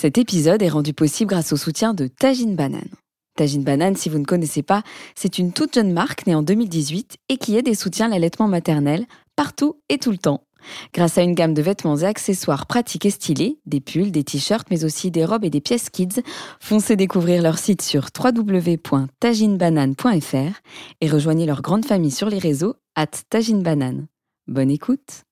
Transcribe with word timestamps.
Cet 0.00 0.16
épisode 0.16 0.62
est 0.62 0.68
rendu 0.68 0.92
possible 0.92 1.30
grâce 1.30 1.52
au 1.52 1.56
soutien 1.56 1.92
de 1.92 2.06
Tajine 2.06 2.54
Banane. 2.54 2.86
Tajine 3.34 3.64
Banane, 3.64 3.96
si 3.96 4.08
vous 4.08 4.20
ne 4.20 4.24
connaissez 4.24 4.62
pas, 4.62 4.84
c'est 5.16 5.40
une 5.40 5.52
toute 5.52 5.74
jeune 5.74 5.92
marque 5.92 6.28
née 6.28 6.36
en 6.36 6.44
2018 6.44 7.16
et 7.28 7.36
qui 7.36 7.56
aide 7.56 7.66
et 7.66 7.74
soutient 7.74 8.06
l'allaitement 8.06 8.46
maternel 8.46 9.06
partout 9.34 9.80
et 9.88 9.98
tout 9.98 10.12
le 10.12 10.18
temps. 10.18 10.44
Grâce 10.94 11.18
à 11.18 11.22
une 11.22 11.34
gamme 11.34 11.52
de 11.52 11.62
vêtements 11.62 11.96
et 11.96 12.04
accessoires 12.04 12.66
pratiques 12.66 13.06
et 13.06 13.10
stylés, 13.10 13.58
des 13.66 13.80
pulls, 13.80 14.12
des 14.12 14.22
t-shirts, 14.22 14.68
mais 14.70 14.84
aussi 14.84 15.10
des 15.10 15.24
robes 15.24 15.44
et 15.44 15.50
des 15.50 15.60
pièces 15.60 15.90
kids, 15.90 16.22
foncez 16.60 16.94
découvrir 16.94 17.42
leur 17.42 17.58
site 17.58 17.82
sur 17.82 18.06
www.taginebanane.fr 18.16 20.60
et 21.00 21.10
rejoignez 21.10 21.46
leur 21.46 21.60
grande 21.60 21.84
famille 21.84 22.12
sur 22.12 22.30
les 22.30 22.38
réseaux 22.38 22.76
at 22.94 23.08
taginebanane. 23.30 24.06
Bonne 24.46 24.70
écoute 24.70 25.24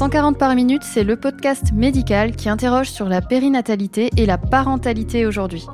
140 0.00 0.38
par 0.38 0.54
minute, 0.54 0.82
c'est 0.82 1.04
le 1.04 1.16
podcast 1.16 1.72
médical 1.74 2.34
qui 2.34 2.48
interroge 2.48 2.88
sur 2.88 3.06
la 3.06 3.20
périnatalité 3.20 4.08
et 4.16 4.24
la 4.24 4.38
parentalité 4.38 5.26
aujourd'hui. 5.26 5.66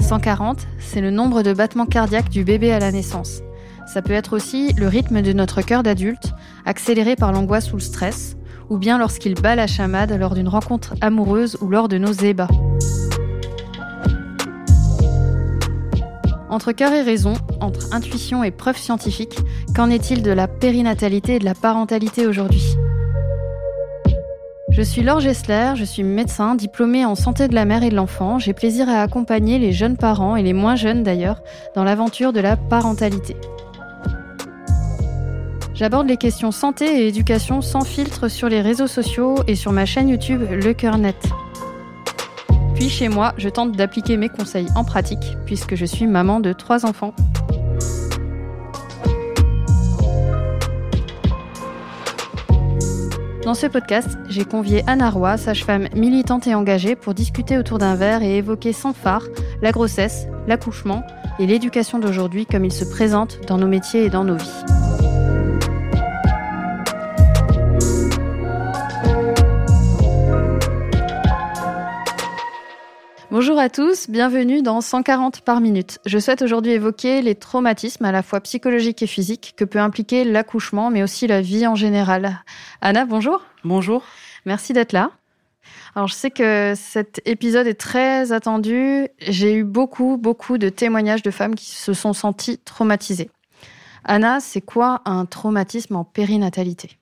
140, 0.00 0.66
c'est 0.80 1.00
le 1.00 1.12
nombre 1.12 1.42
de 1.42 1.52
battements 1.52 1.86
cardiaques 1.86 2.30
du 2.30 2.42
bébé 2.42 2.72
à 2.72 2.80
la 2.80 2.90
naissance. 2.90 3.42
Ça 3.86 4.02
peut 4.02 4.12
être 4.12 4.34
aussi 4.34 4.72
le 4.72 4.88
rythme 4.88 5.22
de 5.22 5.32
notre 5.32 5.62
cœur 5.62 5.84
d'adulte, 5.84 6.32
accéléré 6.64 7.14
par 7.14 7.30
l'angoisse 7.30 7.72
ou 7.72 7.76
le 7.76 7.80
stress, 7.80 8.36
ou 8.70 8.76
bien 8.76 8.98
lorsqu'il 8.98 9.34
bat 9.34 9.54
la 9.54 9.68
chamade 9.68 10.10
lors 10.10 10.34
d'une 10.34 10.48
rencontre 10.48 10.94
amoureuse 11.00 11.58
ou 11.60 11.68
lors 11.68 11.86
de 11.86 11.98
nos 11.98 12.12
ébats. 12.12 12.48
Entre 16.50 16.72
cœur 16.72 16.92
et 16.92 17.02
raison, 17.02 17.34
entre 17.60 17.94
intuition 17.94 18.42
et 18.42 18.50
preuve 18.50 18.78
scientifique, 18.78 19.38
qu'en 19.76 19.90
est-il 19.90 20.24
de 20.24 20.32
la 20.32 20.48
périnatalité 20.48 21.36
et 21.36 21.38
de 21.38 21.44
la 21.44 21.54
parentalité 21.54 22.26
aujourd'hui? 22.26 22.76
Je 24.76 24.82
suis 24.82 25.02
Laure 25.02 25.20
Gessler, 25.20 25.72
je 25.74 25.84
suis 25.84 26.02
médecin 26.02 26.54
diplômée 26.54 27.06
en 27.06 27.14
santé 27.14 27.48
de 27.48 27.54
la 27.54 27.64
mère 27.64 27.82
et 27.82 27.88
de 27.88 27.94
l'enfant. 27.94 28.38
J'ai 28.38 28.52
plaisir 28.52 28.90
à 28.90 29.00
accompagner 29.00 29.58
les 29.58 29.72
jeunes 29.72 29.96
parents 29.96 30.36
et 30.36 30.42
les 30.42 30.52
moins 30.52 30.76
jeunes 30.76 31.02
d'ailleurs 31.02 31.40
dans 31.74 31.82
l'aventure 31.82 32.34
de 32.34 32.40
la 32.40 32.58
parentalité. 32.58 33.36
J'aborde 35.72 36.08
les 36.08 36.18
questions 36.18 36.52
santé 36.52 36.84
et 36.84 37.08
éducation 37.08 37.62
sans 37.62 37.84
filtre 37.84 38.28
sur 38.28 38.50
les 38.50 38.60
réseaux 38.60 38.86
sociaux 38.86 39.36
et 39.46 39.54
sur 39.54 39.72
ma 39.72 39.86
chaîne 39.86 40.10
YouTube 40.10 40.42
Le 40.50 40.74
Cœur 40.74 40.98
Net. 40.98 41.16
Puis 42.74 42.90
chez 42.90 43.08
moi, 43.08 43.32
je 43.38 43.48
tente 43.48 43.72
d'appliquer 43.72 44.18
mes 44.18 44.28
conseils 44.28 44.68
en 44.74 44.84
pratique 44.84 45.38
puisque 45.46 45.74
je 45.74 45.86
suis 45.86 46.06
maman 46.06 46.38
de 46.38 46.52
trois 46.52 46.84
enfants. 46.84 47.14
Dans 53.46 53.54
ce 53.54 53.68
podcast, 53.68 54.18
j'ai 54.28 54.44
convié 54.44 54.82
Anna 54.88 55.08
Roy, 55.08 55.36
sage-femme 55.36 55.86
militante 55.94 56.48
et 56.48 56.56
engagée, 56.56 56.96
pour 56.96 57.14
discuter 57.14 57.56
autour 57.56 57.78
d'un 57.78 57.94
verre 57.94 58.24
et 58.24 58.38
évoquer 58.38 58.72
sans 58.72 58.92
phare 58.92 59.22
la 59.62 59.70
grossesse, 59.70 60.26
l'accouchement 60.48 61.04
et 61.38 61.46
l'éducation 61.46 62.00
d'aujourd'hui 62.00 62.44
comme 62.44 62.64
ils 62.64 62.72
se 62.72 62.84
présentent 62.84 63.38
dans 63.46 63.56
nos 63.56 63.68
métiers 63.68 64.06
et 64.06 64.10
dans 64.10 64.24
nos 64.24 64.34
vies. 64.34 64.75
Bonjour 73.32 73.58
à 73.58 73.68
tous, 73.68 74.08
bienvenue 74.08 74.62
dans 74.62 74.80
140 74.80 75.40
par 75.40 75.60
minute. 75.60 75.98
Je 76.06 76.16
souhaite 76.20 76.42
aujourd'hui 76.42 76.70
évoquer 76.70 77.22
les 77.22 77.34
traumatismes 77.34 78.04
à 78.04 78.12
la 78.12 78.22
fois 78.22 78.40
psychologiques 78.40 79.02
et 79.02 79.08
physiques 79.08 79.54
que 79.56 79.64
peut 79.64 79.80
impliquer 79.80 80.22
l'accouchement, 80.22 80.90
mais 80.90 81.02
aussi 81.02 81.26
la 81.26 81.40
vie 81.40 81.66
en 81.66 81.74
général. 81.74 82.44
Anna, 82.80 83.04
bonjour. 83.04 83.42
Bonjour. 83.64 84.04
Merci 84.44 84.74
d'être 84.74 84.92
là. 84.92 85.10
Alors, 85.96 86.06
je 86.06 86.14
sais 86.14 86.30
que 86.30 86.74
cet 86.76 87.20
épisode 87.24 87.66
est 87.66 87.74
très 87.74 88.30
attendu. 88.30 89.08
J'ai 89.18 89.54
eu 89.54 89.64
beaucoup, 89.64 90.18
beaucoup 90.18 90.56
de 90.56 90.68
témoignages 90.68 91.22
de 91.22 91.32
femmes 91.32 91.56
qui 91.56 91.66
se 91.66 91.94
sont 91.94 92.12
senties 92.12 92.58
traumatisées. 92.58 93.30
Anna, 94.04 94.38
c'est 94.38 94.60
quoi 94.60 95.02
un 95.04 95.26
traumatisme 95.26 95.96
en 95.96 96.04
périnatalité? 96.04 96.96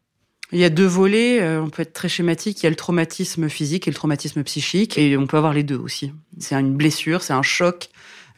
Il 0.54 0.60
y 0.60 0.64
a 0.64 0.70
deux 0.70 0.86
volets, 0.86 1.42
euh, 1.42 1.60
on 1.60 1.68
peut 1.68 1.82
être 1.82 1.92
très 1.92 2.08
schématique, 2.08 2.62
il 2.62 2.64
y 2.64 2.66
a 2.68 2.70
le 2.70 2.76
traumatisme 2.76 3.48
physique 3.48 3.88
et 3.88 3.90
le 3.90 3.96
traumatisme 3.96 4.42
psychique, 4.44 4.96
et 4.96 5.16
on 5.16 5.26
peut 5.26 5.36
avoir 5.36 5.52
les 5.52 5.64
deux 5.64 5.76
aussi. 5.76 6.12
C'est 6.38 6.54
une 6.54 6.74
blessure, 6.74 7.22
c'est 7.22 7.32
un 7.32 7.42
choc 7.42 7.88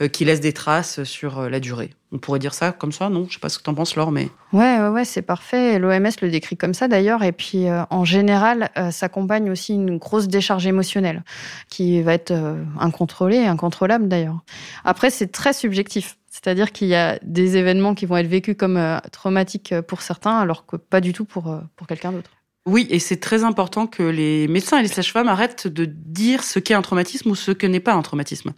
euh, 0.01 0.09
qui 0.09 0.25
laisse 0.25 0.41
des 0.41 0.55
traces 0.55 1.05
sur 1.05 1.41
euh, 1.41 1.49
la 1.51 1.61
durée. 1.61 1.91
On 2.13 2.19
pourrait 2.19 2.39
dire 2.39 2.55
ça 2.55 2.73
comme 2.73 2.93
ça, 2.93 3.11
non? 3.11 3.27
Je 3.29 3.35
sais 3.35 3.41
pas 3.41 3.51
ce 3.51 3.59
que 3.59 3.65
tu 3.65 3.69
en 3.69 3.75
penses, 3.75 3.97
Laure, 3.97 4.13
mais... 4.13 4.31
Ouais, 4.55 4.79
ouais, 4.79 4.89
ouais 4.89 5.05
c'est 5.05 5.21
parfait. 5.21 5.79
L'OMS 5.79 6.11
le 6.23 6.31
décrit 6.31 6.57
comme 6.57 6.73
ça 6.73 6.89
d'ailleurs, 6.89 7.23
et 7.23 7.33
puis 7.33 7.67
en 7.91 8.05
général, 8.07 8.71
ça 8.75 8.93
s'accompagne 8.93 9.51
aussi 9.51 9.75
une 9.75 9.99
grosse 9.99 10.29
décharge 10.29 10.67
émotionnelle, 10.67 11.23
qui 11.69 12.01
va 12.01 12.15
être 12.15 12.33
incontrôlée, 12.79 13.45
incontrôlable 13.45 14.09
d'ailleurs. 14.09 14.39
Après, 14.85 15.11
c'est 15.11 15.27
très 15.27 15.53
subjectif. 15.53 16.17
C'est-à-dire 16.37 16.71
qu'il 16.71 16.89
y 16.89 16.95
a 16.95 17.19
des 17.23 17.57
événements 17.57 17.95
qui 17.95 18.05
vont 18.05 18.19
être 18.19 18.27
vécus 18.27 18.57
comme 18.59 18.77
euh, 18.77 18.99
traumatiques 19.11 19.75
pour 19.89 20.03
certains, 20.03 20.39
alors 20.39 20.67
que 20.67 20.77
pas 20.77 21.01
du 21.01 21.15
tout 21.15 21.25
pour, 21.25 21.51
euh, 21.51 21.61
pour 21.77 21.87
quelqu'un 21.87 22.13
d'autre. 22.13 22.31
Oui, 22.67 22.87
et 22.91 22.99
c'est 22.99 23.17
très 23.17 23.43
important 23.43 23.87
que 23.87 24.03
les 24.03 24.47
médecins 24.47 24.79
et 24.79 24.83
les 24.83 24.89
sages-femmes 24.89 25.29
arrêtent 25.29 25.67
de 25.67 25.87
dire 25.87 26.45
ce 26.45 26.59
qu'est 26.59 26.75
un 26.75 26.83
traumatisme 26.83 27.31
ou 27.31 27.35
ce 27.35 27.53
que 27.53 27.67
n'est 27.67 27.81
pas 27.81 27.95
un 27.95 28.03
traumatisme. 28.03 28.53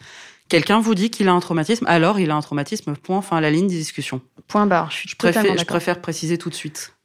Quelqu'un 0.49 0.81
vous 0.81 0.97
dit 0.97 1.11
qu'il 1.11 1.29
a 1.29 1.33
un 1.33 1.41
traumatisme, 1.41 1.87
alors 1.87 2.19
il 2.19 2.33
a 2.33 2.35
un 2.35 2.41
traumatisme, 2.41 2.97
point, 2.97 3.23
fin 3.23 3.37
à 3.37 3.41
la 3.41 3.51
ligne 3.51 3.69
des 3.69 3.77
discussions. 3.77 4.23
Point 4.49 4.67
barre, 4.67 4.91
je 4.91 4.97
suis 4.97 5.09
je 5.11 5.17
préfère, 5.17 5.57
je 5.57 5.65
préfère 5.65 6.01
préciser 6.01 6.37
tout 6.37 6.51
de 6.51 6.55
suite. 6.55 6.98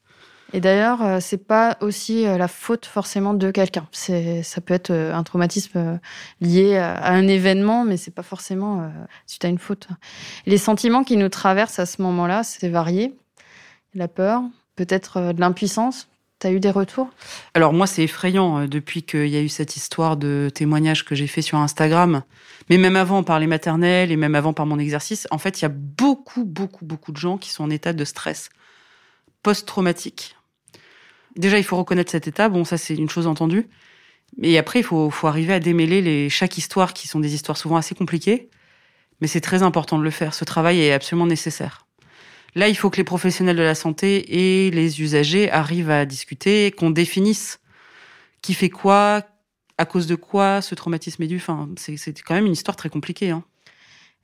Et 0.55 0.61
d'ailleurs, 0.61 1.01
euh, 1.01 1.17
c'est 1.19 1.47
pas 1.47 1.77
aussi 1.81 2.27
euh, 2.27 2.37
la 2.37 2.47
faute 2.47 2.85
forcément 2.85 3.33
de 3.33 3.49
quelqu'un. 3.49 3.87
C'est, 3.91 4.43
ça 4.43 4.61
peut 4.61 4.75
être 4.75 4.91
euh, 4.91 5.13
un 5.13 5.23
traumatisme 5.23 5.99
lié 6.41 6.77
à 6.77 7.11
un 7.11 7.27
événement, 7.27 7.83
mais 7.83 7.97
c'est 7.97 8.13
pas 8.13 8.23
forcément 8.23 8.91
suite 9.25 9.43
à 9.45 9.47
une 9.47 9.57
faute. 9.57 9.87
Les 10.45 10.59
sentiments 10.59 11.03
qui 11.03 11.17
nous 11.17 11.29
traversent 11.29 11.79
à 11.79 11.87
ce 11.87 12.01
moment-là, 12.03 12.43
c'est 12.43 12.69
varié. 12.69 13.17
La 13.95 14.07
peur, 14.07 14.43
peut-être 14.75 15.33
de 15.33 15.39
l'impuissance. 15.39 16.07
Tu 16.39 16.47
as 16.47 16.51
eu 16.51 16.59
des 16.59 16.71
retours? 16.71 17.09
Alors 17.53 17.73
moi, 17.73 17.87
c'est 17.87 18.03
effrayant 18.03 18.67
depuis 18.67 19.03
qu'il 19.03 19.27
y 19.27 19.37
a 19.37 19.41
eu 19.41 19.49
cette 19.49 19.75
histoire 19.75 20.17
de 20.17 20.51
témoignage 20.53 21.05
que 21.05 21.15
j'ai 21.15 21.27
fait 21.27 21.41
sur 21.41 21.57
Instagram, 21.57 22.21
mais 22.69 22.77
même 22.77 22.95
avant 22.95 23.23
par 23.23 23.39
les 23.39 23.47
maternelles 23.47 24.11
et 24.11 24.17
même 24.17 24.35
avant 24.35 24.53
par 24.53 24.65
mon 24.65 24.77
exercice. 24.77 25.27
En 25.31 25.37
fait, 25.37 25.61
il 25.61 25.63
y 25.63 25.65
a 25.65 25.71
beaucoup, 25.73 26.43
beaucoup, 26.43 26.85
beaucoup 26.85 27.11
de 27.11 27.17
gens 27.17 27.37
qui 27.37 27.49
sont 27.49 27.63
en 27.63 27.69
état 27.69 27.93
de 27.93 28.05
stress 28.05 28.49
post-traumatique 29.43 30.35
déjà, 31.35 31.57
il 31.57 31.63
faut 31.63 31.77
reconnaître 31.77 32.11
cet 32.11 32.27
état. 32.27 32.49
Bon, 32.49 32.65
ça, 32.65 32.77
c'est 32.77 32.95
une 32.95 33.09
chose 33.09 33.27
entendue. 33.27 33.67
Et 34.41 34.57
après, 34.57 34.79
il 34.79 34.83
faut, 34.83 35.09
faut 35.09 35.27
arriver 35.27 35.53
à 35.53 35.59
démêler 35.59 36.01
les, 36.01 36.29
chaque 36.29 36.57
histoire, 36.57 36.93
qui 36.93 37.07
sont 37.07 37.19
des 37.19 37.35
histoires 37.35 37.57
souvent 37.57 37.77
assez 37.77 37.95
compliquées. 37.95 38.49
Mais 39.21 39.27
c'est 39.27 39.41
très 39.41 39.63
important 39.63 39.97
de 39.97 40.03
le 40.03 40.09
faire. 40.09 40.33
Ce 40.33 40.43
travail 40.43 40.81
est 40.81 40.91
absolument 40.91 41.27
nécessaire. 41.27 41.85
Là, 42.55 42.67
il 42.67 42.75
faut 42.75 42.89
que 42.89 42.97
les 42.97 43.03
professionnels 43.03 43.55
de 43.55 43.63
la 43.63 43.75
santé 43.75 44.65
et 44.65 44.71
les 44.71 45.01
usagers 45.01 45.49
arrivent 45.49 45.89
à 45.89 46.05
discuter, 46.05 46.71
qu'on 46.71 46.91
définisse 46.91 47.59
qui 48.41 48.53
fait 48.53 48.69
quoi, 48.69 49.23
à 49.77 49.85
cause 49.85 50.05
de 50.05 50.15
quoi 50.15 50.61
ce 50.61 50.75
traumatisme 50.75 51.23
est 51.23 51.27
dû. 51.27 51.37
Enfin, 51.37 51.69
c'est 51.77 52.21
quand 52.21 52.35
même 52.35 52.45
une 52.45 52.53
histoire 52.53 52.75
très 52.75 52.89
compliquée. 52.89 53.31
Hein. 53.31 53.43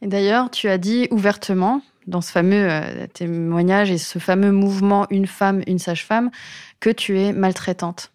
Et 0.01 0.07
d'ailleurs, 0.07 0.49
tu 0.49 0.69
as 0.69 0.77
dit 0.77 1.07
ouvertement 1.11 1.81
dans 2.07 2.21
ce 2.21 2.31
fameux 2.31 2.67
euh, 2.69 3.07
témoignage 3.13 3.91
et 3.91 3.97
ce 3.97 4.19
fameux 4.19 4.51
mouvement 4.51 5.05
Une 5.09 5.27
femme, 5.27 5.61
une 5.67 5.79
sage-femme, 5.79 6.31
que 6.79 6.89
tu 6.89 7.19
es 7.19 7.33
maltraitante. 7.33 8.11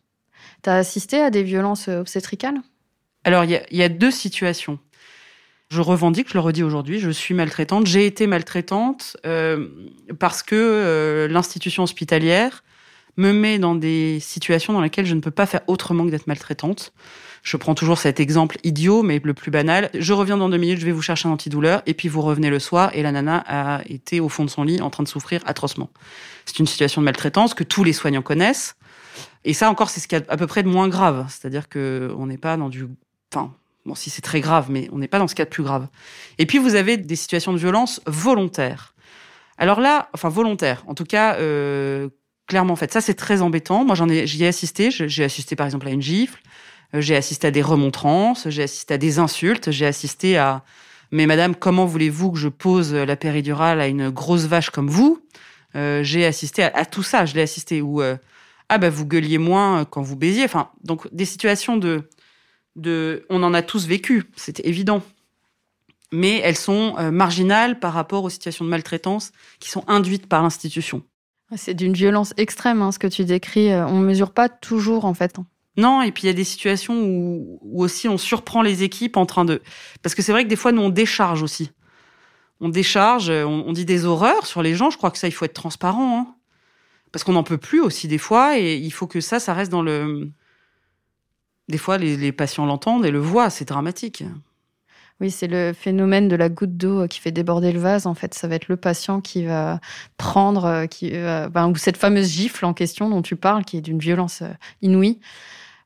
Tu 0.63 0.71
as 0.71 0.77
assisté 0.77 1.21
à 1.21 1.31
des 1.31 1.43
violences 1.43 1.89
euh, 1.89 2.01
obstétricales? 2.01 2.61
Alors, 3.25 3.45
il 3.45 3.63
y, 3.71 3.83
a 3.83 3.89
deux 3.89 4.11
situations. 4.11 4.79
Je 5.71 5.81
revendique, 5.81 6.29
je 6.29 6.35
le 6.35 6.41
redis 6.41 6.63
aujourd'hui, 6.63 6.99
je 6.99 7.09
suis 7.09 7.33
maltraitante. 7.33 7.87
J'ai 7.87 8.05
été 8.05 8.27
maltraitante 8.27 9.17
euh, 9.25 9.69
parce 10.19 10.43
que 10.43 11.27
l'institution 11.31 11.85
hospitalière 11.85 12.63
me 13.17 13.33
met 13.33 13.59
dans 13.59 13.75
des 13.75 14.21
situations 14.21 14.75
dans 14.75 14.83
lesquelles 14.83 15.07
je 15.07 15.15
ne 15.15 15.21
peux 15.21 15.31
pas 15.31 15.47
faire 15.47 15.63
autrement 15.69 16.05
que 16.05 16.11
d'être 16.11 16.27
maltraitante. 16.27 16.93
Je 17.45 17.59
prends 17.59 17.75
toujours 17.75 17.99
cet 17.99 18.21
exemple 18.21 18.57
idiot, 18.65 19.03
mais 19.03 19.21
le 19.23 19.35
plus 19.35 19.51
banal. 19.51 19.91
Je 19.93 20.15
reviens 20.15 20.39
dans 20.39 20.49
deux 20.49 20.57
minutes, 20.57 20.81
je 20.81 20.87
vais 20.87 20.93
vous 20.93 21.03
chercher 21.03 21.29
un 21.29 21.33
antidouleur, 21.33 21.83
et 21.85 21.93
puis 21.93 22.09
vous 22.09 22.23
revenez 22.23 22.49
le 22.49 22.59
soir, 22.59 22.91
et 22.95 23.03
la 23.03 23.13
nana 23.13 23.45
a 23.47 23.83
été 23.87 24.19
au 24.19 24.31
fond 24.31 24.47
de 24.47 24.51
son 24.51 24.65
lit 24.65 24.81
en 24.81 24.89
train 24.89 25.03
de 25.03 25.09
souffrir 25.09 25.43
atrocement. 25.45 25.91
C'est 26.47 26.59
une 26.59 26.67
situation 26.67 27.03
de 27.03 27.05
maltraitance 27.05 27.53
que 27.53 27.63
tous 27.63 27.85
les 27.85 27.93
soignants 27.93 28.23
connaissent. 28.23 28.77
Et 29.45 29.53
ça 29.53 29.71
encore, 29.71 29.91
c'est 29.91 30.01
ce 30.01 30.09
qui 30.09 30.15
est 30.15 30.29
à 30.31 30.39
peu 30.39 30.47
près 30.47 30.63
de 30.63 30.69
moins 30.69 30.89
grave. 30.89 31.27
C'est-à-dire 31.29 31.69
que 31.69 32.15
on 32.17 32.27
n'est 32.27 32.39
pas 32.39 32.57
dans 32.57 32.71
du, 32.71 32.87
enfin, 33.31 33.53
bon, 33.85 33.95
si 33.95 34.09
c'est 34.09 34.23
très 34.23 34.41
grave, 34.41 34.71
mais 34.71 34.89
on 34.91 34.97
n'est 34.97 35.07
pas 35.07 35.19
dans 35.19 35.29
ce 35.29 35.35
cas 35.35 35.45
de 35.45 35.51
plus 35.51 35.63
grave. 35.63 35.87
Et 36.39 36.47
puis 36.47 36.57
vous 36.57 36.77
avez 36.77 36.97
des 36.97 37.17
situations 37.17 37.53
de 37.53 37.59
violence 37.59 38.01
volontaires. 38.07 38.95
Alors 39.59 39.81
là, 39.81 40.09
enfin 40.15 40.31
volontaires, 40.31 40.83
en 40.87 40.95
tout 40.95 41.05
cas, 41.05 41.35
euh, 41.37 42.09
clairement 42.47 42.73
en 42.73 42.77
fait, 42.77 42.91
ça 42.91 43.03
c'est 43.03 43.15
très 43.15 43.43
embêtant. 43.43 43.85
Moi 43.85 43.95
j'en 43.95 44.09
ai, 44.09 44.27
j'y 44.27 44.45
ai 44.45 44.47
assisté. 44.47 44.91
J'ai 44.91 45.25
assisté 45.25 45.57
par 45.57 45.67
exemple 45.67 45.89
à 45.89 45.91
une 45.91 46.03
gifle. 46.03 46.41
Euh, 46.95 47.01
j'ai 47.01 47.17
assisté 47.17 47.47
à 47.49 47.51
des 47.51 47.63
remontrances, 47.63 48.49
j'ai 48.49 48.63
assisté 48.63 48.95
à 48.95 48.99
des 48.99 49.19
insultes, 49.19 49.71
j'ai 49.71 49.87
assisté 49.87 50.37
à 50.37 50.65
Mais 51.11 51.27
madame, 51.27 51.55
comment 51.55 51.87
voulez-vous 51.87 52.33
que 52.33 52.39
je 52.39 52.49
pose 52.49 52.95
la 52.95 53.17
péridurale 53.17 53.81
à 53.81 53.87
une 53.87 54.11
grosse 54.11 54.45
vache 54.45 54.71
comme 54.71 54.89
vous? 54.89 55.21
Euh, 55.77 56.03
J'ai 56.03 56.25
assisté 56.25 56.63
à, 56.63 56.85
tout 56.87 57.03
ça, 57.03 57.27
je 57.27 57.35
l'ai 57.35 57.43
assisté. 57.43 57.83
Ou 57.83 58.01
euh, 58.01 58.17
ah 58.69 58.79
bah 58.79 58.91
vous 58.91 59.07
gueuliez 59.07 59.39
moins 59.39 59.85
quand 59.85 60.03
vous 60.03 60.17
baisiez. 60.17 60.45
Enfin, 60.45 60.71
donc 60.83 61.13
des 61.13 61.25
situations 61.25 61.77
de, 61.77 62.09
de, 62.77 63.27
on 63.29 63.43
en 63.43 63.55
a 63.55 63.63
tous 63.63 63.87
vécu, 63.87 64.25
c'était 64.37 64.67
évident. 64.69 65.03
Mais 66.13 66.39
elles 66.39 66.57
sont 66.57 66.95
marginales 67.11 67.81
par 67.81 67.93
rapport 67.93 68.23
aux 68.23 68.31
situations 68.31 68.65
de 68.65 68.71
maltraitance 68.71 69.33
qui 69.59 69.69
sont 69.69 69.83
induites 69.89 70.29
par 70.29 70.45
l'institution. 70.45 71.03
C'est 71.57 71.75
d'une 71.75 71.93
violence 71.93 72.35
extrême, 72.37 72.83
hein, 72.83 72.93
ce 72.93 73.01
que 73.01 73.09
tu 73.09 73.25
décris. 73.25 73.75
On 73.75 73.99
mesure 73.99 74.31
pas 74.31 74.49
toujours, 74.49 75.07
en 75.07 75.15
fait. 75.15 75.37
Non, 75.77 76.03
et 76.03 76.13
puis 76.13 76.25
il 76.25 76.27
y 76.27 76.31
a 76.31 76.35
des 76.35 76.45
situations 76.45 76.95
où, 77.03 77.59
aussi 77.75 78.09
on 78.09 78.19
surprend 78.19 78.63
les 78.63 78.83
équipes 78.83 79.17
en 79.17 79.27
train 79.27 79.45
de... 79.45 79.61
Parce 80.03 80.15
que 80.15 80.23
c'est 80.23 80.33
vrai 80.33 80.45
que 80.45 80.49
des 80.49 80.57
fois, 80.57 80.73
nous, 80.73 80.83
on 80.83 80.91
décharge 80.91 81.43
aussi. 81.43 81.73
On 82.61 82.69
décharge, 82.69 83.31
on, 83.31 83.73
dit 83.73 83.85
des 83.85 84.05
horreurs 84.05 84.47
sur 84.47 84.63
les 84.63 84.75
gens. 84.75 84.91
Je 84.91 84.97
crois 84.97 85.11
que 85.11 85.19
ça, 85.19 85.27
il 85.27 85.33
faut 85.33 85.45
être 85.45 85.55
transparent. 85.55 86.21
Hein. 86.21 86.35
Parce 87.11 87.25
qu'on 87.25 87.33
n'en 87.33 87.43
peut 87.43 87.59
plus 87.59 87.81
aussi 87.81 88.09
des 88.09 88.19
fois, 88.19 88.59
et 88.59 88.77
il 88.77 88.93
faut 88.93 89.07
que 89.07 89.21
ça, 89.21 89.41
ça 89.41 89.53
reste 89.53 89.73
dans 89.73 89.83
le... 89.83 90.31
Des 91.69 91.79
fois, 91.79 91.99
les, 91.99 92.33
patients 92.33 92.67
l'entendent 92.67 93.07
et 93.07 93.11
le 93.11 93.19
voient, 93.19 93.51
c'est 93.51 93.65
dramatique. 93.65 94.23
Oui, 95.21 95.31
c'est 95.31 95.47
le 95.47 95.73
phénomène 95.73 96.29
de 96.29 96.37
la 96.37 96.49
goutte 96.49 96.77
d'eau 96.77 97.09
qui 97.09 97.21
fait 97.21 97.33
déborder 97.33 97.73
le 97.73 97.81
vase. 97.81 98.07
En 98.07 98.15
fait, 98.15 98.35
ça 98.35 98.47
va 98.49 98.57
être 98.57 98.69
le 98.69 98.77
patient 98.77 99.21
qui 99.21 99.45
va 99.45 99.81
prendre, 100.19 100.87
qui, 100.87 101.11
ben, 101.11 101.69
ou 101.69 101.77
cette 101.77 101.97
fameuse 101.97 102.29
gifle 102.29 102.65
en 102.67 102.75
question 102.75 103.09
dont 103.09 103.23
tu 103.23 103.35
parles, 103.35 103.65
qui 103.65 103.79
est 103.79 103.81
d'une 103.81 103.99
violence 103.99 104.43
euh, 104.43 104.51
inouïe 104.83 105.21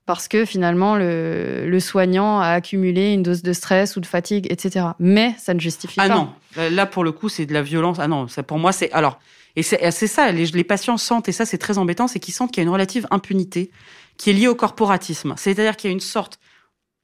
parce 0.08 0.26
que 0.26 0.46
finalement 0.46 0.96
le, 0.96 1.78
soignant 1.81 2.40
a 2.40 2.49
accumulé 2.49 3.12
une 3.12 3.22
dose 3.22 3.43
de 3.43 3.52
stress 3.52 3.94
ou 3.94 4.00
de 4.00 4.06
fatigue, 4.06 4.46
etc. 4.49 4.87
Mais 4.99 5.34
ça 5.37 5.52
ne 5.52 5.60
justifie 5.60 6.00
ah 6.00 6.08
pas. 6.08 6.14
Ah 6.56 6.62
non, 6.62 6.70
là 6.70 6.87
pour 6.87 7.05
le 7.05 7.12
coup 7.12 7.28
c'est 7.28 7.44
de 7.44 7.52
la 7.52 7.60
violence. 7.60 7.99
Ah 8.00 8.08
non, 8.08 8.26
ça 8.26 8.43
pour 8.43 8.58
moi 8.58 8.72
c'est 8.72 8.90
alors 8.93 9.20
et 9.55 9.62
c'est 9.62 10.06
ça. 10.06 10.32
Les, 10.32 10.46
les, 10.46 10.64
patients 10.64 10.96
sentent 10.96 11.28
et 11.28 11.32
ça 11.32 11.44
c'est 11.44 11.58
très 11.58 11.76
embêtant, 11.76 12.08
c'est 12.08 12.20
qu'ils 12.20 12.32
sentent 12.32 12.52
qu'il 12.52 12.62
y 12.62 12.64
a 12.64 12.66
une 12.66 12.72
relative 12.72 13.06
impunité 13.10 13.70
qui 14.16 14.31
est 14.31 14.32
liée 14.32 14.49
au 14.49 14.55
corporatisme. 14.55 15.34
C'est-à-dire 15.37 15.76
qu'il 15.76 15.90
y 15.90 15.93
a 15.93 15.94
une 15.94 16.00
sorte 16.00 16.40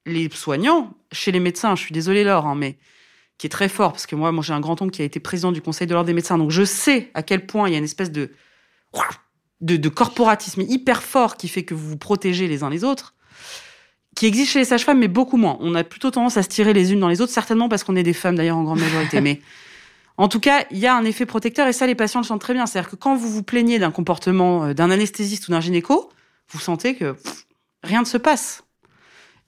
les 0.06 0.30
soignants 0.30 0.94
chez 1.12 1.30
les 1.30 1.40
médecins. 1.40 1.76
Je 1.76 1.82
suis 1.82 1.92
désolée 1.92 2.24
Laure, 2.24 2.46
hein, 2.46 2.54
mais 2.54 2.78
qui 3.36 3.48
est 3.48 3.50
très 3.50 3.68
fort 3.68 3.92
parce 3.92 4.06
que 4.06 4.16
moi, 4.16 4.32
moi 4.32 4.42
j'ai 4.42 4.54
un 4.54 4.60
grand 4.60 4.80
oncle 4.80 4.92
qui 4.92 5.02
a 5.02 5.04
été 5.04 5.20
président 5.20 5.52
du 5.52 5.60
conseil 5.60 5.86
de 5.86 5.92
l'ordre 5.92 6.06
des 6.06 6.14
médecins, 6.14 6.38
donc 6.38 6.52
je 6.52 6.64
sais 6.64 7.10
à 7.12 7.22
quel 7.22 7.44
point 7.44 7.68
il 7.68 7.72
y 7.72 7.74
a 7.74 7.78
une 7.78 7.84
espèce 7.84 8.10
de 8.10 8.30
de, 9.64 9.88
corporatisme 9.88 10.62
hyper 10.62 11.02
fort 11.02 11.37
qui 11.37 11.49
fait 11.49 11.64
que 11.64 11.75
vous 11.75 11.88
vous 11.88 11.96
protégez 11.96 12.49
les 12.49 12.62
uns 12.62 12.70
les 12.70 12.84
autres, 12.84 13.14
qui 14.14 14.26
existe 14.26 14.52
chez 14.52 14.58
les 14.61 14.64
sages-femmes, 14.64 14.99
mais 14.99 15.08
beaucoup 15.08 15.37
moins. 15.37 15.56
On 15.61 15.75
a 15.75 15.82
plutôt 15.82 16.11
tendance 16.11 16.37
à 16.37 16.43
se 16.43 16.49
tirer 16.49 16.72
les 16.72 16.93
unes 16.93 17.00
dans 17.00 17.08
les 17.08 17.20
autres, 17.20 17.32
certainement 17.32 17.69
parce 17.69 17.82
qu'on 17.82 17.96
est 17.96 18.02
des 18.02 18.12
femmes 18.12 18.37
d'ailleurs 18.37 18.58
en 18.58 18.62
grande 18.62 18.81
majorité. 18.81 19.20
mais 19.22 19.40
en 20.16 20.28
tout 20.28 20.38
cas, 20.38 20.64
il 20.70 20.78
y 20.78 20.87
a 20.87 20.94
un 20.94 21.05
effet 21.05 21.26
protecteur 21.26 21.66
et 21.66 21.72
ça, 21.72 21.87
les 21.87 21.96
patients 21.96 22.20
le 22.20 22.26
sentent 22.26 22.40
très 22.40 22.55
bien. 22.55 22.66
C'est-à-dire 22.66 22.90
que 22.90 22.96
quand 22.96 23.16
vous 23.16 23.28
vous 23.28 23.43
plaignez 23.43 23.78
d'un 23.78 23.90
comportement 23.90 24.66
euh, 24.66 24.75
d'un 24.75 24.90
anesthésiste 24.90 25.49
ou 25.49 25.52
d'un 25.52 25.61
gynéco, 25.61 26.10
vous 26.50 26.60
sentez 26.60 26.94
que 26.94 27.17
rien 27.82 28.00
ne 28.02 28.06
se 28.06 28.19
passe. 28.19 28.62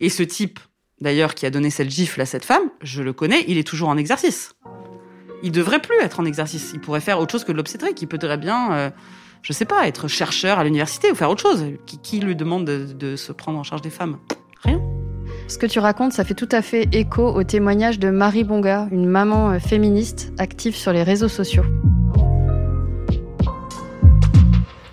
Et 0.01 0.09
ce 0.09 0.23
type, 0.25 0.59
d'ailleurs, 1.01 1.35
qui 1.35 1.47
a 1.47 1.51
donné 1.51 1.71
cette 1.71 1.91
gifle 1.91 2.21
à 2.21 2.27
cette 2.27 2.45
femme, 2.45 2.65
je 2.83 3.03
le 3.03 3.12
connais, 3.12 3.45
il 3.49 3.59
est 3.59 3.67
toujours 3.67 3.89
en 3.89 3.97
exercice. 3.97 4.55
Il 5.43 5.53
devrait 5.53 5.81
plus 5.81 5.97
être 6.01 6.19
en 6.19 6.25
exercice. 6.25 6.71
Il 6.75 6.81
pourrait 6.81 7.01
faire 7.01 7.21
autre 7.21 7.31
chose 7.31 7.45
que 7.45 7.53
de 7.53 7.57
l'obstétrique. 7.57 8.01
Il 8.03 8.09
peut 8.09 8.19
bien 8.37 8.73
euh, 8.73 8.91
je 9.43 9.53
sais 9.53 9.65
pas, 9.65 9.87
être 9.87 10.09
chercheur 10.09 10.59
à 10.59 10.65
l'université 10.65 11.11
ou 11.11 11.15
faire 11.15 11.31
autre 11.31 11.43
chose. 11.43 11.65
Qui, 11.87 12.21
lui 12.21 12.37
demande 12.37 12.65
de, 12.65 13.17
se 13.17 13.33
prendre 13.33 13.59
en 13.59 13.62
charge 13.62 13.83
des 13.83 13.91
femmes? 13.91 14.19
Rien. 14.62 14.81
Ce 15.49 15.59
que 15.59 15.67
tu 15.67 15.79
racontes, 15.79 16.12
ça 16.12 16.25
fait 16.25 16.35
tout 16.35 16.49
à 16.50 16.62
fait 16.62 16.88
écho 16.93 17.23
au 17.23 17.44
témoignage 17.44 17.99
de 17.99 18.11
Marie 18.11 18.44
Bonga, 18.44 18.88
une 18.91 19.06
maman 19.06 19.50
euh, 19.50 19.59
féministe 19.59 20.33
active 20.38 20.75
sur 20.75 20.93
les 20.93 21.03
réseaux 21.03 21.29
sociaux. 21.29 21.65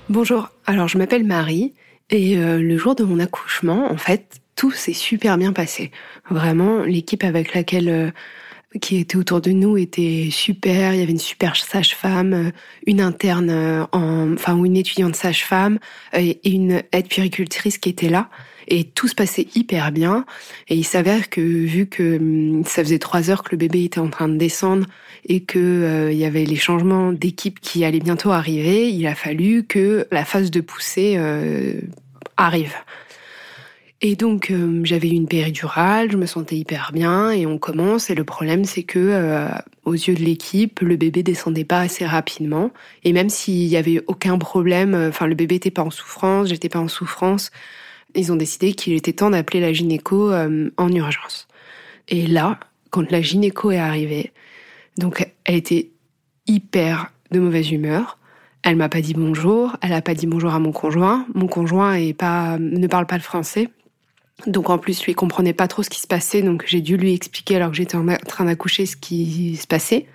Bonjour, 0.10 0.50
alors 0.68 0.88
je 0.88 1.00
m'appelle 1.00 1.24
Marie 1.24 1.74
et 2.12 2.38
euh, 2.38 2.60
le 2.60 2.78
jour 2.78 2.94
de 2.94 3.04
mon 3.04 3.20
accouchement, 3.20 3.92
en 3.92 3.98
fait, 3.98 4.42
tout 4.56 4.72
s'est 4.72 4.94
super 4.94 5.38
bien 5.38 5.54
passé. 5.54 5.92
Vraiment, 6.30 6.84
l'équipe 6.84 7.24
avec 7.24 7.56
laquelle 7.56 7.90
euh, 7.90 8.12
qui 8.82 8.98
était 8.98 9.18
autour 9.18 9.42
de 9.42 9.52
nous 9.52 9.78
était 9.78 10.30
super. 10.32 10.94
Il 10.94 11.00
y 11.00 11.04
avait 11.04 11.12
une 11.12 11.20
super 11.20 11.56
sage-femme, 11.56 12.34
euh, 12.34 12.52
une 12.88 13.02
interne, 13.02 13.50
euh, 13.50 13.86
en, 13.92 14.34
enfin 14.34 14.56
ou 14.56 14.66
une 14.66 14.78
étudiante 14.78 15.16
sage-femme 15.16 15.80
euh, 16.16 16.20
et 16.20 16.50
une 16.50 16.84
aide 16.92 17.08
puricultrice 17.08 17.78
qui 17.78 17.90
était 17.90 18.10
là. 18.10 18.30
Et 18.68 18.86
tout 18.86 19.08
se 19.08 19.16
passait 19.16 19.48
hyper 19.56 19.92
bien. 19.92 20.26
Et 20.70 20.76
il 20.76 20.86
s'avère 20.86 21.30
que 21.30 21.42
vu 21.42 21.86
que 21.88 22.18
hum, 22.18 22.64
ça 22.66 22.84
faisait 22.84 23.00
trois 23.00 23.30
heures 23.30 23.44
que 23.44 23.52
le 23.52 23.58
bébé 23.58 23.84
était 23.84 24.00
en 24.00 24.10
train 24.10 24.30
de 24.30 24.38
descendre 24.38 24.88
et 25.26 25.42
que 25.42 26.10
il 26.12 26.18
y 26.18 26.26
avait 26.26 26.46
les 26.46 26.56
changements 26.56 27.14
d'équipe 27.14 27.60
qui 27.60 27.86
allaient 27.86 28.00
bientôt 28.00 28.32
arriver, 28.32 28.90
il 28.90 29.06
a 29.08 29.16
fallu 29.16 29.64
que 29.64 30.06
la 30.12 30.26
phase 30.26 30.52
de 30.52 30.60
poussée 30.60 31.18
arrive. 32.36 32.74
Et 34.06 34.18
donc 34.18 34.52
euh, 34.52 34.82
j'avais 34.84 35.08
une 35.08 35.30
péridurale, 35.30 36.12
je 36.12 36.18
me 36.18 36.26
sentais 36.26 36.58
hyper 36.58 36.92
bien 36.92 37.32
et 37.32 37.46
on 37.46 37.58
commence 37.58 38.10
et 38.10 38.16
le 38.16 38.26
problème 38.26 38.66
c'est 38.66 38.84
que 38.84 39.00
euh, 39.00 39.48
aux 39.86 39.94
yeux 39.94 40.14
de 40.14 40.20
l'équipe, 40.20 40.82
le 40.82 40.98
bébé 40.98 41.24
descendait 41.24 41.64
pas 41.64 41.80
assez 41.80 42.06
rapidement 42.06 42.72
et 43.06 43.14
même 43.14 43.30
s'il 43.30 43.64
y 43.64 43.78
avait 43.78 44.04
aucun 44.08 44.38
problème, 44.38 44.94
euh, 44.94 45.08
enfin 45.08 45.26
le 45.26 45.36
bébé 45.36 45.56
était 45.56 45.72
pas 45.72 45.84
en 45.84 45.90
souffrance, 45.90 46.50
j'étais 46.50 46.68
pas 46.68 46.80
en 46.80 46.90
souffrance, 46.90 47.50
ils 48.14 48.30
ont 48.34 48.36
décidé 48.36 48.74
qu'il 48.74 48.92
était 48.92 49.14
temps 49.14 49.30
d'appeler 49.30 49.62
la 49.62 49.72
gynéco 49.72 50.34
en 50.34 50.92
urgence. 50.92 51.48
Et 52.10 52.28
là, 52.28 52.60
quand 52.92 53.10
la 53.10 53.22
gynéco 53.22 53.72
est 53.72 53.80
arrivée, 53.80 54.34
donc 54.98 55.26
elle 55.46 55.56
était 55.56 55.90
hyper 56.46 57.12
de 57.32 57.40
mauvaise 57.40 57.72
humeur. 57.72 58.20
Elle 58.62 58.76
m'a 58.76 58.90
pas 58.90 59.02
dit 59.02 59.16
bonjour, 59.16 59.78
elle 59.82 59.94
a 59.94 60.02
pas 60.04 60.14
dit 60.14 60.28
bonjour 60.28 60.54
à 60.54 60.60
mon 60.60 60.72
conjoint. 60.72 61.26
Mon 61.34 61.48
conjoint 61.48 61.96
est 61.96 62.14
pas, 62.14 62.58
ne 62.60 62.86
parle 62.86 63.08
pas 63.08 63.18
le 63.18 63.24
français. 63.24 63.70
Donc 64.48 64.70
en 64.70 64.78
plus, 64.78 65.06
lui 65.06 65.14
comprenait 65.14 65.54
pas 65.54 65.68
trop 65.68 65.84
ce 65.84 65.90
qui 65.90 66.02
se 66.02 66.08
passait, 66.08 66.42
donc 66.42 66.64
j'ai 66.68 66.82
dû 66.82 66.98
lui 66.98 67.14
expliquer 67.14 67.56
alors 67.56 67.72
que 67.72 67.78
j'étais 67.78 67.96
en 67.96 68.06
train 68.28 68.46
d'accoucher 68.46 68.86
ce 68.86 68.98
qui 68.98 69.56
se 69.56 69.68
passait. 69.68 70.08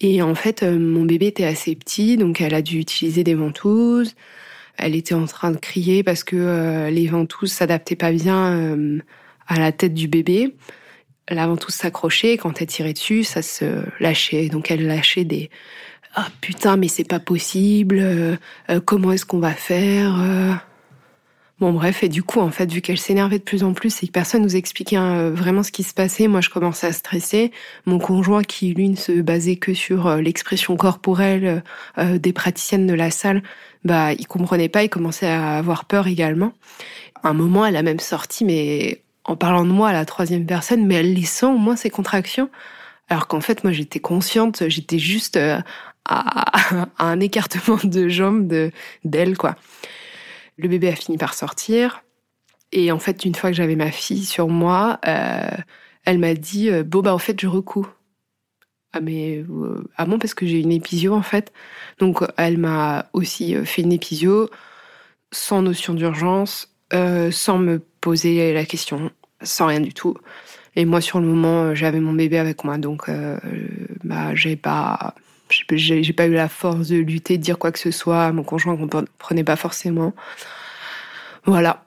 Et 0.00 0.22
en 0.22 0.34
fait, 0.34 0.62
euh, 0.62 0.78
mon 0.78 1.04
bébé 1.04 1.26
était 1.26 1.44
assez 1.44 1.74
petit, 1.74 2.16
donc 2.16 2.40
elle 2.40 2.54
a 2.54 2.62
dû 2.62 2.78
utiliser 2.78 3.24
des 3.24 3.34
ventouses. 3.34 4.14
Elle 4.76 4.94
était 4.94 5.14
en 5.14 5.24
train 5.24 5.50
de 5.50 5.56
crier 5.56 6.02
parce 6.02 6.22
que 6.22 6.36
euh, 6.36 6.90
les 6.90 7.06
ventouses 7.06 7.52
s'adaptaient 7.52 7.96
pas 7.96 8.12
bien 8.12 8.52
euh, 8.52 8.98
à 9.46 9.58
la 9.58 9.72
tête 9.72 9.94
du 9.94 10.06
bébé. 10.08 10.54
La 11.28 11.46
ventouse 11.46 11.74
s'accrochait, 11.74 12.36
quand 12.36 12.60
elle 12.60 12.68
tirait 12.68 12.92
dessus, 12.92 13.24
ça 13.24 13.42
se 13.42 13.82
lâchait. 14.00 14.48
Donc 14.48 14.70
elle 14.70 14.86
lâchait 14.86 15.24
des 15.24 15.50
ah 16.14 16.28
putain 16.40 16.76
mais 16.76 16.88
c'est 16.88 17.04
pas 17.04 17.18
possible. 17.20 18.38
comment 18.86 19.12
est-ce 19.12 19.26
qu'on 19.26 19.40
va 19.40 19.52
faire 19.52 20.62
Bon 21.58 21.72
bref, 21.72 22.02
et 22.02 22.10
du 22.10 22.22
coup, 22.22 22.40
en 22.40 22.50
fait, 22.50 22.70
vu 22.70 22.82
qu'elle 22.82 22.98
s'énervait 22.98 23.38
de 23.38 23.42
plus 23.42 23.64
en 23.64 23.72
plus 23.72 24.02
et 24.02 24.06
que 24.08 24.12
personne 24.12 24.42
nous 24.42 24.56
expliquait 24.56 24.96
hein, 24.96 25.30
vraiment 25.30 25.62
ce 25.62 25.72
qui 25.72 25.84
se 25.84 25.94
passait, 25.94 26.28
moi 26.28 26.42
je 26.42 26.50
commençais 26.50 26.86
à 26.86 26.92
stresser. 26.92 27.50
Mon 27.86 27.98
conjoint, 27.98 28.42
qui 28.42 28.74
lui 28.74 28.90
ne 28.90 28.96
se 28.96 29.22
basait 29.22 29.56
que 29.56 29.72
sur 29.72 30.06
euh, 30.06 30.20
l'expression 30.20 30.76
corporelle 30.76 31.64
euh, 31.96 32.18
des 32.18 32.34
praticiennes 32.34 32.86
de 32.86 32.92
la 32.92 33.10
salle, 33.10 33.42
bah 33.84 34.12
il 34.12 34.26
comprenait 34.26 34.68
pas, 34.68 34.84
il 34.84 34.90
commençait 34.90 35.28
à 35.28 35.56
avoir 35.56 35.86
peur 35.86 36.08
également. 36.08 36.52
À 37.22 37.30
un 37.30 37.34
moment, 37.34 37.64
elle 37.64 37.76
a 37.76 37.82
même 37.82 38.00
sorti, 38.00 38.44
mais 38.44 39.00
en 39.24 39.36
parlant 39.36 39.64
de 39.64 39.70
moi 39.70 39.88
à 39.88 39.92
la 39.94 40.04
troisième 40.04 40.44
personne, 40.44 40.86
mais 40.86 40.96
elle 40.96 41.14
les 41.14 41.24
sent 41.24 41.46
au 41.46 41.56
moins 41.56 41.76
ces 41.76 41.88
contractions. 41.88 42.50
Alors 43.08 43.28
qu'en 43.28 43.40
fait, 43.40 43.64
moi 43.64 43.72
j'étais 43.72 44.00
consciente, 44.00 44.68
j'étais 44.68 44.98
juste 44.98 45.38
euh, 45.38 45.58
à, 46.04 46.86
un 46.98 47.18
écartement 47.20 47.78
de 47.82 48.08
jambes 48.08 48.46
de 48.46 48.72
d'elle, 49.04 49.38
quoi. 49.38 49.56
Le 50.56 50.68
bébé 50.68 50.88
a 50.88 50.96
fini 50.96 51.18
par 51.18 51.34
sortir. 51.34 52.02
Et 52.72 52.90
en 52.92 52.98
fait, 52.98 53.24
une 53.24 53.34
fois 53.34 53.50
que 53.50 53.56
j'avais 53.56 53.76
ma 53.76 53.90
fille 53.90 54.24
sur 54.24 54.48
moi, 54.48 54.98
euh, 55.06 55.48
elle 56.04 56.18
m'a 56.18 56.34
dit 56.34 56.70
euh, 56.70 56.82
Bon, 56.82 57.00
bah, 57.00 57.14
en 57.14 57.18
fait, 57.18 57.40
je 57.40 57.46
recous. 57.46 57.86
Ah, 58.92 59.00
mais 59.00 59.44
euh, 59.48 59.84
ah 59.96 60.06
bon, 60.06 60.18
parce 60.18 60.34
que 60.34 60.46
j'ai 60.46 60.60
une 60.60 60.72
épisio 60.72 61.14
en 61.14 61.22
fait. 61.22 61.52
Donc, 61.98 62.20
elle 62.36 62.58
m'a 62.58 63.06
aussi 63.12 63.54
fait 63.64 63.82
une 63.82 63.92
épisio 63.92 64.50
sans 65.32 65.62
notion 65.62 65.94
d'urgence, 65.94 66.74
sans 66.92 67.58
me 67.58 67.80
poser 68.00 68.54
la 68.54 68.64
question, 68.64 69.10
sans 69.42 69.66
rien 69.66 69.80
du 69.80 69.92
tout. 69.92 70.16
Et 70.76 70.84
moi, 70.84 71.00
sur 71.00 71.20
le 71.20 71.26
moment, 71.26 71.74
j'avais 71.74 72.00
mon 72.00 72.12
bébé 72.12 72.38
avec 72.38 72.64
moi, 72.64 72.78
donc 72.78 73.10
bah, 74.04 74.34
j'ai 74.34 74.56
pas 74.56 75.14
j'ai 75.70 76.12
pas 76.12 76.26
eu 76.26 76.32
la 76.32 76.48
force 76.48 76.88
de 76.88 76.96
lutter, 76.96 77.38
de 77.38 77.42
dire 77.42 77.58
quoi 77.58 77.72
que 77.72 77.78
ce 77.78 77.90
soit. 77.90 78.32
Mon 78.32 78.42
conjoint 78.42 78.76
comprenait 78.76 79.44
pas 79.44 79.56
forcément. 79.56 80.12
Voilà. 81.44 81.84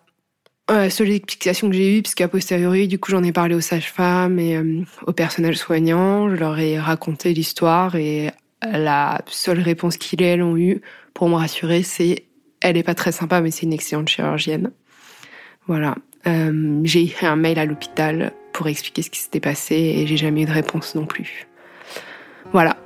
La 0.69 0.89
seule 0.91 1.09
explication 1.09 1.69
que 1.69 1.75
j'ai 1.75 1.97
eue, 1.97 2.01
puisqu'à 2.03 2.27
posteriori, 2.27 2.87
du 2.87 2.99
coup, 2.99 3.09
j'en 3.11 3.23
ai 3.23 3.31
parlé 3.31 3.55
aux 3.55 3.61
sages-femmes 3.61 4.37
et 4.37 4.55
euh, 4.55 4.83
au 5.07 5.13
personnel 5.13 5.57
soignant. 5.57 6.29
Je 6.29 6.35
leur 6.35 6.59
ai 6.59 6.79
raconté 6.79 7.33
l'histoire 7.33 7.95
et 7.95 8.29
la 8.61 9.21
seule 9.27 9.61
réponse 9.61 9.97
qu'ils 9.97 10.21
elles 10.21 10.43
ont 10.43 10.57
eue 10.57 10.81
pour 11.13 11.29
me 11.29 11.35
rassurer, 11.35 11.83
c'est 11.83 12.25
elle 12.61 12.77
est 12.77 12.83
pas 12.83 12.95
très 12.95 13.11
sympa, 13.11 13.41
mais 13.41 13.51
c'est 13.51 13.63
une 13.63 13.73
excellente 13.73 14.09
chirurgienne. 14.09 14.71
Voilà. 15.67 15.95
Euh, 16.27 16.81
j'ai 16.83 17.03
écrit 17.03 17.25
un 17.25 17.37
mail 17.37 17.59
à 17.59 17.65
l'hôpital 17.65 18.33
pour 18.53 18.67
expliquer 18.67 19.01
ce 19.01 19.09
qui 19.09 19.19
s'était 19.19 19.39
passé 19.39 19.75
et 19.75 20.07
j'ai 20.07 20.17
jamais 20.17 20.43
eu 20.43 20.45
de 20.45 20.51
réponse 20.51 20.95
non 20.95 21.05
plus. 21.05 21.47
Voilà. 22.51 22.77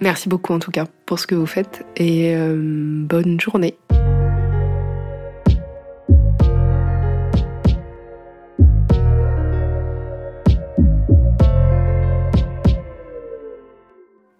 Merci 0.00 0.28
beaucoup 0.28 0.52
en 0.52 0.58
tout 0.58 0.70
cas 0.70 0.86
pour 1.06 1.18
ce 1.18 1.26
que 1.26 1.34
vous 1.34 1.46
faites 1.46 1.84
et 1.96 2.34
euh, 2.34 2.56
bonne 2.56 3.40
journée. 3.40 3.78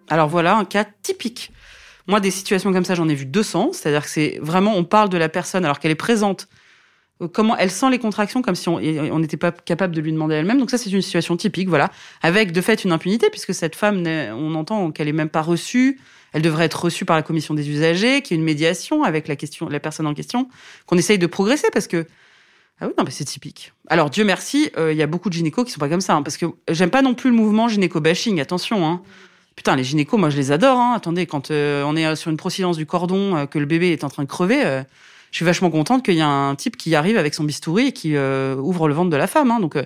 Alors 0.09 0.29
voilà 0.29 0.57
un 0.57 0.65
cas 0.65 0.85
typique. 1.03 1.51
Moi, 2.07 2.21
des 2.21 2.31
situations 2.31 2.73
comme 2.73 2.85
ça, 2.85 2.95
j'en 2.95 3.09
ai 3.09 3.15
vu 3.15 3.27
200. 3.27 3.71
C'est-à-dire 3.73 4.05
que 4.05 4.11
c'est 4.11 4.39
vraiment, 4.43 4.77
on 4.77 4.85
parle 4.85 5.09
de 5.09 5.17
la 5.17 5.29
personne 5.29 5.65
alors 5.65 5.81
qu'elle 5.81 5.91
est 5.91 5.97
présente. 5.97 6.49
Comment 7.33 7.57
elle 7.57 7.71
sent 7.71 7.91
les 7.91 8.01
contractions 8.01 8.43
comme 8.43 8.57
si 8.57 8.69
on 8.69 9.19
n'était 9.19 9.37
pas 9.37 9.53
capable 9.53 9.95
de 9.95 10.01
lui 10.01 10.13
demander 10.13 10.35
elle-même. 10.35 10.59
Donc 10.59 10.71
ça, 10.71 10.79
c'est 10.79 10.91
une 10.91 11.01
situation 11.01 11.37
typique, 11.37 11.69
voilà, 11.69 11.91
avec 12.23 12.51
de 12.51 12.61
fait 12.61 12.83
une 12.83 12.91
impunité 12.91 13.31
puisque 13.31 13.55
cette 13.55 13.77
femme, 13.77 14.05
on 14.05 14.55
entend 14.57 14.91
qu'elle 14.91 15.07
est 15.07 15.13
même 15.13 15.29
pas 15.29 15.43
reçue. 15.43 16.01
Elle 16.33 16.43
devrait 16.43 16.65
être 16.65 16.85
reçue 16.85 17.05
par 17.05 17.15
la 17.15 17.23
commission 17.23 17.55
des 17.55 17.71
usagers, 17.71 18.21
qu'il 18.21 18.35
y 18.35 18.37
ait 18.37 18.41
une 18.41 18.45
médiation 18.45 19.05
avec 19.05 19.29
la 19.29 19.37
question, 19.37 19.69
la 19.69 19.79
personne 19.79 20.09
en 20.09 20.15
question, 20.15 20.49
qu'on 20.87 20.99
essaye 20.99 21.19
de 21.19 21.29
progresser 21.29 21.69
parce 21.73 21.87
que 21.87 22.05
ah 22.81 22.89
oui, 22.89 22.93
non, 22.99 23.05
mais 23.05 23.13
c'est 23.13 23.25
typique. 23.25 23.73
Alors 23.87 24.11
Dieu 24.11 24.25
merci, 24.25 24.71
euh, 24.77 24.93
il 24.93 24.99
y 24.99 25.03
a 25.03 25.07
beaucoup 25.07 25.29
de 25.29 25.35
gynécos 25.35 25.65
qui 25.65 25.71
sont 25.71 25.79
pas 25.79 25.89
comme 25.89 26.01
ça, 26.01 26.15
hein, 26.15 26.23
parce 26.23 26.37
que 26.37 26.47
j'aime 26.69 26.91
pas 26.91 27.03
non 27.03 27.15
plus 27.15 27.31
le 27.31 27.37
mouvement 27.37 27.69
gynéco-bashing. 27.69 28.41
Attention, 28.41 28.85
hein. 28.85 29.03
Putain, 29.55 29.77
les 29.77 29.85
gynécos, 29.85 30.19
moi 30.19 30.31
je 30.31 30.37
les 30.37 30.51
adore. 30.51 30.79
Hein. 30.79 30.95
Attendez, 30.97 31.27
quand 31.27 31.53
euh, 31.53 31.85
on 31.85 31.95
est 31.95 32.05
euh, 32.05 32.17
sur 32.17 32.33
une 32.33 32.37
procédance 32.37 32.77
du 32.77 32.87
cordon, 32.87 33.47
que 33.47 33.61
le 33.61 33.67
bébé 33.67 33.93
est 33.93 34.03
en 34.03 34.09
train 34.09 34.25
de 34.25 34.29
crever, 34.29 34.83
je 35.35 35.39
suis 35.39 35.45
vachement 35.45 35.69
contente 35.69 36.05
qu'il 36.05 36.15
y 36.15 36.21
a 36.21 36.29
un 36.29 36.55
type 36.55 36.77
qui 36.77 36.95
arrive 36.95 37.17
avec 37.17 37.35
son 37.35 37.43
bistouri 37.43 37.89
et 37.89 37.93
qui 37.93 38.15
euh, 38.15 38.55
ouvre 38.55 38.87
le 38.87 38.95
ventre 38.95 39.11
de 39.11 39.17
la 39.17 39.27
femme. 39.27 39.51
Hein. 39.51 39.59
Donc, 39.59 39.75
euh, 39.75 39.83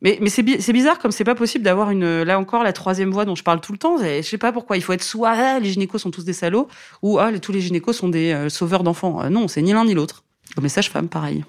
mais 0.00 0.18
c'est 0.28 0.42
bi- 0.42 0.56
c'est 0.58 0.72
bizarre 0.72 0.98
comme 0.98 1.12
c'est 1.12 1.22
pas 1.22 1.34
possible 1.34 1.62
d'avoir 1.62 1.90
une 1.90 2.22
là 2.22 2.38
encore 2.38 2.62
la 2.64 2.72
troisième 2.72 3.10
voie 3.10 3.26
dont 3.26 3.34
je 3.34 3.42
parle 3.42 3.60
tout 3.60 3.72
le 3.72 3.78
temps. 3.78 3.98
Je 3.98 4.22
sais 4.22 4.38
pas 4.38 4.52
pourquoi 4.52 4.78
il 4.78 4.82
faut 4.82 4.94
être 4.94 5.02
soit 5.02 5.32
ah, 5.32 5.60
les 5.60 5.68
gynécos 5.68 6.00
sont 6.00 6.10
tous 6.10 6.24
des 6.24 6.32
salauds 6.32 6.68
ou 7.02 7.18
ah 7.18 7.30
tous 7.38 7.52
les 7.52 7.60
gynécos 7.60 7.94
sont 7.94 8.08
des 8.08 8.32
euh, 8.32 8.48
sauveurs 8.48 8.84
d'enfants. 8.84 9.28
Non, 9.28 9.48
c'est 9.48 9.60
ni 9.60 9.74
l'un 9.74 9.84
ni 9.84 9.92
l'autre. 9.92 10.24
Comme 10.54 10.64
les 10.64 10.70
sages-femmes, 10.70 11.08
pareil. 11.08 11.44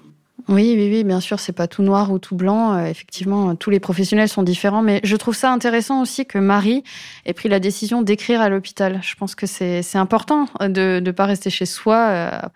Oui, 0.48 0.74
oui, 0.76 0.90
oui, 0.92 1.02
bien 1.02 1.20
sûr, 1.20 1.40
c'est 1.40 1.54
pas 1.54 1.68
tout 1.68 1.82
noir 1.82 2.12
ou 2.12 2.18
tout 2.18 2.36
blanc. 2.36 2.84
Effectivement, 2.84 3.56
tous 3.56 3.70
les 3.70 3.80
professionnels 3.80 4.28
sont 4.28 4.42
différents, 4.42 4.82
mais 4.82 5.00
je 5.04 5.16
trouve 5.16 5.34
ça 5.34 5.50
intéressant 5.50 6.02
aussi 6.02 6.26
que 6.26 6.38
Marie 6.38 6.84
ait 7.24 7.32
pris 7.32 7.48
la 7.48 7.60
décision 7.60 8.02
d'écrire 8.02 8.42
à 8.42 8.50
l'hôpital. 8.50 9.00
Je 9.02 9.14
pense 9.14 9.34
que 9.34 9.46
c'est 9.46 9.96
important 9.96 10.48
de 10.60 11.00
ne 11.02 11.10
pas 11.12 11.24
rester 11.24 11.48
chez 11.48 11.64
soi, 11.64 12.50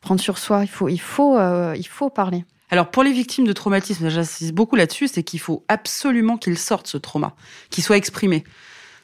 prendre 0.00 0.20
sur 0.20 0.38
soi. 0.38 0.62
Il 0.62 0.68
faut, 0.68 0.88
il 0.88 1.00
faut, 1.00 1.36
euh, 1.36 1.74
il 1.76 1.86
faut 1.86 2.10
parler. 2.10 2.44
Alors 2.70 2.90
pour 2.90 3.02
les 3.02 3.12
victimes 3.12 3.46
de 3.46 3.52
traumatisme, 3.52 4.08
j'insiste 4.08 4.52
beaucoup 4.52 4.76
là-dessus, 4.76 5.08
c'est 5.08 5.22
qu'il 5.22 5.40
faut 5.40 5.64
absolument 5.68 6.36
qu'il 6.36 6.58
sorte 6.58 6.86
ce 6.86 6.98
trauma, 6.98 7.34
qu'il 7.70 7.82
soit 7.82 7.96
exprimé. 7.96 8.44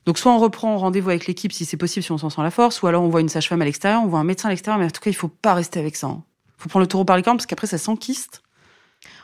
Donc 0.06 0.18
soit 0.18 0.32
on 0.32 0.38
reprend 0.38 0.76
rendez-vous 0.76 1.08
avec 1.08 1.26
l'équipe 1.26 1.52
si 1.52 1.64
c'est 1.64 1.78
possible, 1.78 2.04
si 2.04 2.12
on 2.12 2.18
s'en 2.18 2.28
sent 2.28 2.42
la 2.42 2.50
force, 2.50 2.82
ou 2.82 2.86
alors 2.86 3.02
on 3.02 3.08
voit 3.08 3.22
une 3.22 3.30
sage-femme 3.30 3.62
à 3.62 3.64
l'extérieur, 3.64 4.02
on 4.02 4.06
voit 4.06 4.18
un 4.18 4.24
médecin 4.24 4.48
à 4.48 4.50
l'extérieur, 4.50 4.78
mais 4.78 4.86
en 4.86 4.90
tout 4.90 5.00
cas 5.00 5.10
il 5.10 5.14
faut 5.14 5.28
pas 5.28 5.54
rester 5.54 5.80
avec 5.80 5.96
ça. 5.96 6.08
Il 6.08 6.62
faut 6.62 6.68
prendre 6.68 6.82
le 6.82 6.88
taureau 6.88 7.06
par 7.06 7.16
les 7.16 7.22
cornes 7.22 7.38
parce 7.38 7.46
qu'après 7.46 7.66
ça 7.66 7.78
s'enquiste. 7.78 8.43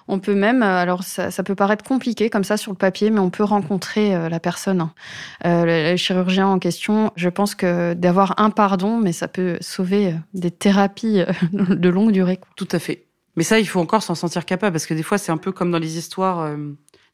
On 0.09 0.19
peut 0.19 0.35
même, 0.35 0.63
euh, 0.63 0.79
alors 0.79 1.03
ça, 1.03 1.31
ça 1.31 1.43
peut 1.43 1.55
paraître 1.55 1.85
compliqué 1.85 2.31
comme 2.31 2.45
ça 2.45 2.57
sur 2.57 2.73
le 2.73 2.77
papier, 2.77 3.11
mais 3.11 3.21
on 3.21 3.31
peut 3.31 3.45
rencontrer 3.45 4.15
euh, 4.15 4.29
la 4.29 4.41
personne. 4.41 4.91
Euh, 5.45 5.65
le, 5.65 5.93
le 5.93 5.97
chirurgien 5.97 6.49
en 6.49 6.59
question, 6.59 7.13
je 7.17 7.29
pense 7.29 7.55
que 7.55 7.95
d'avoir 7.95 8.35
un 8.41 8.51
pardon, 8.51 8.99
mais 8.99 9.13
ça 9.13 9.29
peut 9.29 9.57
sauver 9.61 10.15
des 10.35 10.51
thérapies 10.51 11.23
de 11.53 11.89
longue 11.89 12.13
durée. 12.13 12.41
Tout 12.57 12.69
à 12.73 12.79
fait. 12.79 13.07
Mais 13.37 13.45
ça, 13.45 13.59
il 13.61 13.67
faut 13.67 13.81
encore 13.81 14.03
s'en 14.03 14.15
sentir 14.15 14.45
capable 14.45 14.73
parce 14.73 14.87
que 14.87 14.95
des 14.95 15.05
fois 15.05 15.17
c'est 15.17 15.33
un 15.33 15.37
peu 15.37 15.53
comme 15.53 15.71
dans 15.71 15.79
les 15.79 15.97
histoires 15.97 16.53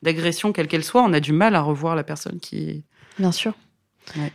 d'agression, 0.03 0.53
quelle 0.53 0.67
qu'elle 0.67 0.83
soit, 0.83 1.03
on 1.03 1.13
a 1.13 1.21
du 1.21 1.33
mal 1.33 1.55
à 1.55 1.61
revoir 1.61 1.95
la 1.95 2.05
personne 2.05 2.41
qui. 2.41 2.85
Bien 3.19 3.33
sûr. 3.33 3.53
Ouais. 4.17 4.33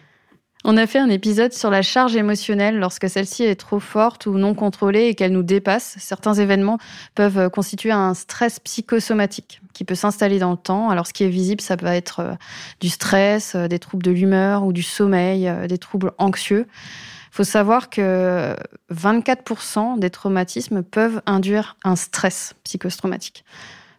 On 0.63 0.77
a 0.77 0.85
fait 0.85 0.99
un 0.99 1.09
épisode 1.09 1.53
sur 1.53 1.71
la 1.71 1.81
charge 1.81 2.15
émotionnelle 2.15 2.77
lorsque 2.77 3.09
celle-ci 3.09 3.43
est 3.43 3.55
trop 3.55 3.79
forte 3.79 4.27
ou 4.27 4.37
non 4.37 4.53
contrôlée 4.53 5.05
et 5.07 5.15
qu'elle 5.15 5.31
nous 5.31 5.41
dépasse. 5.41 5.95
Certains 5.97 6.35
événements 6.35 6.77
peuvent 7.15 7.49
constituer 7.49 7.91
un 7.91 8.13
stress 8.13 8.59
psychosomatique 8.59 9.61
qui 9.73 9.85
peut 9.85 9.95
s'installer 9.95 10.37
dans 10.37 10.51
le 10.51 10.57
temps. 10.57 10.91
Alors 10.91 11.07
ce 11.07 11.13
qui 11.13 11.23
est 11.23 11.29
visible, 11.29 11.61
ça 11.61 11.77
peut 11.77 11.87
être 11.87 12.19
euh, 12.19 12.33
du 12.79 12.89
stress, 12.89 13.55
euh, 13.55 13.67
des 13.67 13.79
troubles 13.79 14.03
de 14.03 14.11
l'humeur 14.11 14.63
ou 14.63 14.71
du 14.71 14.83
sommeil, 14.83 15.47
euh, 15.47 15.65
des 15.65 15.79
troubles 15.79 16.11
anxieux. 16.19 16.67
Il 16.69 17.35
faut 17.35 17.43
savoir 17.43 17.89
que 17.89 18.55
24% 18.93 19.97
des 19.97 20.09
traumatismes 20.11 20.83
peuvent 20.83 21.21
induire 21.25 21.77
un 21.83 21.95
stress 21.95 22.53
psychotraumatique. 22.63 23.45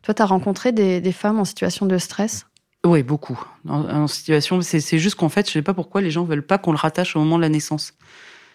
Toi, 0.02 0.14
tu 0.14 0.22
as 0.22 0.26
rencontré 0.26 0.70
des, 0.70 1.00
des 1.00 1.12
femmes 1.12 1.40
en 1.40 1.44
situation 1.44 1.86
de 1.86 1.98
stress? 1.98 2.46
Oui, 2.84 3.04
beaucoup. 3.04 3.40
En, 3.68 4.08
situation, 4.08 4.60
c'est 4.60 4.98
juste 4.98 5.14
qu'en 5.14 5.28
fait, 5.28 5.46
je 5.46 5.52
sais 5.52 5.62
pas 5.62 5.74
pourquoi 5.74 6.00
les 6.00 6.10
gens 6.10 6.24
veulent 6.24 6.44
pas 6.44 6.58
qu'on 6.58 6.72
le 6.72 6.78
rattache 6.78 7.14
au 7.14 7.20
moment 7.20 7.36
de 7.36 7.42
la 7.42 7.48
naissance. 7.48 7.94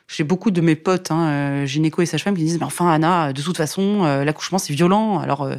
J'ai 0.10 0.25
beaucoup 0.25 0.51
de 0.51 0.60
mes 0.60 0.75
potes, 0.75 1.12
hein, 1.12 1.29
euh, 1.29 1.65
gynéco 1.65 2.01
et 2.01 2.05
sage-femme, 2.05 2.36
qui 2.36 2.43
disent, 2.43 2.60
mais 2.60 2.65
enfin, 2.65 2.89
Anna, 2.91 3.31
de 3.31 3.41
toute 3.41 3.55
façon, 3.55 4.03
euh, 4.03 4.25
l'accouchement, 4.25 4.57
c'est 4.57 4.74
violent. 4.74 5.19
Alors, 5.19 5.43
euh, 5.43 5.55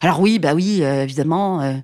alors 0.00 0.20
oui, 0.20 0.38
bah 0.38 0.54
oui, 0.54 0.82
évidemment. 0.82 1.82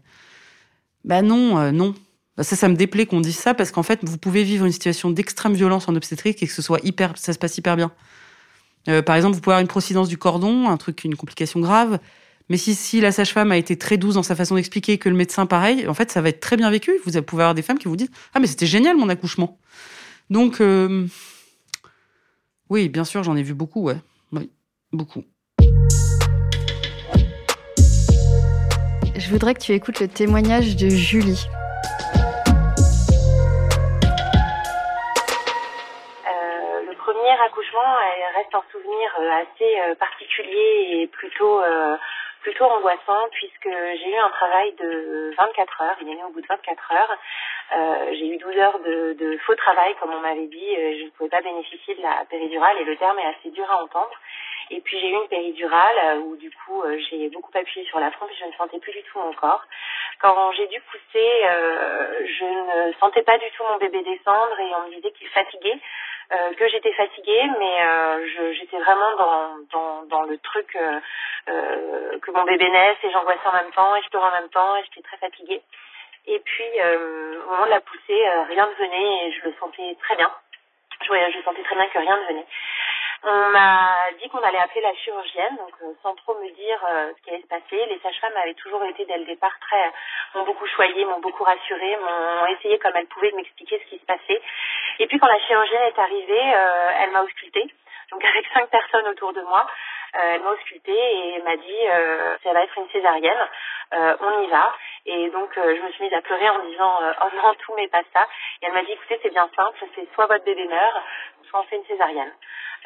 Bah 1.05 1.23
non, 1.23 1.73
non. 1.73 1.95
Bah, 2.37 2.45
Ça, 2.45 2.55
ça 2.57 2.69
me 2.69 2.75
déplaît 2.77 3.07
qu'on 3.07 3.21
dise 3.21 3.37
ça 3.37 3.55
parce 3.55 3.73
qu'en 3.73 3.83
fait, 3.83 4.01
vous 4.03 4.19
pouvez 4.19 4.45
vivre 4.45 4.65
une 4.65 4.73
situation 4.73 5.11
d'extrême 5.11 5.55
violence 5.55 5.89
en 5.89 5.97
obstétrique 5.97 6.43
et 6.43 6.47
que 6.47 6.53
ce 6.53 6.63
soit 6.63 6.81
hyper, 6.85 7.13
ça 7.17 7.33
se 7.33 7.39
passe 7.39 7.59
hyper 7.59 7.77
bien. 7.77 7.93
Par 9.05 9.17
exemple, 9.17 9.35
vous 9.35 9.41
pouvez 9.41 9.55
avoir 9.55 9.61
une 9.61 9.69
procidence 9.69 10.09
du 10.09 10.19
cordon, 10.19 10.69
un 10.69 10.77
truc, 10.77 11.05
une 11.05 11.15
complication 11.15 11.61
grave. 11.61 11.99
Mais 12.51 12.57
si, 12.57 12.75
si 12.75 13.01
la 13.01 13.13
sage-femme 13.13 13.53
a 13.53 13.57
été 13.57 13.77
très 13.77 13.99
douce 13.99 14.15
dans 14.15 14.23
sa 14.23 14.35
façon 14.35 14.55
d'expliquer, 14.55 14.97
que 14.99 15.09
le 15.09 15.15
médecin 15.15 15.45
pareil, 15.45 15.87
en 15.87 15.95
fait, 15.95 16.11
ça 16.11 16.23
va 16.23 16.31
être 16.31 16.41
très 16.41 16.57
bien 16.57 16.71
vécu. 16.71 16.93
Vous 17.05 17.23
pouvez 17.23 17.43
avoir 17.43 17.55
des 17.55 17.63
femmes 17.63 17.79
qui 17.79 17.89
vous 17.89 17.97
disent 17.97 18.11
Ah, 18.35 18.41
mais 18.41 18.47
c'était 18.47 18.67
génial 18.67 18.97
mon 18.97 19.09
accouchement. 19.09 19.59
Donc, 20.31 20.61
euh, 20.61 21.07
oui, 22.71 22.89
bien 22.89 23.05
sûr, 23.05 23.23
j'en 23.23 23.37
ai 23.37 23.43
vu 23.43 23.55
beaucoup, 23.55 23.83
ouais. 23.83 23.97
Oui, 24.33 24.51
beaucoup. 24.93 25.25
Je 29.29 29.31
voudrais 29.31 29.53
que 29.53 29.61
tu 29.61 29.73
écoutes 29.73 30.01
le 30.01 30.09
témoignage 30.09 30.77
de 30.77 30.89
Julie. 30.89 31.45
Euh, 36.25 36.81
le 36.87 36.97
premier 36.97 37.33
accouchement 37.45 37.99
elle 38.01 38.37
reste 38.37 38.55
un 38.55 38.63
souvenir 38.73 39.11
euh, 39.21 39.43
assez 39.43 39.97
particulier 39.99 41.03
et 41.03 41.07
plutôt 41.09 41.61
euh, 41.61 41.97
plutôt 42.49 42.65
angoissant 42.65 43.29
puisque 43.33 43.69
j'ai 43.69 44.11
eu 44.11 44.17
un 44.17 44.31
travail 44.31 44.73
de 44.81 45.35
24 45.37 45.83
heures. 45.83 45.97
Il 46.01 46.09
est 46.09 46.15
né 46.15 46.25
au 46.25 46.31
bout 46.31 46.41
de 46.41 46.47
24 46.47 46.93
heures. 46.93 47.19
Euh, 47.77 48.13
j'ai 48.13 48.27
eu 48.27 48.39
12 48.39 48.57
heures 48.57 48.79
de, 48.81 49.39
faux 49.45 49.55
travail, 49.55 49.95
comme 50.01 50.15
on 50.15 50.21
m'avait 50.21 50.47
dit. 50.47 50.77
Euh, 50.79 50.97
Je 50.99 51.05
ne 51.05 51.11
pouvais 51.11 51.29
pas 51.29 51.43
bénéficier 51.43 51.95
de 51.95 52.03
la 52.03 52.25
péridurale 52.25 52.79
et 52.81 52.85
le 52.85 52.97
terme 52.97 53.19
est 53.19 53.27
assez 53.27 53.51
dur 53.51 53.71
à 53.71 53.83
entendre. 53.83 54.17
Et 54.71 54.81
puis 54.81 54.99
j'ai 54.99 55.11
eu 55.11 55.15
une 55.15 55.29
péridurale 55.29 55.97
euh, 56.05 56.21
où 56.21 56.37
du 56.37 56.51
coup 56.51 56.83
j'ai 57.11 57.29
beaucoup 57.29 57.53
appuyé 57.55 57.87
sur 57.87 58.01
la 58.01 58.11
trompe 58.11 58.31
et 58.31 58.37
je 58.41 58.47
ne 58.47 58.53
sentais 58.53 58.79
plus 58.79 58.93
du 58.93 59.03
tout 59.03 59.19
mon 59.19 59.33
corps. 59.35 59.65
Quand 60.19 60.53
j'ai 60.53 60.67
dû 60.69 60.81
pousser, 60.81 61.31
je 62.25 62.89
ne 62.89 62.93
sentais 62.95 63.23
pas 63.23 63.39
du 63.39 63.47
tout 63.57 63.63
mon 63.71 63.77
bébé 63.77 64.03
descendre 64.03 64.59
et 64.59 64.75
on 64.75 64.89
me 64.89 64.95
disait 64.95 65.13
qu'il 65.13 65.29
fatiguait, 65.29 65.79
euh, 66.33 66.53
que 66.55 66.69
j'étais 66.69 66.93
fatiguée, 66.93 67.51
mais 67.59 67.83
euh, 67.83 68.53
j'étais 68.53 68.79
vraiment 68.79 69.17
dans, 69.17 69.57
dans, 69.73 70.03
dans 70.07 70.23
le 70.23 70.39
truc 70.39 70.77
euh, 70.77 71.01
euh, 71.49 72.19
que 72.21 72.31
mon 72.33 72.45
bébé 72.45 72.69
naisse 72.69 72.99
et 73.03 73.11
j'angoissais 73.11 73.47
en 73.47 73.53
même 73.53 73.71
temps 73.73 73.97
et 73.97 74.03
je 74.03 74.09
pleurais 74.11 74.29
en 74.29 74.41
même 74.41 74.51
temps 74.51 74.77
et 74.77 74.85
j'étais 74.85 75.03
très 75.03 75.17
fatiguée. 75.19 75.63
Et 76.27 76.39
puis 76.41 76.81
euh, 76.81 77.43
au 77.47 77.51
moment 77.51 77.65
de 77.67 77.71
la 77.71 77.81
poussée, 77.81 78.29
euh, 78.29 78.43
rien 78.45 78.67
ne 78.67 78.75
venait 78.85 79.27
et 79.29 79.33
je 79.33 79.45
le 79.49 79.55
sentais 79.59 79.97
très 80.03 80.17
bien. 80.17 80.31
Je, 81.01 81.07
je 81.07 81.43
sentais 81.45 81.63
très 81.63 81.77
bien 81.77 81.87
que 81.87 81.99
rien 81.99 82.17
ne 82.17 82.27
venait. 82.27 82.47
On 83.25 83.49
m'a 83.51 84.13
dit 84.23 84.29
qu'on 84.29 84.39
allait 84.39 84.59
appeler 84.59 84.81
la 84.81 84.95
chirurgienne, 84.95 85.57
donc 85.57 85.75
euh, 85.83 85.93
sans 86.03 86.15
trop 86.15 86.35
me 86.35 86.51
dire 86.51 86.79
euh, 86.89 87.13
ce 87.17 87.23
qui 87.23 87.31
allait 87.31 87.43
se 87.43 87.49
passer. 87.49 87.87
Les 87.87 87.99
sages-femmes 87.99 88.37
avaient 88.37 88.55
toujours 88.55 88.83
été 88.85 89.05
dès 89.07 89.19
le 89.19 89.25
départ 89.25 89.59
très, 89.61 89.91
m'ont 90.35 90.45
beaucoup 90.45 90.67
choyé, 90.67 91.05
m'ont 91.05 91.19
beaucoup 91.19 91.43
rassuré, 91.43 91.97
m'ont 91.97 92.47
essayé 92.47 92.79
comme 92.79 92.93
elles 92.95 93.09
pouvaient 93.09 93.33
de 93.33 93.37
m'expliquer 93.37 93.81
ce 93.85 93.91
qui 93.91 93.99
se 93.99 94.07
passait. 94.07 94.41
Et 95.01 95.07
puis 95.09 95.19
quand 95.19 95.27
la 95.27 95.41
chirurgienne 95.41 95.83
est 95.83 95.99
arrivée, 95.99 96.55
euh, 96.55 96.91
elle 97.01 97.11
m'a 97.11 97.23
auscultée, 97.23 97.67
donc 98.13 98.25
avec 98.25 98.47
cinq 98.55 98.71
personnes 98.71 99.09
autour 99.09 99.33
de 99.33 99.43
moi. 99.43 99.67
Euh, 100.17 100.35
elle 100.35 100.43
m'a 100.43 100.51
auscultée 100.51 101.37
et 101.37 101.43
m'a 101.43 101.57
dit 101.57 101.85
ça 102.43 102.53
va 102.53 102.63
être 102.63 102.79
une 102.79 102.89
césarienne, 102.91 103.49
euh, 103.95 104.17
on 104.21 104.43
y 104.43 104.47
va. 104.49 104.75
Et 105.07 105.31
donc 105.31 105.57
euh, 105.57 105.77
je 105.77 105.83
me 105.83 105.91
suis 105.93 106.05
mise 106.05 106.15
à 106.15 106.23
pleurer 106.23 106.49
en 106.49 106.65
disant 106.65 106.93
oh 107.23 107.37
non 107.37 107.55
tout 107.55 107.73
mais 107.77 107.89
pas 107.89 108.03
ça. 108.13 108.27
Et 108.63 108.67
elle 108.67 108.73
m'a 108.73 108.83
dit 108.83 108.93
écoutez 108.93 109.19
c'est 109.23 109.31
bien 109.33 109.49
simple, 109.57 109.79
c'est 109.95 110.13
soit 110.15 110.27
votre 110.27 110.45
bébé 110.45 110.67
meurt, 110.67 111.03
soit 111.49 111.61
on 111.61 111.65
fait 111.65 111.77
une 111.77 111.87
césarienne. 111.87 112.33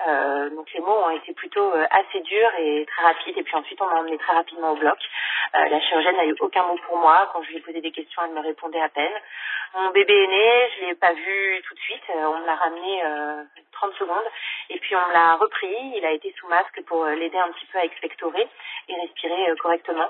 Euh, 0.09 0.51
donc 0.51 0.73
les 0.73 0.81
mots 0.81 1.05
ont 1.05 1.11
été 1.11 1.33
plutôt 1.35 1.73
euh, 1.75 1.87
assez 1.91 2.21
durs 2.21 2.51
et 2.59 2.87
très 2.87 3.03
rapides. 3.03 3.37
Et 3.37 3.43
puis 3.43 3.55
ensuite, 3.57 3.81
on 3.81 3.87
m'a 3.87 4.01
emmené 4.01 4.19
très 4.19 4.33
rapidement 4.33 4.73
au 4.73 4.77
bloc. 4.77 4.99
Euh, 5.55 5.69
la 5.69 5.81
chirurgienne 5.81 6.17
n'a 6.17 6.25
eu 6.25 6.35
aucun 6.41 6.63
mot 6.65 6.79
pour 6.87 6.97
moi. 6.97 7.29
Quand 7.33 7.43
je 7.43 7.49
lui 7.49 7.59
ai 7.59 7.61
posé 7.61 7.81
des 7.81 7.93
questions, 7.93 8.23
elle 8.25 8.33
me 8.33 8.41
répondait 8.41 8.81
à 8.81 8.89
peine. 8.89 9.13
Mon 9.75 9.91
bébé 9.91 10.15
est 10.15 10.27
né, 10.27 10.71
je 10.77 10.87
l'ai 10.87 10.95
pas 10.95 11.13
vu 11.13 11.63
tout 11.67 11.75
de 11.75 11.81
suite. 11.81 12.03
On 12.15 12.39
me 12.39 12.47
l'a 12.47 12.55
ramené 12.55 13.03
30 13.83 13.95
secondes. 13.99 14.29
Et 14.71 14.79
puis 14.79 14.95
on 14.95 15.13
l'a 15.13 15.35
repris, 15.35 15.75
il 15.97 16.05
a 16.07 16.13
été 16.13 16.33
sous 16.39 16.47
masque 16.49 16.81
pour 16.87 17.05
l'aider 17.07 17.39
un 17.39 17.51
petit 17.53 17.67
peu 17.67 17.79
à 17.79 17.85
expectorer 17.85 18.49
et 18.89 18.95
respirer 19.01 19.57
correctement. 19.61 20.09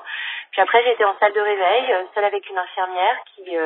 Puis 0.51 0.61
après 0.61 0.85
j'étais 0.85 1.05
en 1.05 1.17
salle 1.19 1.33
de 1.33 1.41
réveil, 1.41 1.95
seule 2.15 2.25
avec 2.25 2.49
une 2.51 2.59
infirmière 2.59 3.17
qui 3.35 3.57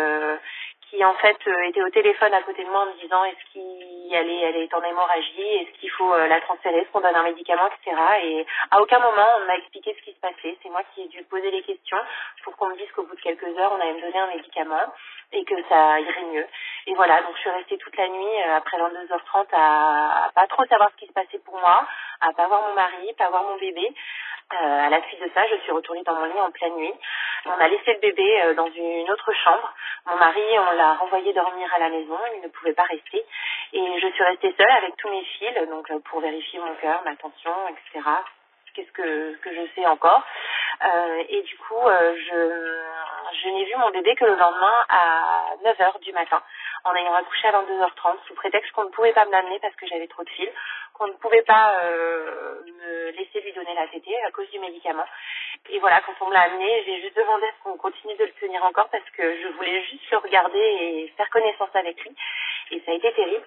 qui 0.96 1.04
en 1.04 1.14
fait 1.14 1.36
euh, 1.46 1.68
était 1.68 1.82
au 1.82 1.90
téléphone 1.90 2.32
à 2.32 2.42
côté 2.42 2.64
de 2.64 2.70
moi 2.70 2.82
en 2.82 2.86
me 2.86 3.00
disant 3.00 3.22
est-ce 3.24 3.52
qu'elle 3.52 4.30
est, 4.30 4.40
elle 4.40 4.56
est 4.56 4.74
en 4.74 4.82
hémorragie, 4.82 5.56
est-ce 5.60 5.78
qu'il 5.78 5.90
faut 5.90 6.12
euh, 6.12 6.26
la 6.26 6.40
transférer, 6.40 6.78
est-ce 6.78 6.90
qu'on 6.90 7.00
donne 7.00 7.14
un 7.14 7.22
médicament, 7.22 7.66
etc. 7.66 7.96
Et 8.22 8.46
à 8.70 8.80
aucun 8.80 8.98
moment 8.98 9.26
on 9.42 9.46
m'a 9.46 9.56
expliqué 9.56 9.94
ce 9.98 10.04
qui 10.04 10.14
se 10.14 10.20
passait. 10.20 10.56
C'est 10.62 10.70
moi 10.70 10.82
qui 10.94 11.02
ai 11.02 11.08
dû 11.08 11.22
poser 11.24 11.50
les 11.50 11.62
questions 11.62 11.98
pour 12.44 12.56
qu'on 12.56 12.68
me 12.68 12.76
dise 12.76 12.90
qu'au 12.92 13.02
bout 13.02 13.14
de 13.14 13.20
quelques 13.20 13.58
heures 13.58 13.72
on 13.76 13.80
allait 13.80 13.94
me 13.94 14.00
donner 14.00 14.18
un 14.18 14.28
médicament 14.28 14.92
et 15.32 15.44
que 15.44 15.54
ça 15.68 16.00
irait 16.00 16.24
mieux. 16.32 16.46
Et 16.86 16.94
voilà, 16.94 17.20
donc 17.22 17.34
je 17.34 17.40
suis 17.40 17.50
restée 17.50 17.76
toute 17.78 17.96
la 17.96 18.08
nuit 18.08 18.42
euh, 18.46 18.56
après 18.56 18.78
22h30 18.78 19.46
à, 19.52 20.26
à 20.26 20.30
pas 20.34 20.46
trop 20.46 20.64
savoir 20.66 20.90
ce 20.92 20.96
qui 20.96 21.06
se 21.06 21.12
passait 21.12 21.40
pour 21.44 21.58
moi, 21.58 21.86
à 22.20 22.32
pas 22.32 22.46
voir 22.46 22.62
mon 22.68 22.74
mari, 22.74 23.12
pas 23.18 23.28
voir 23.28 23.42
mon 23.42 23.56
bébé. 23.58 23.92
Euh, 24.52 24.86
à 24.86 24.88
la 24.88 25.02
suite 25.02 25.20
de 25.20 25.28
ça, 25.34 25.44
je 25.48 25.56
suis 25.62 25.72
retournée 25.72 26.04
dans 26.04 26.14
mon 26.14 26.24
lit 26.26 26.40
en 26.40 26.52
pleine 26.52 26.76
nuit. 26.76 26.94
On 27.46 27.60
a 27.60 27.66
laissé 27.66 27.94
le 27.94 27.98
bébé 27.98 28.54
dans 28.56 28.70
une 28.70 29.10
autre 29.10 29.32
chambre. 29.44 29.74
Mon 30.06 30.16
mari, 30.16 30.42
on 30.52 30.70
l'a 30.76 30.85
renvoyé 30.94 31.32
dormir 31.32 31.72
à 31.74 31.78
la 31.78 31.88
maison. 31.88 32.18
Il 32.36 32.42
ne 32.42 32.48
pouvait 32.48 32.72
pas 32.72 32.84
rester. 32.84 33.24
Et 33.72 34.00
je 34.00 34.08
suis 34.08 34.24
restée 34.24 34.54
seule 34.56 34.70
avec 34.70 34.96
tous 34.96 35.08
mes 35.08 35.24
fils, 35.24 35.68
donc 35.68 35.90
euh, 35.90 35.98
pour 36.10 36.20
vérifier 36.20 36.58
mon 36.58 36.74
cœur, 36.76 37.02
ma 37.04 37.16
tension, 37.16 37.52
etc. 37.68 38.08
Qu'est-ce 38.74 38.92
que, 38.92 39.36
que 39.36 39.54
je 39.54 39.66
sais 39.74 39.86
encore 39.86 40.22
euh, 40.84 41.22
Et 41.28 41.42
du 41.42 41.56
coup, 41.56 41.80
je, 41.86 42.82
je 43.42 43.48
n'ai 43.48 43.64
vu 43.64 43.74
mon 43.76 43.90
bébé 43.90 44.14
que 44.16 44.26
le 44.26 44.36
lendemain 44.36 44.84
à 44.90 45.54
9h 45.64 46.00
du 46.00 46.12
matin 46.12 46.42
en 46.84 46.94
ayant 46.94 47.14
accouché 47.14 47.48
à 47.48 47.52
22h30 47.52 48.16
sous 48.26 48.34
prétexte 48.34 48.70
qu'on 48.72 48.84
ne 48.84 48.90
pouvait 48.90 49.12
pas 49.12 49.24
me 49.24 49.32
l'amener 49.32 49.58
parce 49.60 49.74
que 49.76 49.86
j'avais 49.86 50.06
trop 50.06 50.22
de 50.22 50.30
fils 50.30 50.50
qu'on 50.96 51.08
ne 51.08 51.12
pouvait 51.14 51.42
pas 51.42 51.80
euh, 51.84 52.60
me 52.64 53.10
laisser 53.10 53.40
lui 53.40 53.52
donner 53.52 53.74
la 53.74 53.86
tétée 53.88 54.16
à 54.26 54.30
cause 54.30 54.50
du 54.50 54.58
médicament. 54.58 55.04
Et 55.70 55.78
voilà, 55.78 56.00
quand 56.02 56.14
on 56.20 56.28
me 56.28 56.34
l'a 56.34 56.42
amené, 56.42 56.82
j'ai 56.86 57.00
juste 57.02 57.16
demandé 57.16 57.44
à 57.46 57.52
ce 57.58 57.62
qu'on 57.64 57.76
continue 57.76 58.16
de 58.16 58.24
le 58.24 58.32
tenir 58.40 58.64
encore 58.64 58.88
parce 58.88 59.08
que 59.10 59.22
je 59.22 59.48
voulais 59.56 59.82
juste 59.84 60.10
le 60.10 60.18
regarder 60.18 60.58
et 60.58 61.12
faire 61.16 61.28
connaissance 61.30 61.74
avec 61.74 62.02
lui. 62.02 62.14
Et 62.70 62.80
ça 62.84 62.92
a 62.92 62.94
été 62.94 63.12
terrible. 63.12 63.46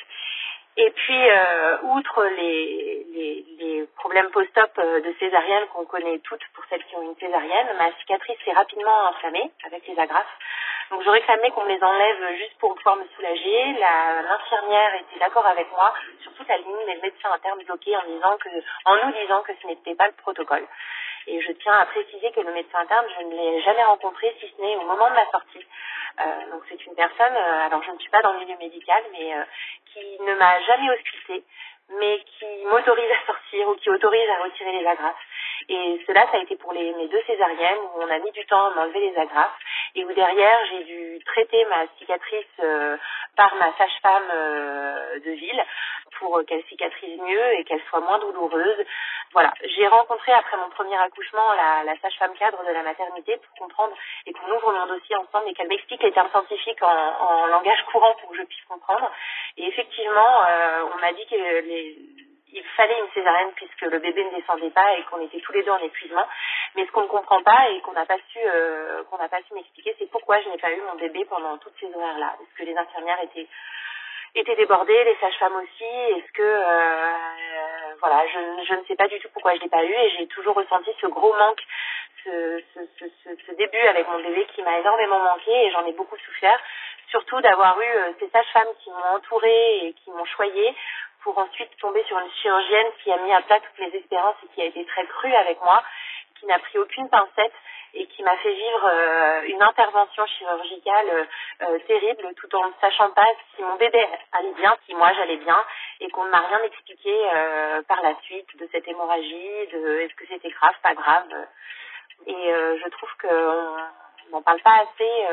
Et 0.77 0.91
puis, 0.91 1.29
euh, 1.29 1.77
outre 1.83 2.23
les, 2.37 3.05
les, 3.13 3.45
les 3.59 3.87
problèmes 3.97 4.29
post-op 4.29 4.71
euh, 4.77 5.01
de 5.01 5.13
césarienne 5.19 5.65
qu'on 5.73 5.85
connaît 5.85 6.19
toutes 6.19 6.45
pour 6.53 6.63
celles 6.69 6.83
qui 6.85 6.95
ont 6.95 7.01
une 7.01 7.17
césarienne, 7.17 7.67
ma 7.77 7.91
cicatrice 7.99 8.37
s'est 8.45 8.53
rapidement 8.53 9.07
inflammée 9.07 9.51
avec 9.65 9.85
les 9.87 9.99
agrafes. 9.99 10.37
Donc 10.89 11.03
je 11.03 11.09
réclamais 11.09 11.51
qu'on 11.51 11.65
me 11.65 11.69
les 11.69 11.83
enlève 11.83 12.35
juste 12.37 12.57
pour 12.59 12.73
pouvoir 12.75 12.95
me 12.95 13.05
soulager. 13.15 13.73
L'infirmière 13.79 14.95
était 14.95 15.19
d'accord 15.19 15.45
avec 15.45 15.69
moi 15.71 15.93
sur 16.21 16.33
toute 16.33 16.47
la 16.47 16.57
ligne, 16.57 16.83
mais 16.87 16.95
le 16.95 17.01
médecin 17.01 17.31
interne 17.31 17.61
bloqué 17.63 17.95
en 17.95 18.03
disant 18.07 18.37
que, 18.37 18.49
en 18.85 19.05
nous 19.05 19.13
disant 19.21 19.41
que 19.43 19.51
ce 19.61 19.67
n'était 19.67 19.93
pas 19.95 20.07
le 20.07 20.13
protocole. 20.13 20.65
Et 21.27 21.41
je 21.41 21.51
tiens 21.53 21.73
à 21.73 21.85
préciser 21.85 22.31
que 22.31 22.41
le 22.41 22.53
médecin 22.53 22.79
interne, 22.79 23.05
je 23.17 23.23
ne 23.25 23.31
l'ai 23.35 23.61
jamais 23.61 23.83
rencontré, 23.83 24.35
si 24.39 24.47
ce 24.47 24.61
n'est 24.61 24.75
au 24.75 24.83
moment 24.85 25.09
de 25.09 25.15
ma 25.15 25.29
sortie. 25.31 25.65
Euh, 26.19 26.51
donc 26.51 26.63
c'est 26.69 26.85
une 26.85 26.95
personne, 26.95 27.35
euh, 27.35 27.65
alors 27.65 27.83
je 27.83 27.91
ne 27.91 27.99
suis 27.99 28.09
pas 28.09 28.21
dans 28.21 28.33
le 28.33 28.39
milieu 28.39 28.57
médical, 28.57 29.03
mais 29.11 29.35
euh, 29.35 29.43
qui 29.85 30.21
ne 30.21 30.35
m'a 30.35 30.59
jamais 30.61 30.89
hospitée, 30.89 31.43
mais 31.97 32.23
qui 32.37 32.65
m'autorise 32.65 33.11
à 33.11 33.25
sortir 33.25 33.69
ou 33.69 33.75
qui 33.75 33.89
autorise 33.89 34.29
à 34.29 34.43
retirer 34.43 34.71
les 34.71 34.85
agrafes. 34.85 35.15
Et 35.67 36.01
cela, 36.07 36.25
ça 36.31 36.37
a 36.37 36.41
été 36.41 36.55
pour 36.55 36.73
les, 36.73 36.93
mes 36.93 37.07
deux 37.07 37.21
césariennes 37.27 37.79
où 37.93 38.01
on 38.01 38.09
a 38.09 38.19
mis 38.19 38.31
du 38.31 38.45
temps 38.45 38.67
à 38.67 38.75
m'enlever 38.75 39.11
les 39.11 39.17
agrafes 39.17 39.57
et 39.95 40.05
où 40.05 40.13
derrière, 40.13 40.57
j'ai 40.69 40.83
dû 40.83 41.19
traiter 41.25 41.65
ma 41.65 41.85
cicatrice 41.97 42.45
euh, 42.59 42.97
par 43.35 43.53
ma 43.55 43.75
sage-femme 43.77 44.29
euh, 44.31 45.19
de 45.19 45.31
ville 45.31 45.63
pour 46.17 46.41
qu'elle 46.47 46.63
cicatrise 46.65 47.19
mieux 47.21 47.53
et 47.53 47.63
qu'elle 47.63 47.81
soit 47.89 47.99
moins 47.99 48.19
douloureuse. 48.19 48.85
Voilà, 49.31 49.53
j'ai 49.63 49.87
rencontré 49.87 50.31
après 50.31 50.57
mon 50.57 50.69
premier 50.69 50.97
accouchement 50.97 51.53
la, 51.53 51.83
la 51.83 51.97
sage-femme 51.99 52.33
cadre 52.33 52.63
de 52.65 52.73
la 52.73 52.81
maternité 52.81 53.37
pour 53.37 53.67
comprendre 53.67 53.93
et 54.25 54.33
qu'on 54.33 54.51
ouvre 54.51 54.71
mon 54.73 54.87
dossier 54.87 55.15
ensemble 55.15 55.47
et 55.49 55.53
qu'elle 55.53 55.67
m'explique 55.67 56.01
les 56.01 56.11
termes 56.11 56.29
scientifiques 56.31 56.81
en, 56.81 56.87
en, 56.87 57.45
langage 57.47 57.83
courant 57.91 58.15
pour 58.21 58.31
que 58.31 58.37
je 58.37 58.43
puisse 58.43 58.65
comprendre. 58.67 59.11
Et 59.57 59.67
effectivement, 59.67 60.43
euh, 60.49 60.85
on 60.93 60.99
m'a 60.99 61.13
dit 61.13 61.25
que 61.27 61.35
les 61.35 61.78
il 62.51 62.63
fallait 62.75 62.99
une 62.99 63.11
césarienne 63.13 63.51
puisque 63.55 63.81
le 63.81 63.99
bébé 63.99 64.23
ne 64.23 64.37
descendait 64.37 64.71
pas 64.71 64.95
et 64.97 65.03
qu'on 65.03 65.21
était 65.21 65.39
tous 65.39 65.51
les 65.53 65.63
deux 65.63 65.71
en 65.71 65.79
épuisement. 65.79 66.25
Mais 66.75 66.85
ce 66.85 66.91
qu'on 66.91 67.03
ne 67.03 67.07
comprend 67.07 67.41
pas 67.43 67.69
et 67.69 67.81
qu'on 67.81 67.93
n'a 67.93 68.05
pas 68.05 68.17
su 68.31 68.39
euh, 68.43 69.03
qu'on 69.09 69.17
n'a 69.17 69.29
pas 69.29 69.41
su 69.47 69.53
m'expliquer, 69.53 69.95
c'est 69.99 70.09
pourquoi 70.09 70.41
je 70.41 70.49
n'ai 70.49 70.57
pas 70.57 70.71
eu 70.71 70.81
mon 70.81 70.95
bébé 70.95 71.25
pendant 71.25 71.57
toutes 71.57 71.75
ces 71.79 71.93
horaires-là. 71.93 72.35
Est-ce 72.41 72.57
que 72.57 72.69
les 72.69 72.77
infirmières 72.77 73.21
étaient 73.23 73.47
étaient 74.35 74.55
débordées, 74.55 75.03
les 75.03 75.17
sages-femmes 75.19 75.55
aussi? 75.55 75.83
Est-ce 76.17 76.31
que 76.33 76.43
euh, 76.43 77.95
voilà, 77.99 78.25
je, 78.27 78.73
ne 78.73 78.85
sais 78.85 78.95
pas 78.95 79.07
du 79.07 79.19
tout 79.19 79.29
pourquoi 79.33 79.55
je 79.55 79.61
l'ai 79.61 79.69
pas 79.69 79.83
eu 79.83 79.93
et 79.93 80.09
j'ai 80.17 80.27
toujours 80.27 80.55
ressenti 80.55 80.91
ce 81.01 81.07
gros 81.07 81.33
manque, 81.33 81.61
ce, 82.23 82.61
ce, 82.73 82.79
ce, 82.99 83.29
ce 83.47 83.51
début 83.53 83.77
avec 83.77 84.07
mon 84.07 84.19
bébé 84.19 84.45
qui 84.55 84.61
m'a 84.61 84.79
énormément 84.79 85.19
manqué 85.19 85.51
et 85.51 85.71
j'en 85.71 85.85
ai 85.85 85.93
beaucoup 85.93 86.17
souffert 86.17 86.59
surtout 87.09 87.41
d'avoir 87.41 87.79
eu 87.81 87.85
euh, 87.85 88.11
ces 88.19 88.29
sages-femmes 88.29 88.73
qui 88.83 88.89
m'ont 88.91 89.15
entourée 89.15 89.87
et 89.87 89.93
qui 89.93 90.11
m'ont 90.11 90.25
choyée 90.25 90.75
pour 91.23 91.37
ensuite 91.37 91.75
tomber 91.77 92.03
sur 92.03 92.17
une 92.19 92.31
chirurgienne 92.41 92.87
qui 93.03 93.11
a 93.11 93.17
mis 93.17 93.33
à 93.33 93.41
plat 93.41 93.59
toutes 93.59 93.79
mes 93.79 93.97
espérances 93.97 94.35
et 94.43 94.47
qui 94.53 94.61
a 94.61 94.65
été 94.65 94.85
très 94.85 95.05
crue 95.05 95.33
avec 95.33 95.59
moi, 95.61 95.83
qui 96.39 96.45
n'a 96.45 96.59
pris 96.59 96.77
aucune 96.77 97.09
pincette 97.09 97.53
et 97.93 98.05
qui 98.07 98.23
m'a 98.23 98.37
fait 98.37 98.53
vivre 98.53 98.85
euh, 98.85 99.41
une 99.45 99.61
intervention 99.61 100.25
chirurgicale 100.25 101.09
euh, 101.09 101.25
euh, 101.63 101.79
terrible 101.87 102.33
tout 102.35 102.55
en 102.55 102.67
ne 102.67 102.73
sachant 102.79 103.09
pas 103.11 103.25
si 103.55 103.63
mon 103.63 103.75
bébé 103.75 104.05
allait 104.31 104.53
bien, 104.53 104.77
si 104.85 104.93
moi 104.93 105.11
j'allais 105.13 105.37
bien 105.37 105.63
et 105.99 106.09
qu'on 106.09 106.25
ne 106.25 106.29
m'a 106.29 106.39
rien 106.39 106.61
expliqué 106.63 107.13
par 107.87 108.01
la 108.01 108.15
suite 108.21 108.55
de 108.57 108.69
cette 108.71 108.87
hémorragie, 108.87 109.67
de 109.73 109.99
est-ce 109.99 110.13
que 110.15 110.25
c'était 110.27 110.49
grave, 110.49 110.75
pas 110.81 110.93
grave. 110.93 111.27
Et 112.25 112.51
je 112.51 112.89
trouve 112.89 113.09
qu'on 113.21 114.31
n'en 114.31 114.41
parle 114.41 114.61
pas 114.61 114.75
assez 114.75 115.27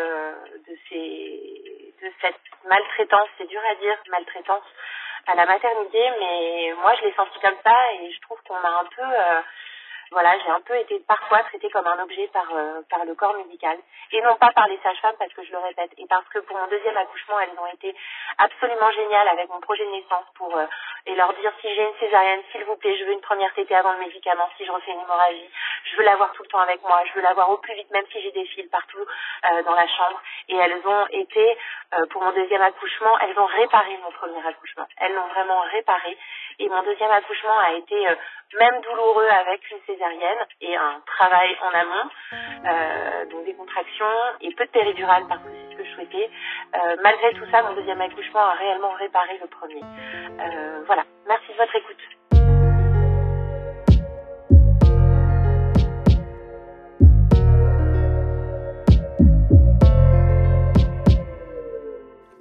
de, 0.66 0.76
ces, 0.88 1.94
de 2.02 2.12
cette 2.20 2.40
maltraitance, 2.68 3.28
c'est 3.38 3.46
dur 3.46 3.60
à 3.70 3.74
dire, 3.76 3.96
maltraitance 4.10 4.64
à 5.26 5.34
la 5.34 5.46
maternité, 5.46 5.98
mais 6.20 6.74
moi 6.80 6.94
je 6.96 7.06
l'ai 7.06 7.14
senti 7.14 7.38
comme 7.40 7.56
ça 7.64 7.92
et 7.94 8.12
je 8.12 8.20
trouve 8.20 8.38
qu'on 8.46 8.60
m'a 8.60 8.80
un 8.80 8.84
peu 8.84 9.02
euh, 9.02 9.40
voilà, 10.12 10.38
j'ai 10.38 10.50
un 10.50 10.60
peu 10.60 10.76
été 10.78 11.00
parfois 11.00 11.42
traitée 11.44 11.68
comme 11.70 11.86
un 11.86 12.02
objet 12.02 12.28
par 12.28 12.46
euh, 12.54 12.80
par 12.88 13.04
le 13.04 13.14
corps 13.14 13.36
médical. 13.36 13.76
Et 14.12 14.22
non 14.22 14.36
pas 14.36 14.52
par 14.52 14.68
les 14.68 14.78
sages-femmes 14.78 15.16
parce 15.18 15.32
que 15.32 15.42
je 15.44 15.50
le 15.50 15.58
répète. 15.58 15.90
Et 15.98 16.06
parce 16.06 16.26
que 16.28 16.38
pour 16.40 16.56
mon 16.56 16.66
deuxième 16.68 16.96
accouchement, 16.96 17.40
elles 17.40 17.58
ont 17.58 17.66
été 17.66 17.94
absolument 18.38 18.90
géniales 18.92 19.28
avec 19.28 19.48
mon 19.48 19.60
projet 19.60 19.84
de 19.84 19.90
naissance 19.90 20.24
pour 20.34 20.56
euh, 20.56 20.66
et 21.06 21.14
leur 21.14 21.32
dire 21.34 21.52
si 21.60 21.74
j'ai 21.74 21.82
une 21.82 21.98
césarienne, 21.98 22.40
s'il 22.52 22.64
vous 22.64 22.76
plaît, 22.76 22.96
je 22.98 23.04
veux 23.04 23.12
une 23.12 23.20
première 23.20 23.52
tétée 23.54 23.74
avant 23.74 23.92
le 23.92 23.98
médicament, 23.98 24.48
si 24.56 24.64
je 24.64 24.72
refais 24.72 24.92
une 24.92 25.00
hémorragie, 25.00 25.50
je 25.84 25.96
veux 25.96 26.04
l'avoir 26.04 26.32
tout 26.32 26.42
le 26.42 26.48
temps 26.48 26.60
avec 26.60 26.82
moi, 26.82 27.02
je 27.06 27.12
veux 27.14 27.22
l'avoir 27.22 27.50
au 27.50 27.56
plus 27.58 27.74
vite 27.74 27.90
même 27.90 28.04
si 28.12 28.20
j'ai 28.22 28.32
des 28.32 28.44
fils 28.46 28.68
partout 28.70 28.98
euh, 28.98 29.62
dans 29.64 29.74
la 29.74 29.86
chambre. 29.88 30.20
Et 30.48 30.56
elles 30.56 30.80
ont 30.86 31.06
été 31.10 31.58
pour 32.10 32.22
mon 32.22 32.32
deuxième 32.32 32.62
accouchement, 32.62 33.18
elles 33.20 33.38
ont 33.38 33.46
réparé 33.46 33.96
mon 34.02 34.10
premier 34.10 34.44
accouchement. 34.46 34.86
Elles 34.98 35.14
l'ont 35.14 35.28
vraiment 35.28 35.60
réparé. 35.60 36.18
Et 36.58 36.68
mon 36.68 36.82
deuxième 36.82 37.10
accouchement 37.10 37.58
a 37.58 37.72
été 37.72 38.08
même 38.58 38.80
douloureux 38.80 39.28
avec 39.28 39.70
une 39.70 39.78
césarienne 39.86 39.95
et 40.60 40.76
un 40.76 41.00
travail 41.06 41.56
en 41.62 41.78
amont, 41.78 42.10
euh, 42.32 43.26
donc 43.30 43.44
des 43.44 43.54
contractions 43.54 44.04
et 44.40 44.54
peu 44.54 44.64
de 44.64 44.70
péridurale 44.70 45.24
parce 45.28 45.40
que 45.42 45.48
c'est 45.50 45.72
ce 45.72 45.78
que 45.78 45.84
je 45.84 45.94
souhaitais. 45.94 46.30
Euh, 46.74 46.96
malgré 47.02 47.32
tout 47.34 47.44
ça, 47.50 47.62
mon 47.62 47.74
deuxième 47.74 48.00
accouchement 48.00 48.40
a 48.40 48.54
réellement 48.54 48.92
réparé 48.98 49.38
le 49.40 49.46
premier. 49.48 49.82
Euh, 49.82 50.82
voilà, 50.86 51.04
merci 51.26 51.52
de 51.52 51.56
votre 51.56 51.76
écoute. 51.76 52.45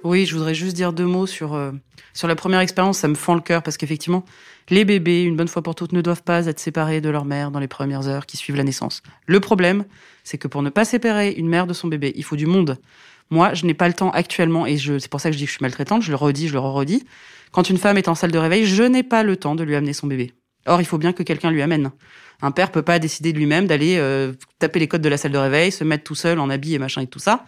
Oui, 0.06 0.24
je 0.24 0.36
voudrais 0.36 0.54
juste 0.54 0.76
dire 0.76 0.92
deux 0.92 1.04
mots 1.04 1.26
sur, 1.26 1.54
euh, 1.54 1.72
sur 2.14 2.28
la 2.28 2.36
première 2.36 2.60
expérience. 2.60 2.98
Ça 2.98 3.08
me 3.08 3.16
fend 3.16 3.34
le 3.34 3.40
cœur 3.40 3.64
parce 3.64 3.76
qu'effectivement, 3.76 4.24
les 4.70 4.84
bébés, 4.84 5.24
une 5.24 5.34
bonne 5.34 5.48
fois 5.48 5.62
pour 5.62 5.74
toutes, 5.74 5.90
ne 5.90 6.00
doivent 6.00 6.22
pas 6.22 6.46
être 6.46 6.60
séparés 6.60 7.00
de 7.00 7.08
leur 7.10 7.24
mère 7.24 7.50
dans 7.50 7.58
les 7.58 7.66
premières 7.66 8.06
heures 8.06 8.24
qui 8.24 8.36
suivent 8.36 8.54
la 8.54 8.62
naissance. 8.62 9.02
Le 9.26 9.40
problème, 9.40 9.84
c'est 10.22 10.38
que 10.38 10.46
pour 10.46 10.62
ne 10.62 10.70
pas 10.70 10.84
séparer 10.84 11.32
une 11.32 11.48
mère 11.48 11.66
de 11.66 11.72
son 11.72 11.88
bébé, 11.88 12.12
il 12.14 12.22
faut 12.22 12.36
du 12.36 12.46
monde. 12.46 12.78
Moi, 13.30 13.52
je 13.54 13.66
n'ai 13.66 13.74
pas 13.74 13.88
le 13.88 13.94
temps 13.94 14.10
actuellement, 14.12 14.64
et 14.64 14.78
c'est 14.78 15.08
pour 15.08 15.20
ça 15.20 15.28
que 15.28 15.32
je 15.32 15.38
dis 15.38 15.44
que 15.46 15.50
je 15.50 15.56
suis 15.56 15.64
maltraitante, 15.64 16.02
je 16.02 16.10
le 16.10 16.16
redis, 16.16 16.46
je 16.46 16.52
le 16.52 16.60
redis. 16.60 17.02
Quand 17.50 17.68
une 17.68 17.76
femme 17.76 17.98
est 17.98 18.06
en 18.06 18.14
salle 18.14 18.30
de 18.30 18.38
réveil, 18.38 18.64
je 18.64 18.84
n'ai 18.84 19.02
pas 19.02 19.24
le 19.24 19.36
temps 19.36 19.56
de 19.56 19.64
lui 19.64 19.74
amener 19.74 19.92
son 19.92 20.06
bébé. 20.06 20.34
Or, 20.66 20.80
il 20.80 20.84
faut 20.84 20.98
bien 20.98 21.12
que 21.12 21.24
quelqu'un 21.24 21.50
lui 21.50 21.62
amène. 21.62 21.90
Un 22.42 22.52
père 22.52 22.70
peut 22.70 22.82
pas 22.82 23.00
décider 23.00 23.32
de 23.32 23.38
lui-même 23.38 23.66
d'aller 23.66 23.96
euh, 23.98 24.34
taper 24.60 24.78
les 24.78 24.86
codes 24.86 25.02
de 25.02 25.08
la 25.08 25.16
salle 25.16 25.32
de 25.32 25.38
réveil, 25.38 25.72
se 25.72 25.82
mettre 25.82 26.04
tout 26.04 26.14
seul 26.14 26.38
en 26.38 26.48
habit 26.48 26.74
et 26.74 26.78
machin 26.78 27.00
et 27.00 27.06
tout 27.08 27.18
ça 27.18 27.44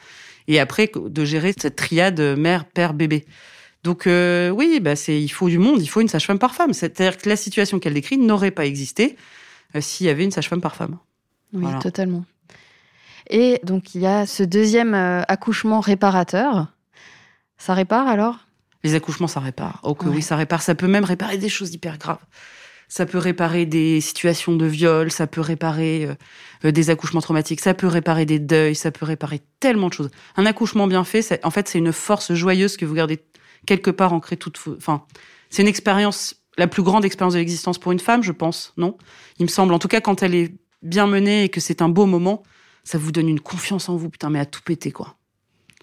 et 0.48 0.58
après 0.58 0.90
de 0.96 1.24
gérer 1.24 1.54
cette 1.56 1.76
triade 1.76 2.20
mère, 2.36 2.64
père, 2.64 2.94
bébé. 2.94 3.24
Donc 3.84 4.08
euh, 4.08 4.50
oui, 4.50 4.80
bah 4.80 4.96
c'est 4.96 5.22
il 5.22 5.28
faut 5.28 5.48
du 5.48 5.58
monde, 5.58 5.80
il 5.80 5.86
faut 5.86 6.00
une 6.00 6.08
sage-femme 6.08 6.40
par 6.40 6.54
femme. 6.54 6.72
C'est-à-dire 6.72 7.16
que 7.16 7.28
la 7.28 7.36
situation 7.36 7.78
qu'elle 7.78 7.94
décrit 7.94 8.18
n'aurait 8.18 8.50
pas 8.50 8.66
existé 8.66 9.16
euh, 9.76 9.80
s'il 9.80 10.06
y 10.06 10.10
avait 10.10 10.24
une 10.24 10.32
sage-femme 10.32 10.60
par 10.60 10.74
femme. 10.74 10.98
Oui, 11.52 11.66
totalement. 11.80 12.24
Et 13.30 13.60
donc 13.62 13.94
il 13.94 14.00
y 14.00 14.06
a 14.06 14.26
ce 14.26 14.42
deuxième 14.42 14.94
euh, 14.94 15.22
accouchement 15.28 15.78
réparateur. 15.80 16.66
Ça 17.56 17.74
répare 17.74 18.08
alors? 18.08 18.38
Les 18.84 18.94
accouchements, 18.94 19.26
ça 19.26 19.40
répare. 19.40 19.80
Ok, 19.82 20.02
Ouais. 20.04 20.08
oui, 20.16 20.22
ça 20.22 20.36
répare. 20.36 20.62
Ça 20.62 20.74
peut 20.74 20.86
même 20.86 21.04
réparer 21.04 21.36
des 21.38 21.48
choses 21.48 21.74
hyper 21.74 21.98
graves. 21.98 22.18
Ça 22.88 23.04
peut 23.04 23.18
réparer 23.18 23.66
des 23.66 24.00
situations 24.00 24.56
de 24.56 24.64
viol, 24.64 25.10
ça 25.10 25.26
peut 25.26 25.42
réparer 25.42 26.06
euh, 26.06 26.14
euh, 26.64 26.72
des 26.72 26.88
accouchements 26.90 27.20
traumatiques, 27.20 27.60
ça 27.60 27.74
peut 27.74 27.86
réparer 27.86 28.24
des 28.24 28.38
deuils, 28.38 28.74
ça 28.74 28.90
peut 28.90 29.04
réparer 29.04 29.42
tellement 29.60 29.88
de 29.88 29.92
choses. 29.92 30.10
Un 30.36 30.46
accouchement 30.46 30.86
bien 30.86 31.04
fait, 31.04 31.38
en 31.44 31.50
fait, 31.50 31.68
c'est 31.68 31.78
une 31.78 31.92
force 31.92 32.32
joyeuse 32.32 32.76
que 32.76 32.86
vous 32.86 32.94
gardez 32.94 33.20
quelque 33.66 33.90
part 33.90 34.12
ancrée 34.14 34.36
toute. 34.36 34.58
Enfin, 34.76 35.04
c'est 35.50 35.62
une 35.62 35.68
expérience, 35.68 36.36
la 36.56 36.66
plus 36.66 36.82
grande 36.82 37.04
expérience 37.04 37.34
de 37.34 37.38
l'existence 37.38 37.78
pour 37.78 37.92
une 37.92 38.00
femme, 38.00 38.22
je 38.22 38.32
pense, 38.32 38.72
non? 38.76 38.96
Il 39.38 39.44
me 39.44 39.50
semble, 39.50 39.74
en 39.74 39.78
tout 39.78 39.88
cas, 39.88 40.00
quand 40.00 40.22
elle 40.22 40.34
est 40.34 40.54
bien 40.82 41.06
menée 41.06 41.44
et 41.44 41.48
que 41.48 41.60
c'est 41.60 41.82
un 41.82 41.88
beau 41.88 42.06
moment, 42.06 42.42
ça 42.84 42.96
vous 42.96 43.12
donne 43.12 43.28
une 43.28 43.40
confiance 43.40 43.88
en 43.88 43.96
vous, 43.96 44.08
putain, 44.08 44.30
mais 44.30 44.38
à 44.38 44.46
tout 44.46 44.62
péter, 44.62 44.92
quoi. 44.92 45.16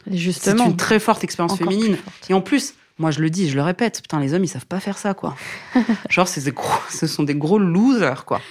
Et 0.08 0.12
C'est 0.12 0.18
justement, 0.18 0.66
une 0.66 0.78
très 0.78 1.00
forte 1.00 1.24
expérience 1.24 1.58
féminine. 1.58 1.98
forte. 1.98 2.30
Et 2.30 2.34
en 2.34 2.42
plus, 2.42 2.74
moi 2.98 3.12
je 3.12 3.20
le 3.20 3.30
dis, 3.30 3.50
je 3.50 3.56
le 3.56 3.62
répète, 3.62 4.02
putain, 4.02 4.20
les 4.20 4.34
hommes 4.34 4.44
ils 4.44 4.48
savent 4.50 4.66
pas 4.66 4.80
faire 4.80 4.98
ça, 4.98 5.14
quoi. 5.14 5.36
Genre, 6.10 6.28
c'est 6.28 6.42
ce 6.42 7.08
sont 7.08 7.24
des 7.24 7.36
gros 7.36 7.60
losers, 7.60 8.26
quoi. 8.26 8.42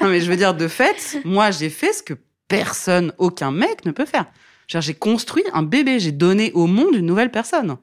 Non, 0.00 0.08
mais 0.08 0.20
je 0.20 0.30
veux 0.30 0.36
dire, 0.36 0.54
de 0.54 0.68
fait, 0.68 1.18
moi 1.24 1.50
j'ai 1.50 1.70
fait 1.70 1.92
ce 1.92 2.02
que 2.02 2.14
personne, 2.48 3.12
aucun 3.18 3.50
mec 3.50 3.84
ne 3.84 3.90
peut 3.92 4.06
faire. 4.06 4.26
Genre, 4.66 4.82
J'ai 4.82 4.94
construit 4.94 5.44
un 5.52 5.62
bébé, 5.62 5.98
j'ai 6.00 6.12
donné 6.12 6.50
au 6.54 6.66
monde 6.66 6.94
une 6.94 7.06
nouvelle 7.06 7.30
personne. 7.30 7.76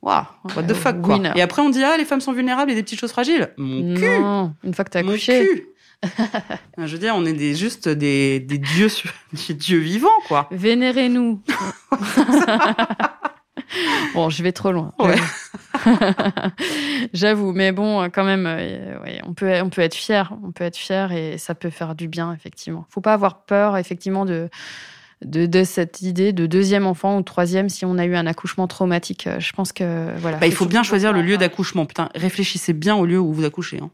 Waouh, 0.00 0.24
what 0.54 0.62
the 0.62 0.74
fuck, 0.74 1.02
quoi. 1.02 1.16
winner. 1.16 1.32
Et 1.34 1.42
après 1.42 1.60
on 1.60 1.70
dit, 1.70 1.82
ah, 1.82 1.96
les 1.96 2.04
femmes 2.04 2.20
sont 2.20 2.32
vulnérables 2.32 2.70
et 2.70 2.74
des 2.76 2.82
petites 2.84 3.00
choses 3.00 3.10
fragiles. 3.10 3.48
Mon 3.56 3.94
cul, 3.96 4.04
Non, 4.20 4.54
une 4.62 4.72
fois 4.74 4.84
que 4.84 4.90
t'as 4.90 5.02
mon 5.02 5.10
accouché. 5.10 5.44
cul. 5.46 5.66
je 6.78 6.92
veux 6.92 6.98
dire, 6.98 7.14
on 7.16 7.26
est 7.26 7.32
des, 7.32 7.56
juste 7.56 7.88
des, 7.88 8.38
des 8.38 8.58
dieux, 8.58 8.88
des 9.48 9.54
dieux 9.54 9.78
vivants, 9.80 10.08
quoi. 10.28 10.48
Vénérez-nous. 10.52 11.42
bon, 14.14 14.30
je 14.30 14.42
vais 14.42 14.52
trop 14.52 14.72
loin. 14.72 14.92
Ouais. 14.98 15.16
J'avoue, 17.12 17.52
mais 17.52 17.72
bon, 17.72 18.08
quand 18.10 18.24
même, 18.24 18.46
euh, 18.46 18.98
ouais, 19.02 19.20
on 19.24 19.34
peut, 19.34 19.52
on 19.62 19.70
peut 19.70 19.82
être 19.82 19.94
fier, 19.94 20.32
on 20.44 20.52
peut 20.52 20.64
être 20.64 20.76
fier 20.76 21.12
et 21.12 21.38
ça 21.38 21.54
peut 21.54 21.70
faire 21.70 21.94
du 21.94 22.08
bien, 22.08 22.32
effectivement. 22.32 22.86
Faut 22.90 23.00
pas 23.00 23.14
avoir 23.14 23.42
peur, 23.44 23.76
effectivement, 23.76 24.24
de, 24.24 24.48
de, 25.24 25.46
de 25.46 25.64
cette 25.64 26.02
idée 26.02 26.32
de 26.32 26.46
deuxième 26.46 26.86
enfant 26.86 27.18
ou 27.18 27.22
troisième 27.22 27.68
si 27.68 27.84
on 27.84 27.98
a 27.98 28.04
eu 28.06 28.16
un 28.16 28.26
accouchement 28.26 28.66
traumatique. 28.66 29.26
Euh, 29.26 29.40
Je 29.40 29.52
pense 29.52 29.72
que 29.72 30.16
voilà. 30.18 30.38
Bah, 30.38 30.46
il 30.46 30.52
faut 30.54 30.66
bien 30.66 30.82
choisir 30.82 31.12
le 31.12 31.22
lieu 31.22 31.36
d'accouchement. 31.36 31.86
Putain, 31.86 32.08
réfléchissez 32.14 32.72
bien 32.72 32.96
au 32.96 33.06
lieu 33.06 33.18
où 33.18 33.32
vous 33.32 33.44
accouchez. 33.44 33.78
hein. 33.82 33.90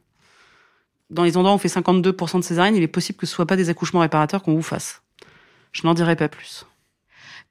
Dans 1.11 1.23
les 1.25 1.37
endroits 1.37 1.53
où 1.53 1.57
on 1.57 1.59
fait 1.59 1.69
52% 1.69 2.39
de 2.39 2.43
césarienne, 2.45 2.75
il 2.77 2.83
est 2.83 2.89
possible 2.89 3.19
que 3.19 3.27
ce 3.27 3.35
soit 3.35 3.47
pas 3.47 3.57
des 3.57 3.69
accouchements 3.69 4.01
réparateurs 4.01 4.43
qu'on 4.43 4.55
vous 4.55 4.63
fasse. 4.63 5.03
Je 5.73 5.87
n'en 5.87 5.95
dirai 5.95 6.17
pas 6.17 6.29
plus. 6.29 6.65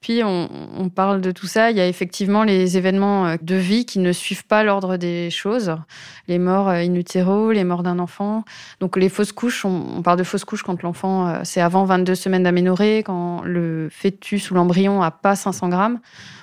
Puis 0.04 0.22
on, 0.22 0.50
on 0.78 0.90
parle 0.90 1.22
de 1.22 1.32
tout 1.32 1.48
ça. 1.48 1.72
Il 1.72 1.78
y 1.78 1.80
a 1.80 1.88
effectivement 1.88 2.44
les 2.44 2.76
événements 2.78 3.26
euh, 3.26 3.36
de 3.42 3.56
vie 3.56 3.86
qui 3.86 4.00
ne 4.00 4.12
suivent 4.12 4.46
pas 4.46 4.62
l'ordre 4.66 4.98
des 4.98 5.30
choses. 5.30 5.78
Les 6.28 6.40
morts 6.40 6.68
euh, 6.68 6.74
in 6.74 6.94
utero, 6.96 7.54
les 7.54 7.64
morts 7.64 7.84
d'un 7.84 8.00
enfant. 8.00 8.44
Donc 8.82 8.98
les 8.98 9.08
fausses 9.08 9.32
couches, 9.32 9.64
on, 9.64 9.96
on 9.96 10.02
parle 10.02 10.20
de 10.20 10.26
fausses 10.26 10.44
couches 10.44 10.62
quand 10.62 10.84
l'enfant, 10.84 11.30
euh, 11.30 11.40
c'est 11.46 11.62
avant 11.62 11.86
22 11.86 12.16
semaines 12.16 12.44
d'aménorrhée, 12.44 13.04
quand 13.04 13.44
le 13.46 13.88
fœtus 13.90 14.52
ou 14.52 14.56
l'embryon 14.56 15.02
a 15.02 15.10
pas 15.10 15.38
500 15.38 15.70
grammes. 15.70 16.02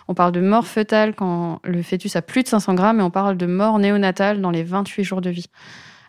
On 0.08 0.14
parle 0.14 0.32
de 0.32 0.40
mort 0.40 0.66
fœtale 0.66 1.14
quand 1.14 1.60
le 1.62 1.82
fœtus 1.82 2.16
a 2.16 2.22
plus 2.22 2.42
de 2.42 2.48
500 2.48 2.72
grammes. 2.72 3.00
Et 3.00 3.02
on 3.02 3.10
parle 3.10 3.36
de 3.36 3.44
mort 3.44 3.78
néonatale 3.78 4.40
dans 4.40 4.50
les 4.50 4.62
28 4.62 5.04
jours 5.04 5.20
de 5.20 5.28
vie. 5.28 5.50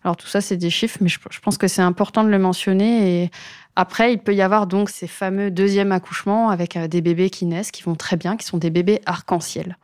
Alors 0.04 0.18
tout 0.18 0.28
ça, 0.28 0.42
c'est 0.42 0.58
des 0.58 0.70
chiffres, 0.70 0.98
mais 1.02 1.10
je, 1.10 1.20
pense 1.42 1.58
que 1.58 1.68
c'est 1.68 1.82
important 1.82 2.24
de 2.24 2.30
le 2.30 2.40
mentionner. 2.40 3.24
Et 3.24 3.32
après, 3.76 4.14
il 4.14 4.20
peut 4.20 4.34
y 4.34 4.42
avoir 4.42 4.68
donc 4.68 4.90
ces 4.90 5.08
fameux 5.08 5.50
deuxièmes 5.50 5.92
accouchements 5.92 6.50
avec 6.50 6.76
euh, 6.76 6.88
des 6.88 7.02
bébés 7.02 7.30
qui 7.30 7.46
naissent, 7.46 7.72
qui 7.72 7.84
vont 7.84 7.96
très 7.96 8.18
bien, 8.18 8.36
qui 8.36 8.46
sont 8.46 8.58
des 8.58 8.70
bébés 8.70 9.00
arc-en-ciel. 9.06 9.78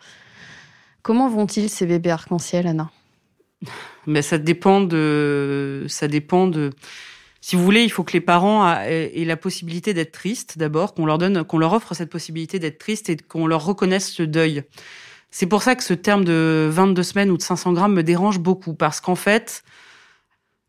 Comment 1.02 1.30
vont-ils 1.30 1.70
ces 1.70 1.86
bébés 1.86 2.12
arc-en-ciel, 2.12 2.68
Anna? 2.68 2.92
Mais 4.06 4.22
ça 4.22 4.38
dépend 4.38 4.82
de, 4.82 5.86
ça 5.88 6.08
dépend 6.08 6.48
de. 6.48 6.72
Si 7.40 7.56
vous 7.56 7.64
voulez, 7.64 7.84
il 7.84 7.90
faut 7.90 8.04
que 8.04 8.14
les 8.14 8.22
parents 8.22 8.70
aient 8.70 9.24
la 9.26 9.38
possibilité 9.38 9.94
d'être 9.94 10.12
tristes 10.12 10.58
d'abord, 10.58 10.94
qu'on 10.94 11.06
leur 11.06 11.18
donne, 11.18 11.46
qu'on 11.46 11.58
leur 11.58 11.72
offre 11.72 11.94
cette 11.94 12.10
possibilité 12.10 12.60
d'être 12.60 12.78
triste 12.78 13.10
et 13.10 13.16
qu'on 13.16 13.48
leur 13.48 13.64
reconnaisse 13.64 14.12
ce 14.12 14.24
deuil. 14.24 14.64
C'est 15.32 15.46
pour 15.46 15.62
ça 15.62 15.76
que 15.76 15.84
ce 15.84 15.94
terme 15.94 16.26
de 16.26 16.68
22 16.70 17.04
semaines 17.04 17.32
ou 17.32 17.38
de 17.38 17.42
500 17.42 17.74
grammes 17.74 17.94
me 17.94 18.04
dérange 18.04 18.40
beaucoup 18.40 18.74
parce 18.74 19.00
qu'en 19.00 19.16
fait, 19.16 19.64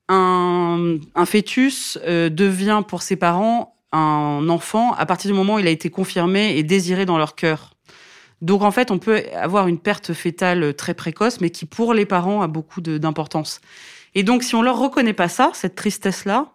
un, 0.09 0.99
fœtus 1.27 1.99
euh, 2.07 2.29
devient 2.29 2.83
pour 2.87 3.03
ses 3.03 3.17
parents 3.17 3.75
un 3.93 4.49
enfant 4.49 4.93
à 4.95 5.07
partir 5.07 5.31
du 5.31 5.37
moment 5.37 5.55
où 5.55 5.59
il 5.59 5.67
a 5.67 5.71
été 5.71 5.89
confirmé 5.91 6.57
et 6.57 6.63
désiré 6.63 7.07
dans 7.07 7.19
leur 7.19 7.35
cœur. 7.35 7.75
Donc 8.43 8.63
en 8.63 8.71
fait, 8.71 8.91
on 8.91 8.99
peut 8.99 9.23
avoir 9.35 9.67
une 9.67 9.79
perte 9.79 10.13
fétale 10.13 10.75
très 10.75 10.95
précoce, 10.95 11.41
mais 11.41 11.51
qui 11.51 11.65
pour 11.65 11.95
les 11.95 12.05
parents 12.05 12.43
a 12.43 12.47
beaucoup 12.47 12.81
d'importance. 12.81 13.61
Et 14.15 14.23
donc 14.23 14.43
si 14.43 14.55
on 14.55 14.63
leur 14.63 14.79
reconnaît 14.79 15.15
pas 15.15 15.29
ça, 15.29 15.51
cette 15.55 15.75
tristesse-là, 15.75 16.53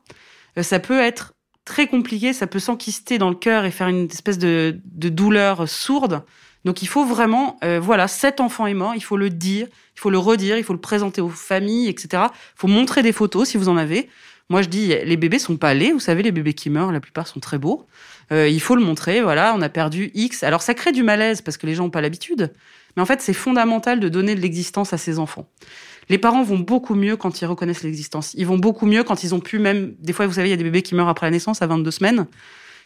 euh, 0.58 0.64
ça 0.64 0.80
peut 0.80 1.00
être 1.00 1.34
très 1.66 1.88
compliqué, 1.88 2.34
ça 2.34 2.48
peut 2.48 2.60
s'enquister 2.60 3.18
dans 3.18 3.30
le 3.30 3.36
cœur 3.36 3.66
et 3.66 3.72
faire 3.72 3.88
une 3.88 4.06
espèce 4.06 4.38
de 4.38 4.80
douleur 4.86 5.68
sourde. 5.68 6.24
Donc 6.66 6.82
il 6.82 6.88
faut 6.88 7.06
vraiment, 7.06 7.58
euh, 7.64 7.80
voilà, 7.80 8.08
cet 8.08 8.40
enfant 8.40 8.68
est 8.68 8.74
mort, 8.74 8.94
il 8.96 9.04
faut 9.04 9.18
le 9.18 9.30
dire, 9.30 9.68
il 9.96 10.00
faut 10.00 10.10
le 10.10 10.18
redire, 10.18 10.58
il 10.58 10.64
faut 10.64 10.74
le 10.74 10.80
présenter 10.80 11.22
aux 11.22 11.30
familles, 11.30 11.90
etc. 11.90 12.24
Il 12.32 12.56
faut 12.56 12.68
montrer 12.68 13.04
des 13.04 13.12
photos 13.12 13.50
si 13.50 13.58
vous 13.58 13.70
en 13.70 13.78
avez. 13.78 14.10
Moi 14.50 14.62
je 14.62 14.70
dis, 14.70 14.88
les 14.88 15.18
bébés 15.18 15.40
sont 15.40 15.58
pas 15.58 15.74
laids, 15.74 15.92
vous 15.92 16.00
savez, 16.00 16.22
les 16.24 16.32
bébés 16.32 16.54
qui 16.54 16.70
meurent, 16.70 16.92
la 16.92 17.00
plupart 17.00 17.28
sont 17.28 17.40
très 17.40 17.58
beaux. 17.58 17.86
Euh, 18.32 18.48
il 18.48 18.62
faut 18.62 18.76
le 18.76 18.84
montrer, 18.84 19.22
voilà, 19.22 19.54
on 19.56 19.62
a 19.62 19.70
perdu 19.70 20.12
X. 20.14 20.44
Alors 20.44 20.62
ça 20.62 20.74
crée 20.74 20.92
du 20.92 21.04
malaise 21.04 21.42
parce 21.42 21.58
que 21.58 21.66
les 21.66 21.76
gens 21.76 21.84
n'ont 21.84 21.90
pas 21.90 22.02
l'habitude, 22.02 22.54
mais 22.96 23.02
en 23.02 23.06
fait 23.06 23.22
c'est 23.22 23.34
fondamental 23.34 24.00
de 24.00 24.10
donner 24.10 24.36
de 24.36 24.42
l'existence 24.42 24.94
à 24.94 24.98
ces 24.98 25.20
enfants. 25.20 25.48
Les 26.10 26.18
parents 26.18 26.44
vont 26.44 26.60
beaucoup 26.60 26.96
mieux 26.96 27.16
quand 27.16 27.42
ils 27.42 27.46
reconnaissent 27.46 27.84
l'existence. 27.84 28.34
Ils 28.36 28.46
vont 28.46 28.58
beaucoup 28.58 28.86
mieux 28.86 29.04
quand 29.04 29.24
ils 29.24 29.34
ont 29.34 29.40
pu 29.40 29.60
même. 29.60 29.96
Des 30.00 30.14
fois, 30.14 30.28
vous 30.28 30.34
savez, 30.34 30.50
il 30.50 30.52
y 30.52 30.54
a 30.54 30.58
des 30.58 30.64
bébés 30.64 30.82
qui 30.82 30.96
meurent 30.96 31.10
après 31.10 31.28
la 31.28 31.32
naissance 31.32 31.62
à 31.62 31.68
22 31.68 31.92
semaines. 31.92 32.28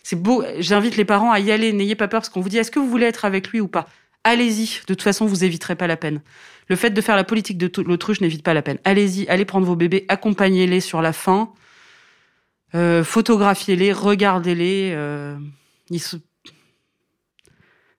C'est 0.10 0.16
beau. 0.16 0.42
J'invite 0.60 0.96
les 0.96 1.04
parents 1.04 1.34
à 1.34 1.42
y 1.42 1.52
aller. 1.52 1.74
N'ayez 1.74 1.96
pas 1.96 2.08
peur 2.08 2.22
parce 2.22 2.30
qu'on 2.30 2.40
vous 2.40 2.48
dit 2.48 2.58
est-ce 2.58 2.72
que 2.72 2.80
vous 2.80 2.88
voulez 2.88 3.08
être 3.08 3.26
avec 3.26 3.50
lui 3.50 3.60
ou 3.60 3.68
pas? 3.68 3.90
Allez-y. 4.24 4.80
De 4.88 4.94
toute 4.94 5.02
façon, 5.02 5.26
vous 5.26 5.44
éviterez 5.44 5.76
pas 5.76 5.86
la 5.86 5.98
peine. 5.98 6.22
Le 6.70 6.78
fait 6.78 6.92
de 6.92 7.02
faire 7.02 7.18
la 7.18 7.26
politique 7.26 7.58
de 7.58 7.70
l'autruche 7.82 8.22
n'évite 8.22 8.42
pas 8.42 8.54
la 8.54 8.62
peine. 8.62 8.78
Allez-y. 8.86 9.28
Allez 9.28 9.44
prendre 9.44 9.68
vos 9.68 9.76
bébés, 9.76 10.06
accompagnez-les 10.08 10.80
sur 10.80 11.02
la 11.02 11.12
fin, 11.12 11.52
euh, 12.74 13.04
photographiez-les, 13.04 13.92
regardez-les. 13.92 14.94
euh, 14.96 15.36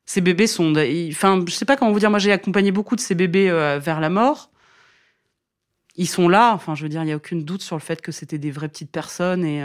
Ces 0.07 0.23
bébés 0.23 0.47
sont. 0.47 0.73
Enfin, 1.11 1.45
je 1.47 1.53
sais 1.53 1.67
pas 1.67 1.77
comment 1.77 1.93
vous 1.93 2.01
dire. 2.01 2.09
Moi, 2.09 2.21
j'ai 2.21 2.33
accompagné 2.33 2.73
beaucoup 2.73 2.97
de 2.97 3.03
ces 3.03 3.15
bébés 3.15 3.51
euh, 3.51 3.79
vers 3.79 4.01
la 4.01 4.09
mort 4.09 4.51
ils 5.97 6.09
sont 6.09 6.31
là. 6.31 6.55
Enfin, 6.55 6.75
je 6.75 6.85
veux 6.85 6.89
dire, 6.89 7.03
il 7.03 7.07
n'y 7.07 7.13
a 7.13 7.17
aucun 7.17 7.37
doute 7.37 7.61
sur 7.61 7.77
le 7.77 7.83
fait 7.83 8.01
que 8.01 8.13
c'était 8.13 8.39
des 8.39 8.51
vraies 8.51 8.69
petites 8.69 8.93
personnes. 8.93 9.45
Et, 9.45 9.63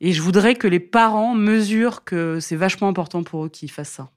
et 0.00 0.12
je 0.12 0.22
voudrais 0.22 0.54
que 0.54 0.66
les 0.66 0.80
parents 0.80 1.34
mesurent 1.34 2.04
que 2.04 2.40
c'est 2.40 2.56
vachement 2.56 2.88
important 2.88 3.22
pour 3.22 3.44
eux 3.44 3.48
qu'ils 3.48 3.70
fassent 3.70 3.90
ça. 3.90 4.10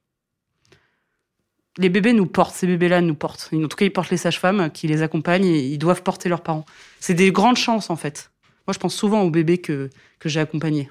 Les 1.77 1.89
bébés 1.89 2.13
nous 2.13 2.25
portent, 2.25 2.53
ces 2.53 2.67
bébés-là 2.67 3.01
nous 3.01 3.15
portent. 3.15 3.49
En 3.53 3.67
tout 3.67 3.77
cas, 3.77 3.85
ils 3.85 3.93
portent 3.93 4.09
les 4.09 4.17
sages-femmes 4.17 4.69
qui 4.71 4.87
les 4.87 5.01
accompagnent 5.01 5.45
et 5.45 5.59
ils 5.59 5.77
doivent 5.77 6.03
porter 6.03 6.27
leurs 6.27 6.41
parents. 6.41 6.65
C'est 6.99 7.13
des 7.13 7.31
grandes 7.31 7.57
chances, 7.57 7.89
en 7.89 7.95
fait. 7.95 8.31
Moi, 8.67 8.73
je 8.73 8.79
pense 8.79 8.93
souvent 8.93 9.21
aux 9.21 9.29
bébés 9.29 9.59
que, 9.59 9.89
que 10.19 10.27
j'ai 10.27 10.41
accompagnés. 10.41 10.89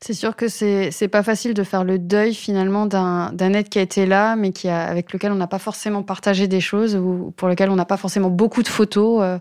C'est 0.00 0.14
sûr 0.14 0.36
que 0.36 0.46
c'est 0.48 1.08
pas 1.10 1.22
facile 1.22 1.54
de 1.54 1.62
faire 1.64 1.82
le 1.82 1.98
deuil 1.98 2.34
finalement 2.34 2.86
d'un 2.86 3.32
d'un 3.32 3.54
être 3.54 3.70
qui 3.70 3.78
a 3.78 3.82
été 3.82 4.04
là, 4.04 4.36
mais 4.36 4.52
qui 4.52 4.68
a, 4.68 4.84
avec 4.84 5.12
lequel 5.12 5.32
on 5.32 5.36
n'a 5.36 5.46
pas 5.46 5.58
forcément 5.58 6.02
partagé 6.02 6.48
des 6.48 6.60
choses 6.60 6.94
ou 6.96 7.32
pour 7.36 7.48
lequel 7.48 7.70
on 7.70 7.76
n'a 7.76 7.86
pas 7.86 7.96
forcément 7.96 8.30
beaucoup 8.30 8.62
de 8.62 8.68
photos. 8.68 9.22
euh. 9.22 9.38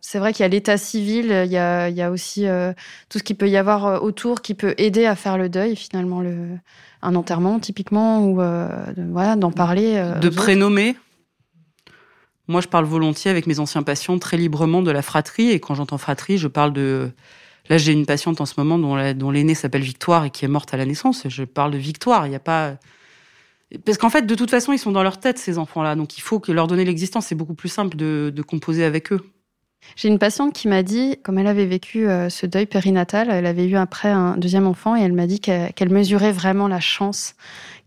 C'est 0.00 0.18
vrai 0.18 0.32
qu'il 0.32 0.42
y 0.42 0.46
a 0.46 0.48
l'état 0.48 0.76
civil, 0.78 1.26
il 1.46 1.52
y 1.52 1.56
a, 1.58 1.88
il 1.88 1.96
y 1.96 2.02
a 2.02 2.10
aussi 2.10 2.46
euh, 2.46 2.72
tout 3.08 3.18
ce 3.18 3.22
qu'il 3.22 3.36
peut 3.36 3.48
y 3.48 3.56
avoir 3.56 3.86
euh, 3.86 3.98
autour 3.98 4.40
qui 4.42 4.54
peut 4.54 4.74
aider 4.78 5.04
à 5.06 5.14
faire 5.14 5.36
le 5.38 5.48
deuil 5.48 5.76
finalement, 5.76 6.20
le, 6.22 6.36
un 7.02 7.14
enterrement 7.14 7.58
typiquement, 7.60 8.24
ou 8.24 8.40
euh, 8.40 8.68
de- 8.96 9.04
voilà, 9.12 9.36
d'en 9.36 9.50
parler. 9.52 9.94
euh, 9.96 10.18
de 10.18 10.28
autres. 10.28 10.36
prénommer. 10.36 10.96
Moi, 12.48 12.60
je 12.60 12.68
parle 12.68 12.84
volontiers 12.84 13.30
avec 13.30 13.46
mes 13.46 13.60
anciens 13.60 13.82
patients 13.84 14.18
très 14.18 14.36
librement 14.36 14.82
de 14.82 14.90
la 14.90 15.02
fratrie. 15.02 15.50
Et 15.50 15.60
quand 15.60 15.74
j'entends 15.74 15.98
fratrie, 15.98 16.36
je 16.38 16.48
parle 16.48 16.72
de. 16.72 17.10
Là, 17.68 17.78
j'ai 17.78 17.92
une 17.92 18.06
patiente 18.06 18.40
en 18.40 18.46
ce 18.46 18.54
moment 18.56 18.78
dont 18.78 18.96
la- 18.96 19.14
dont 19.14 19.30
l'aînée 19.30 19.54
s'appelle 19.54 19.82
Victoire 19.82 20.24
et 20.24 20.30
qui 20.30 20.44
est 20.44 20.48
morte 20.48 20.74
à 20.74 20.76
la 20.76 20.84
naissance. 20.86 21.28
Je 21.28 21.44
parle 21.44 21.70
de 21.70 21.78
Victoire. 21.78 22.26
Il 22.26 22.30
n'y 22.30 22.36
a 22.36 22.40
pas. 22.40 22.76
Parce 23.84 23.98
qu'en 23.98 24.10
fait, 24.10 24.22
de 24.22 24.34
toute 24.34 24.50
façon, 24.50 24.72
ils 24.72 24.78
sont 24.80 24.90
dans 24.90 25.04
leur 25.04 25.20
tête, 25.20 25.38
ces 25.38 25.58
enfants-là. 25.58 25.94
Donc, 25.94 26.18
il 26.18 26.22
faut 26.22 26.40
que 26.40 26.50
leur 26.50 26.66
donner 26.66 26.84
l'existence. 26.84 27.26
C'est 27.26 27.36
beaucoup 27.36 27.54
plus 27.54 27.68
simple 27.68 27.96
de, 27.96 28.32
de 28.34 28.42
composer 28.42 28.82
avec 28.82 29.12
eux. 29.12 29.20
J'ai 29.96 30.08
une 30.08 30.18
patiente 30.18 30.52
qui 30.52 30.68
m'a 30.68 30.82
dit, 30.82 31.16
comme 31.22 31.38
elle 31.38 31.46
avait 31.46 31.66
vécu 31.66 32.08
euh, 32.08 32.28
ce 32.28 32.46
deuil 32.46 32.66
périnatal, 32.66 33.28
elle 33.30 33.46
avait 33.46 33.66
eu 33.66 33.76
après 33.76 34.08
un 34.08 34.36
deuxième 34.36 34.66
enfant 34.66 34.96
et 34.96 35.00
elle 35.00 35.12
m'a 35.12 35.26
dit 35.26 35.40
qu'elle 35.40 35.90
mesurait 35.90 36.32
vraiment 36.32 36.68
la 36.68 36.80
chance 36.80 37.34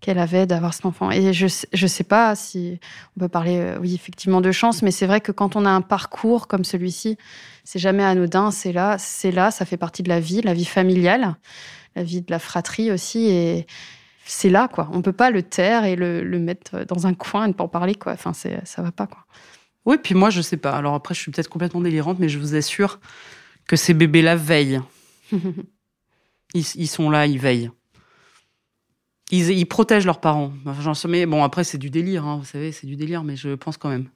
qu'elle 0.01 0.19
avait 0.19 0.45
d'avoir 0.45 0.73
cet 0.73 0.86
enfant. 0.86 1.12
Et 1.12 1.34
je 1.34 1.47
je 1.71 1.88
sais 1.88 2.03
pas 2.03 2.36
si 2.36 2.79
on 3.15 3.21
peut 3.21 3.29
parler, 3.29 3.58
euh, 3.58 3.77
oui, 3.79 3.95
effectivement, 3.95 4.41
de 4.41 4.51
chance, 4.51 4.82
mais 4.82 4.91
c'est 4.91 5.06
vrai 5.06 5.21
que 5.21 5.32
quand 5.32 5.56
on 5.56 5.65
a 5.65 5.69
un 5.69 5.82
parcours 5.82 6.47
comme 6.47 6.65
celui-ci, 6.65 7.17
c'est 7.63 7.79
jamais 7.79 8.03
anodin. 8.03 8.51
C'est 8.51 8.73
là, 8.73 8.97
c'est 8.97 9.32
là, 9.32 9.49
ça 9.49 9.65
fait 9.65 9.77
partie 9.77 10.03
de 10.03 10.10
la 10.10 10.19
vie, 10.19 10.41
la 10.41 10.53
vie 10.53 10.65
familiale, 10.65 11.36
la 11.95 12.03
vie 12.03 12.21
de 12.21 12.32
la 12.32 12.39
fratrie 12.39 12.91
aussi. 12.91 13.27
Et 13.27 13.65
c'est 14.25 14.49
là, 14.49 14.67
quoi. 14.67 14.89
On 14.91 15.01
peut 15.01 15.13
pas 15.13 15.32
le 15.32 15.41
taire 15.41 15.86
et 15.86 15.95
le, 15.95 16.21
le, 16.21 16.39
mettre 16.39 16.86
dans 16.86 17.08
un 17.08 17.13
coin 17.13 17.45
et 17.45 17.47
ne 17.47 17.53
pas 17.53 17.63
en 17.63 17.69
parler, 17.69 17.95
quoi. 17.95 18.13
Enfin, 18.13 18.34
ça 18.34 18.82
va 18.82 18.91
pas, 18.91 19.08
quoi. 19.08 19.25
Oui, 19.86 19.98
puis 20.02 20.15
moi, 20.15 20.30
je 20.30 20.41
sais 20.41 20.58
pas. 20.58 20.72
Alors 20.72 20.93
après, 20.93 21.13
je 21.13 21.19
suis 21.19 21.32
peut-être 21.32 21.50
complètement 21.50 21.82
délirante, 21.82 22.19
mais 22.19 22.30
je 22.30 22.39
vous 22.39 22.56
assure 22.56 23.00
que 23.67 23.76
ces 23.76 23.93
bébés-là 23.93 24.36
veillent. 24.36 24.82
ils, 26.54 26.65
ils, 26.76 26.88
sont 26.88 27.10
là, 27.10 27.28
ils 27.28 27.39
veillent. 27.39 27.72
Ils, 29.32 29.50
ils 29.50 29.65
protègent 29.65 30.06
leurs 30.06 30.22
parents. 30.22 30.54
Enfin, 30.65 30.82
j'en 30.82 30.93
sais, 30.93 31.26
bon, 31.26 31.43
après, 31.43 31.63
c'est 31.63 31.78
du 31.78 31.89
délire, 31.89 32.26
hein, 32.26 32.38
vous 32.38 32.46
savez, 32.46 32.72
c'est 32.72 32.88
du 32.88 32.96
délire, 32.96 33.24
mais 33.24 33.36
je 33.36 33.56
pense 33.56 33.78
quand 33.78 33.89
même. 33.89 34.10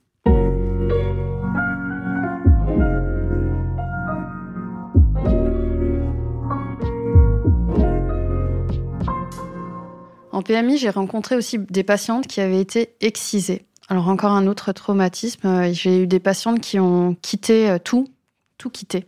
En 10.32 10.44
PMI, 10.44 10.78
j'ai 10.78 10.92
rencontré 10.92 11.36
aussi 11.36 11.58
des 11.58 11.84
patientes 11.84 12.28
qui 12.28 12.42
avaient 12.42 12.62
été 12.62 12.94
excisées. 13.02 13.67
Alors 13.90 14.10
encore 14.10 14.32
un 14.32 14.48
autre 14.48 14.74
traumatisme, 14.74 15.48
euh, 15.48 15.70
j'ai 15.72 16.04
eu 16.04 16.08
des 16.08 16.20
patientes 16.20 16.60
qui 16.60 16.78
ont 16.78 17.16
quitté 17.22 17.70
euh, 17.70 17.80
tout, 17.80 18.10
tout 18.58 18.70
quitté. 18.70 19.06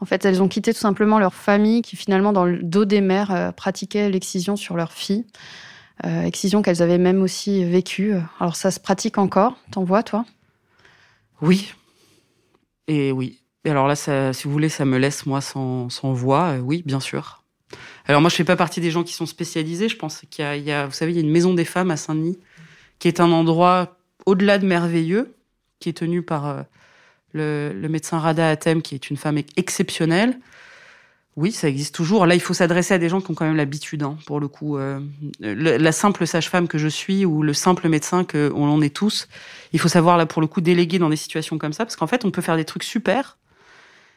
En 0.00 0.04
fait, 0.04 0.24
elles 0.24 0.42
ont 0.42 0.48
quitté 0.48 0.74
tout 0.74 0.80
simplement 0.80 1.18
leur 1.18 1.32
famille 1.32 1.80
qui 1.80 1.96
finalement 1.96 2.32
dans 2.34 2.44
le 2.44 2.62
dos 2.62 2.84
des 2.84 3.00
mères 3.00 3.30
euh, 3.30 3.52
pratiquait 3.52 4.10
l'excision 4.10 4.56
sur 4.56 4.76
leur 4.76 4.92
fille. 4.92 5.24
Excision 6.04 6.62
qu'elles 6.62 6.80
avaient 6.80 6.96
même 6.96 7.22
aussi 7.22 7.64
vécue. 7.64 8.14
Alors 8.38 8.54
ça 8.54 8.70
se 8.70 8.78
pratique 8.78 9.18
encore, 9.18 9.56
t'en 9.72 9.82
vois 9.82 10.04
toi? 10.04 10.24
Oui. 11.42 11.74
Et 12.86 13.10
oui. 13.10 13.40
Et 13.64 13.70
alors 13.70 13.88
là, 13.88 13.96
si 13.96 14.44
vous 14.44 14.52
voulez, 14.52 14.68
ça 14.68 14.84
me 14.84 14.96
laisse 14.96 15.26
moi 15.26 15.40
sans, 15.40 15.88
voix. 16.12 16.54
Oui, 16.62 16.84
bien 16.86 17.00
sûr. 17.00 17.42
Alors 18.06 18.20
moi, 18.20 18.30
je 18.30 18.36
fais 18.36 18.44
pas 18.44 18.54
partie 18.54 18.80
des 18.80 18.92
gens 18.92 19.02
qui 19.02 19.12
sont 19.12 19.26
spécialisés. 19.26 19.88
Je 19.88 19.96
pense 19.96 20.22
qu'il 20.30 20.44
y, 20.44 20.60
y, 20.60 20.70
a, 20.70 20.86
vous 20.86 20.92
savez, 20.92 21.10
il 21.10 21.16
y 21.16 21.18
a 21.18 21.22
une 21.22 21.32
maison 21.32 21.52
des 21.52 21.64
femmes 21.64 21.90
à 21.90 21.96
Saint-Denis, 21.96 22.38
qui 23.00 23.08
est 23.08 23.18
un 23.18 23.32
endroit 23.32 23.97
au-delà 24.28 24.58
de 24.58 24.66
merveilleux, 24.66 25.34
qui 25.80 25.88
est 25.88 25.94
tenu 25.94 26.22
par 26.22 26.46
euh, 26.46 26.62
le, 27.32 27.88
médecin 27.88 28.18
Rada 28.18 28.50
Atem, 28.50 28.82
qui 28.82 28.94
est 28.94 29.08
une 29.10 29.16
femme 29.16 29.38
exceptionnelle. 29.56 30.38
Oui, 31.36 31.52
ça 31.52 31.68
existe 31.68 31.94
toujours. 31.94 32.26
Là, 32.26 32.34
il 32.34 32.40
faut 32.40 32.52
s'adresser 32.52 32.92
à 32.92 32.98
des 32.98 33.08
gens 33.08 33.20
qui 33.20 33.30
ont 33.30 33.34
quand 33.34 33.46
même 33.46 33.56
l'habitude, 33.56 34.02
hein, 34.02 34.18
pour 34.26 34.40
le 34.40 34.48
coup. 34.48 34.76
Euh, 34.76 35.00
la 35.40 35.92
simple 35.92 36.26
sage-femme 36.26 36.68
que 36.68 36.78
je 36.78 36.88
suis 36.88 37.24
ou 37.24 37.42
le 37.42 37.54
simple 37.54 37.88
médecin 37.88 38.24
que 38.24 38.52
on 38.54 38.68
en 38.68 38.82
est 38.82 38.94
tous, 38.94 39.28
il 39.72 39.78
faut 39.78 39.88
savoir 39.88 40.16
là 40.16 40.26
pour 40.26 40.42
le 40.42 40.48
coup 40.48 40.60
déléguer 40.60 40.98
dans 40.98 41.08
des 41.08 41.16
situations 41.16 41.56
comme 41.56 41.72
ça, 41.72 41.84
parce 41.84 41.96
qu'en 41.96 42.08
fait, 42.08 42.24
on 42.24 42.30
peut 42.30 42.42
faire 42.42 42.56
des 42.56 42.64
trucs 42.64 42.84
super, 42.84 43.38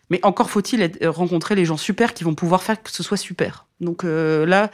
mais 0.09 0.19
encore 0.23 0.49
faut-il 0.49 0.91
rencontrer 1.05 1.55
les 1.55 1.63
gens 1.63 1.77
super 1.77 2.13
qui 2.13 2.23
vont 2.25 2.35
pouvoir 2.35 2.63
faire 2.63 2.83
que 2.83 2.91
ce 2.91 3.03
soit 3.03 3.17
super. 3.17 3.65
Donc 3.79 4.03
euh, 4.03 4.45
là, 4.45 4.71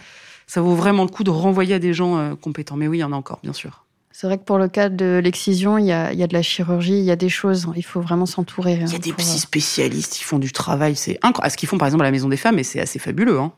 ça 0.48 0.62
vaut 0.62 0.74
vraiment 0.74 1.04
le 1.04 1.10
coup 1.10 1.24
de 1.24 1.30
renvoyer 1.30 1.76
à 1.76 1.80
des 1.80 1.94
gens 1.94 2.18
euh, 2.18 2.36
compétents. 2.36 2.78
Mais 2.78 2.88
oui, 2.88 2.98
il 2.98 3.02
y 3.02 3.04
en 3.04 3.12
a 3.12 3.16
encore, 3.16 3.40
bien 3.44 3.54
sûr. 3.54 3.87
C'est 4.20 4.26
vrai 4.26 4.40
que 4.40 4.44
pour 4.44 4.58
le 4.58 4.68
cas 4.68 4.90
de 4.90 5.22
l'excision, 5.24 5.78
il 5.78 5.86
y 5.86 5.92
a, 5.92 6.12
il 6.12 6.18
y 6.18 6.24
a 6.24 6.28
de 6.28 6.34
la 6.34 6.42
chirurgie, 6.42 6.98
il 6.98 7.04
y 7.04 7.12
a 7.12 7.16
des 7.16 7.30
choses, 7.30 7.68
il 7.76 7.86
faut 7.86 8.02
vraiment 8.02 8.26
s'entourer. 8.26 8.74
Il 8.74 8.92
y 8.92 8.96
a 8.96 8.98
des 8.98 9.12
pour... 9.12 9.20
psy 9.20 9.38
spécialistes, 9.38 10.20
ils 10.20 10.24
font 10.24 10.40
du 10.40 10.52
travail, 10.52 10.96
c'est 10.96 11.20
incroyable. 11.22 11.52
Ce 11.52 11.56
qu'ils 11.56 11.70
font 11.70 11.78
par 11.78 11.88
exemple 11.88 12.04
à 12.04 12.08
la 12.08 12.12
Maison 12.12 12.28
des 12.28 12.36
Femmes, 12.36 12.58
et 12.58 12.64
c'est 12.64 12.80
assez 12.80 12.98
fabuleux. 12.98 13.38
Hein. 13.40 13.54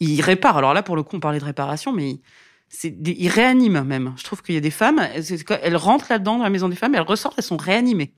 Ils 0.00 0.22
réparent. 0.22 0.56
Alors 0.56 0.74
là, 0.74 0.82
pour 0.82 0.96
le 0.96 1.04
coup, 1.04 1.14
on 1.14 1.20
parlait 1.20 1.38
de 1.38 1.44
réparation, 1.44 1.92
mais 1.92 2.18
des... 2.82 3.12
ils 3.16 3.28
réaniment 3.28 3.84
même. 3.84 4.12
Je 4.16 4.24
trouve 4.24 4.42
qu'il 4.42 4.56
y 4.56 4.58
a 4.58 4.60
des 4.60 4.72
femmes, 4.72 5.06
elles 5.62 5.76
rentrent 5.76 6.06
là-dedans 6.10 6.38
dans 6.38 6.42
la 6.42 6.50
Maison 6.50 6.68
des 6.68 6.74
Femmes, 6.74 6.96
elles 6.96 7.02
ressortent, 7.02 7.38
elles 7.38 7.44
sont 7.44 7.56
réanimées. 7.56 8.12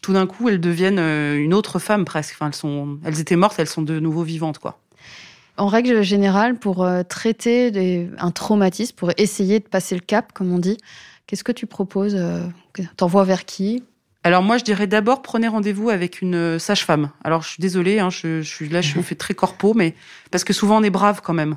Tout 0.00 0.12
d'un 0.12 0.28
coup, 0.28 0.48
elles 0.48 0.60
deviennent 0.60 1.00
euh, 1.00 1.36
une 1.42 1.54
autre 1.54 1.80
femme 1.80 2.04
presque. 2.04 2.34
Enfin, 2.34 2.46
elles 2.46 2.54
sont, 2.54 3.00
elles 3.04 3.18
étaient 3.18 3.34
mortes, 3.34 3.58
elles 3.58 3.66
sont 3.66 3.82
de 3.82 3.98
nouveau 3.98 4.22
vivantes, 4.22 4.60
quoi. 4.60 4.78
En 5.58 5.68
règle 5.68 6.02
générale, 6.02 6.58
pour 6.58 6.84
euh, 6.84 7.02
traiter 7.02 8.08
un 8.18 8.30
traumatisme, 8.30 8.94
pour 8.94 9.10
essayer 9.16 9.58
de 9.58 9.66
passer 9.66 9.94
le 9.94 10.00
cap, 10.00 10.32
comme 10.32 10.52
on 10.52 10.58
dit, 10.58 10.76
qu'est-ce 11.26 11.44
que 11.44 11.52
tu 11.52 11.66
proposes 11.66 12.14
euh, 12.14 12.46
T'envoies 12.96 13.24
vers 13.24 13.44
qui? 13.44 13.82
Alors 14.22 14.42
moi, 14.42 14.58
je 14.58 14.64
dirais 14.64 14.86
d'abord 14.86 15.22
prenez 15.22 15.48
rendez-vous 15.48 15.88
avec 15.88 16.20
une 16.20 16.58
sage-femme. 16.58 17.10
Alors 17.22 17.42
je 17.42 17.50
suis 17.50 17.60
désolée, 17.60 18.00
hein, 18.00 18.10
je, 18.10 18.42
je, 18.42 18.48
suis 18.48 18.68
là, 18.68 18.80
je 18.80 18.98
me 18.98 19.02
fais 19.02 19.14
très 19.14 19.34
corpo, 19.34 19.72
mais 19.72 19.94
parce 20.30 20.44
que 20.44 20.52
souvent 20.52 20.78
on 20.78 20.82
est 20.82 20.90
brave 20.90 21.20
quand 21.22 21.32
même, 21.32 21.56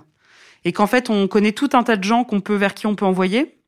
et 0.66 0.72
qu'en 0.72 0.88
fait 0.88 1.10
on 1.10 1.28
connaît 1.28 1.52
tout 1.52 1.70
un 1.74 1.84
tas 1.84 1.96
de 1.96 2.04
gens 2.04 2.24
qu'on 2.24 2.42
peut 2.42 2.56
vers 2.56 2.76
qui 2.76 2.86
on 2.86 2.96
peut 2.96 3.06
envoyer. 3.06 3.59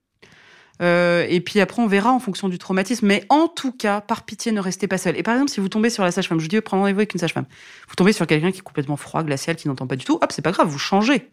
Euh, 0.82 1.26
et 1.30 1.42
puis 1.42 1.60
après, 1.60 1.82
on 1.82 1.88
verra 1.88 2.12
en 2.12 2.20
fonction 2.20 2.50
du 2.50 2.58
traumatisme. 2.58 3.06
Mais 3.06 3.24
en 3.30 3.48
tout 3.48 3.72
cas, 3.72 4.02
par 4.02 4.24
pitié, 4.24 4.52
ne 4.52 4.60
restez 4.60 4.88
pas 4.88 4.98
seul. 4.98 5.18
Et 5.18 5.24
par 5.24 5.36
exemple, 5.36 5.52
si 5.52 5.60
vous 5.60 5.70
tombez 5.70 5.90
sur 5.90 6.04
la 6.04 6.12
sage-femme, 6.12 6.40
je 6.40 6.46
vous 6.46 6.50
dis, 6.50 6.60
prendre 6.62 6.82
rendez-vous 6.82 7.00
avec 7.00 7.14
une 7.14 7.20
sage-femme. 7.20 7.46
Vous 7.88 7.96
tombez 7.96 8.14
sur 8.14 8.26
quelqu'un 8.28 8.52
qui 8.52 8.60
est 8.60 8.64
complètement 8.64 8.98
froid, 8.98 9.24
glacial, 9.24 9.56
qui 9.56 9.68
n'entend 9.68 9.88
pas 9.88 9.96
du 9.96 10.06
tout. 10.06 10.18
Hop, 10.22 10.32
c'est 10.32 10.42
pas 10.42 10.52
grave, 10.52 10.68
vous 10.68 10.80
changez. 10.80 11.30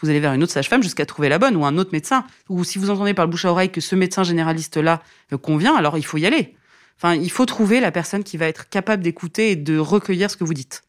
Vous 0.00 0.10
allez 0.10 0.20
vers 0.20 0.32
une 0.32 0.42
autre 0.42 0.52
sage-femme 0.52 0.82
jusqu'à 0.82 1.06
trouver 1.06 1.28
la 1.28 1.38
bonne 1.38 1.56
ou 1.56 1.64
un 1.64 1.78
autre 1.78 1.90
médecin. 1.92 2.24
Ou 2.48 2.64
si 2.64 2.78
vous 2.78 2.90
entendez 2.90 3.14
par 3.14 3.24
le 3.24 3.30
bouche 3.30 3.44
à 3.46 3.50
oreille 3.50 3.70
que 3.70 3.80
ce 3.80 3.94
médecin 3.94 4.24
généraliste-là 4.24 5.02
convient, 5.42 5.74
alors 5.74 5.96
il 5.96 6.04
faut 6.04 6.18
y 6.18 6.26
aller. 6.26 6.54
Enfin, 6.98 7.14
il 7.14 7.30
faut 7.30 7.46
trouver 7.46 7.80
la 7.80 7.90
personne 7.90 8.24
qui 8.24 8.36
va 8.36 8.46
être 8.46 8.68
capable 8.68 9.02
d'écouter 9.02 9.50
et 9.50 9.56
de 9.56 9.78
recueillir 9.78 10.30
ce 10.30 10.36
que 10.36 10.44
vous 10.44 10.54
dites. 10.54 10.82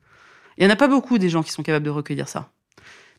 Il 0.57 0.63
y 0.63 0.67
en 0.67 0.69
a 0.69 0.75
pas 0.75 0.87
beaucoup 0.87 1.17
des 1.17 1.29
gens 1.29 1.43
qui 1.43 1.51
sont 1.51 1.63
capables 1.63 1.85
de 1.85 1.89
recueillir 1.89 2.27
ça. 2.27 2.49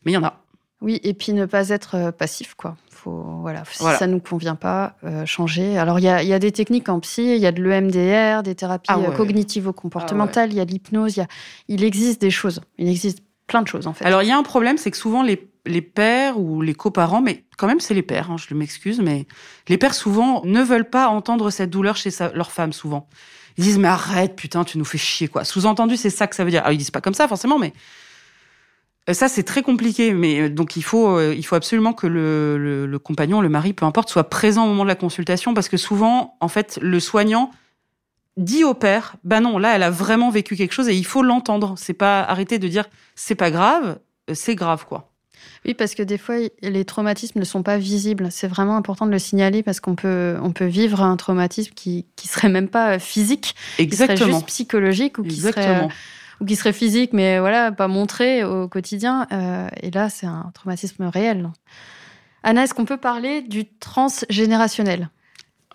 Mais 0.05 0.11
il 0.11 0.15
y 0.15 0.17
en 0.17 0.23
a. 0.23 0.43
Oui, 0.81 0.99
et 1.03 1.13
puis 1.13 1.33
ne 1.33 1.45
pas 1.45 1.69
être 1.69 2.11
passif, 2.11 2.53
quoi. 2.55 2.77
Faut, 2.89 3.39
voilà, 3.41 3.63
si 3.71 3.81
voilà. 3.81 3.97
ça 3.97 4.07
nous 4.07 4.19
convient 4.19 4.55
pas, 4.55 4.95
euh, 5.03 5.25
changer. 5.25 5.77
Alors, 5.77 5.99
il 5.99 6.03
y 6.03 6.09
a, 6.09 6.21
y 6.23 6.33
a, 6.33 6.39
des 6.39 6.51
techniques 6.51 6.89
en 6.89 6.99
psy, 6.99 7.35
il 7.35 7.41
y 7.41 7.45
a 7.45 7.51
de 7.51 7.61
l'EMDR, 7.61 8.43
des 8.43 8.55
thérapies 8.55 8.89
ah 8.89 8.99
ouais. 8.99 9.15
cognitivo-comportementales, 9.15 10.51
il 10.51 10.59
ah 10.59 10.63
ouais. 10.63 10.67
y 10.67 10.69
a 10.69 10.73
l'hypnose, 10.73 11.17
il, 11.17 11.27
il 11.67 11.83
existe 11.83 12.21
des 12.21 12.31
choses. 12.31 12.61
Il 12.77 12.89
existe 12.89 13.19
plein 13.47 13.61
de 13.61 13.67
choses, 13.67 13.87
en 13.87 13.93
fait. 13.93 14.05
Alors, 14.05 14.21
il 14.21 14.27
y 14.27 14.31
a 14.31 14.37
un 14.37 14.43
problème, 14.43 14.77
c'est 14.77 14.91
que 14.91 14.97
souvent, 14.97 15.23
les, 15.23 15.49
les 15.65 15.81
pères 15.81 16.39
ou 16.39 16.61
les 16.61 16.73
coparents, 16.73 17.21
mais 17.21 17.45
quand 17.57 17.67
même, 17.67 17.79
c'est 17.79 17.93
les 17.93 18.01
pères, 18.01 18.31
hein, 18.31 18.35
je 18.37 18.53
m'excuse, 18.53 19.01
mais 19.01 19.27
les 19.67 19.77
pères, 19.77 19.93
souvent, 19.93 20.41
ne 20.45 20.61
veulent 20.61 20.89
pas 20.89 21.07
entendre 21.07 21.49
cette 21.51 21.69
douleur 21.69 21.97
chez 21.97 22.11
sa, 22.11 22.31
leur 22.33 22.51
femme, 22.51 22.73
souvent. 22.73 23.07
Ils 23.57 23.63
disent, 23.63 23.79
mais 23.79 23.89
arrête, 23.89 24.35
putain, 24.35 24.63
tu 24.63 24.77
nous 24.77 24.85
fais 24.85 24.97
chier, 24.97 25.27
quoi. 25.27 25.43
Sous-entendu, 25.43 25.97
c'est 25.97 26.09
ça 26.09 26.27
que 26.27 26.35
ça 26.35 26.45
veut 26.45 26.51
dire. 26.51 26.61
Alors, 26.61 26.71
ils 26.71 26.77
disent 26.77 26.91
pas 26.91 27.01
comme 27.01 27.13
ça, 27.13 27.27
forcément, 27.27 27.59
mais 27.59 27.73
ça, 29.13 29.27
c'est 29.27 29.43
très 29.43 29.61
compliqué, 29.61 30.13
mais 30.13 30.49
donc 30.49 30.75
il 30.75 30.83
faut, 30.83 31.21
il 31.21 31.43
faut 31.43 31.55
absolument 31.55 31.93
que 31.93 32.07
le, 32.07 32.57
le, 32.57 32.85
le, 32.85 32.99
compagnon, 32.99 33.41
le 33.41 33.49
mari, 33.49 33.73
peu 33.73 33.85
importe, 33.85 34.09
soit 34.09 34.29
présent 34.29 34.65
au 34.65 34.67
moment 34.67 34.83
de 34.83 34.89
la 34.89 34.95
consultation, 34.95 35.53
parce 35.53 35.69
que 35.69 35.77
souvent, 35.77 36.37
en 36.39 36.47
fait, 36.47 36.79
le 36.81 36.99
soignant 36.99 37.51
dit 38.37 38.63
au 38.63 38.73
père, 38.73 39.15
bah 39.23 39.41
non, 39.41 39.57
là, 39.57 39.75
elle 39.75 39.83
a 39.83 39.89
vraiment 39.89 40.29
vécu 40.29 40.55
quelque 40.55 40.73
chose 40.73 40.89
et 40.89 40.95
il 40.95 41.05
faut 41.05 41.21
l'entendre. 41.21 41.75
C'est 41.77 41.93
pas 41.93 42.21
arrêter 42.21 42.57
de 42.57 42.67
dire, 42.67 42.85
c'est 43.15 43.35
pas 43.35 43.51
grave, 43.51 43.99
c'est 44.33 44.55
grave, 44.55 44.85
quoi. 44.87 45.11
Oui, 45.65 45.73
parce 45.73 45.93
que 45.93 46.03
des 46.03 46.17
fois, 46.17 46.35
les 46.61 46.85
traumatismes 46.85 47.39
ne 47.39 47.45
sont 47.45 47.63
pas 47.63 47.77
visibles. 47.77 48.29
C'est 48.31 48.47
vraiment 48.47 48.77
important 48.77 49.05
de 49.05 49.11
le 49.11 49.19
signaler 49.19 49.61
parce 49.61 49.79
qu'on 49.79 49.95
peut, 49.95 50.37
on 50.41 50.51
peut 50.51 50.65
vivre 50.65 51.01
un 51.01 51.17
traumatisme 51.17 51.73
qui, 51.75 52.05
qui 52.15 52.27
serait 52.27 52.49
même 52.49 52.69
pas 52.69 52.97
physique, 52.97 53.55
Exactement. 53.77 54.15
qui 54.15 54.23
serait 54.23 54.31
juste 54.31 54.45
psychologique 54.47 55.17
ou 55.17 55.23
qui 55.23 55.35
Exactement. 55.35 55.89
serait 55.89 55.89
ou 56.39 56.45
qui 56.45 56.55
serait 56.55 56.73
physique, 56.73 57.13
mais 57.13 57.39
voilà, 57.39 57.71
pas 57.71 57.87
montré 57.87 58.43
au 58.43 58.67
quotidien. 58.67 59.27
Euh, 59.31 59.67
et 59.81 59.91
là, 59.91 60.09
c'est 60.09 60.25
un 60.25 60.51
traumatisme 60.53 61.05
réel. 61.05 61.49
Anna, 62.43 62.63
est-ce 62.63 62.73
qu'on 62.73 62.85
peut 62.85 62.97
parler 62.97 63.41
du 63.41 63.65
transgénérationnel? 63.65 65.09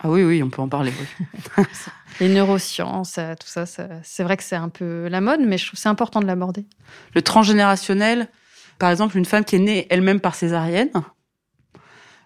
Ah 0.00 0.10
oui, 0.10 0.24
oui, 0.24 0.42
on 0.42 0.50
peut 0.50 0.62
en 0.62 0.68
parler. 0.68 0.92
Oui. 0.98 1.64
Les 2.20 2.28
neurosciences, 2.28 3.14
tout 3.14 3.46
ça, 3.46 3.66
ça 3.66 3.88
c'est 4.02 4.22
vrai 4.22 4.36
que 4.36 4.42
c'est 4.42 4.56
un 4.56 4.68
peu 4.68 5.08
la 5.08 5.20
mode, 5.20 5.40
mais 5.40 5.58
je 5.58 5.66
trouve 5.66 5.78
c'est 5.78 5.88
important 5.88 6.20
de 6.20 6.26
l'aborder. 6.26 6.64
Le 7.14 7.22
transgénérationnel, 7.22 8.28
par 8.78 8.90
exemple, 8.90 9.16
une 9.18 9.24
femme 9.24 9.44
qui 9.44 9.56
est 9.56 9.60
née 9.60 9.86
elle-même 9.90 10.20
par 10.20 10.34
césarienne, 10.34 10.90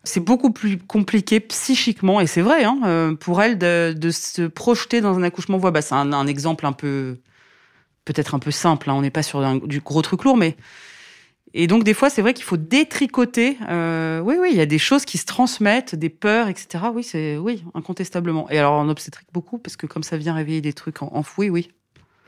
c'est 0.04 0.20
beaucoup 0.20 0.52
plus 0.52 0.78
compliqué 0.78 1.40
psychiquement, 1.40 2.20
et 2.20 2.26
c'est 2.26 2.40
vrai, 2.40 2.64
hein, 2.64 2.78
euh, 2.84 3.14
pour 3.14 3.42
elle 3.42 3.58
de, 3.58 3.94
de, 3.96 4.10
se 4.10 4.42
projeter 4.42 5.00
dans 5.00 5.16
un 5.18 5.22
accouchement 5.22 5.58
voix 5.58 5.70
basse. 5.70 5.88
C'est 5.88 5.94
un, 5.94 6.12
un 6.12 6.26
exemple 6.26 6.66
un 6.66 6.72
peu 6.72 7.18
peut-être 8.12 8.34
un 8.34 8.38
peu 8.38 8.50
simple, 8.50 8.88
hein, 8.88 8.94
on 8.94 9.02
n'est 9.02 9.10
pas 9.10 9.22
sur 9.22 9.40
un, 9.40 9.56
du 9.56 9.80
gros 9.80 10.02
truc 10.02 10.24
lourd, 10.24 10.36
mais 10.36 10.56
et 11.54 11.66
donc 11.66 11.84
des 11.84 11.94
fois 11.94 12.10
c'est 12.10 12.22
vrai 12.22 12.34
qu'il 12.34 12.44
faut 12.44 12.56
détricoter. 12.56 13.58
Euh, 13.68 14.20
oui, 14.20 14.36
oui, 14.40 14.48
il 14.52 14.56
y 14.56 14.60
a 14.60 14.66
des 14.66 14.78
choses 14.78 15.04
qui 15.04 15.18
se 15.18 15.26
transmettent, 15.26 15.94
des 15.94 16.08
peurs, 16.08 16.48
etc. 16.48 16.84
Oui, 16.94 17.04
c'est 17.04 17.36
oui, 17.36 17.64
incontestablement. 17.74 18.48
Et 18.50 18.58
alors 18.58 18.74
en 18.74 18.88
obstétrique 18.88 19.28
beaucoup 19.32 19.58
parce 19.58 19.76
que 19.76 19.86
comme 19.86 20.02
ça 20.02 20.16
vient 20.16 20.34
réveiller 20.34 20.60
des 20.60 20.72
trucs 20.72 21.02
enfouis, 21.02 21.50
oui. 21.50 21.70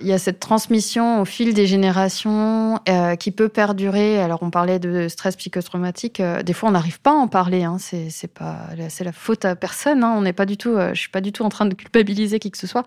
Il 0.00 0.06
y 0.06 0.12
a 0.12 0.18
cette 0.18 0.40
transmission 0.40 1.20
au 1.20 1.24
fil 1.26 1.52
des 1.52 1.66
générations 1.66 2.80
euh, 2.88 3.16
qui 3.16 3.30
peut 3.32 3.50
perdurer. 3.50 4.18
Alors, 4.18 4.42
on 4.42 4.50
parlait 4.50 4.78
de 4.78 5.08
stress 5.08 5.36
psychotraumatique. 5.36 6.20
Euh, 6.20 6.42
des 6.42 6.54
fois, 6.54 6.70
on 6.70 6.72
n'arrive 6.72 7.00
pas 7.00 7.10
à 7.10 7.14
en 7.14 7.28
parler. 7.28 7.64
Hein. 7.64 7.76
C'est, 7.78 8.32
pas, 8.32 8.68
la 8.76 9.12
faute 9.12 9.44
à 9.44 9.56
personne. 9.56 10.02
Hein. 10.02 10.14
On 10.16 10.22
n'est 10.22 10.32
pas 10.32 10.46
du 10.46 10.56
tout. 10.56 10.70
Euh, 10.70 10.94
je 10.94 11.00
suis 11.00 11.10
pas 11.10 11.20
du 11.20 11.32
tout 11.32 11.44
en 11.44 11.50
train 11.50 11.66
de 11.66 11.74
culpabiliser 11.74 12.38
qui 12.38 12.50
que 12.50 12.56
ce 12.56 12.66
soit. 12.66 12.86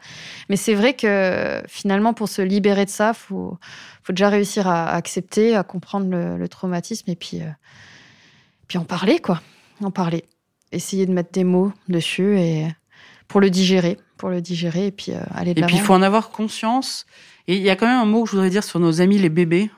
Mais 0.49 0.55
c'est 0.55 0.73
vrai 0.73 0.95
que 0.95 1.61
finalement, 1.67 2.13
pour 2.13 2.29
se 2.29 2.41
libérer 2.41 2.85
de 2.85 2.89
ça, 2.89 3.13
faut, 3.13 3.57
faut 4.01 4.13
déjà 4.13 4.29
réussir 4.29 4.67
à, 4.67 4.85
à 4.85 4.95
accepter, 4.95 5.55
à 5.55 5.63
comprendre 5.63 6.09
le, 6.09 6.37
le 6.37 6.47
traumatisme 6.47 7.09
et 7.11 7.15
puis, 7.15 7.41
puis 8.67 8.79
en 8.79 8.85
parler, 8.85 9.19
quoi. 9.19 9.39
En 9.83 9.91
parler. 9.91 10.25
Essayer 10.71 11.05
de 11.05 11.13
mettre 11.13 11.31
des 11.31 11.43
mots 11.43 11.71
dessus 11.89 12.39
et 12.39 12.67
pour 13.27 13.41
le 13.41 13.49
digérer 13.49 13.97
pour 14.23 14.29
le 14.29 14.39
digérer 14.39 14.87
et 14.87 14.91
puis 14.91 15.11
euh, 15.11 15.19
aller 15.35 15.53
de 15.53 15.59
Et 15.59 15.65
puis 15.65 15.75
il 15.75 15.81
faut 15.81 15.93
en 15.93 16.01
avoir 16.01 16.29
conscience. 16.29 17.05
Et 17.49 17.57
il 17.57 17.61
y 17.61 17.69
a 17.69 17.75
quand 17.75 17.87
même 17.87 17.99
un 17.99 18.05
mot 18.05 18.23
que 18.23 18.29
je 18.29 18.35
voudrais 18.35 18.49
dire 18.49 18.63
sur 18.63 18.79
nos 18.79 19.01
amis 19.01 19.17
les 19.17 19.27
bébés. 19.27 19.69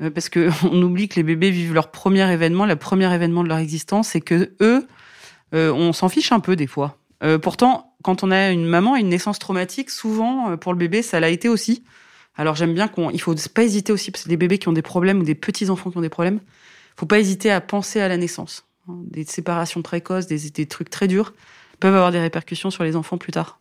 euh, 0.00 0.08
parce 0.08 0.28
que 0.28 0.50
on 0.70 0.80
oublie 0.82 1.08
que 1.08 1.16
les 1.16 1.24
bébés 1.24 1.50
vivent 1.50 1.74
leur 1.74 1.90
premier 1.90 2.32
événement, 2.32 2.64
le 2.64 2.76
premier 2.76 3.12
événement 3.12 3.42
de 3.42 3.48
leur 3.48 3.58
existence, 3.58 4.14
et 4.14 4.20
que 4.20 4.52
eux, 4.60 4.86
euh, 5.52 5.72
on 5.72 5.92
s'en 5.92 6.08
fiche 6.08 6.30
un 6.30 6.38
peu 6.38 6.54
des 6.54 6.68
fois. 6.68 6.96
Pourtant, 7.42 7.96
quand 8.02 8.22
on 8.22 8.30
a 8.30 8.50
une 8.50 8.64
maman 8.64 8.96
et 8.96 9.00
une 9.00 9.08
naissance 9.08 9.40
traumatique, 9.40 9.90
souvent 9.90 10.56
pour 10.56 10.72
le 10.72 10.78
bébé, 10.78 11.02
ça 11.02 11.18
l'a 11.18 11.28
été 11.28 11.50
aussi. 11.50 11.82
Alors 12.34 12.54
j'aime 12.54 12.72
bien 12.72 12.88
qu'on, 12.88 13.10
il 13.10 13.20
faut 13.20 13.34
pas 13.52 13.64
hésiter 13.64 13.92
aussi 13.92 14.10
parce 14.10 14.24
que 14.24 14.30
des 14.30 14.38
bébés 14.38 14.56
qui 14.56 14.68
ont 14.68 14.72
des 14.72 14.80
problèmes 14.80 15.20
ou 15.20 15.24
des 15.24 15.34
petits 15.34 15.68
enfants 15.68 15.90
qui 15.90 15.98
ont 15.98 16.02
des 16.02 16.08
problèmes, 16.08 16.38
faut 16.96 17.04
pas 17.04 17.18
hésiter 17.18 17.50
à 17.50 17.60
penser 17.60 18.00
à 18.00 18.08
la 18.08 18.16
naissance. 18.16 18.64
Hein, 18.88 18.94
des 19.10 19.24
séparations 19.24 19.82
précoces, 19.82 20.28
des, 20.28 20.48
des 20.48 20.64
trucs 20.64 20.88
très 20.88 21.08
durs 21.08 21.34
peuvent 21.80 21.94
avoir 21.94 22.12
des 22.12 22.20
répercussions 22.20 22.70
sur 22.70 22.84
les 22.84 22.96
enfants 22.96 23.18
plus 23.18 23.32
tard. 23.32 23.58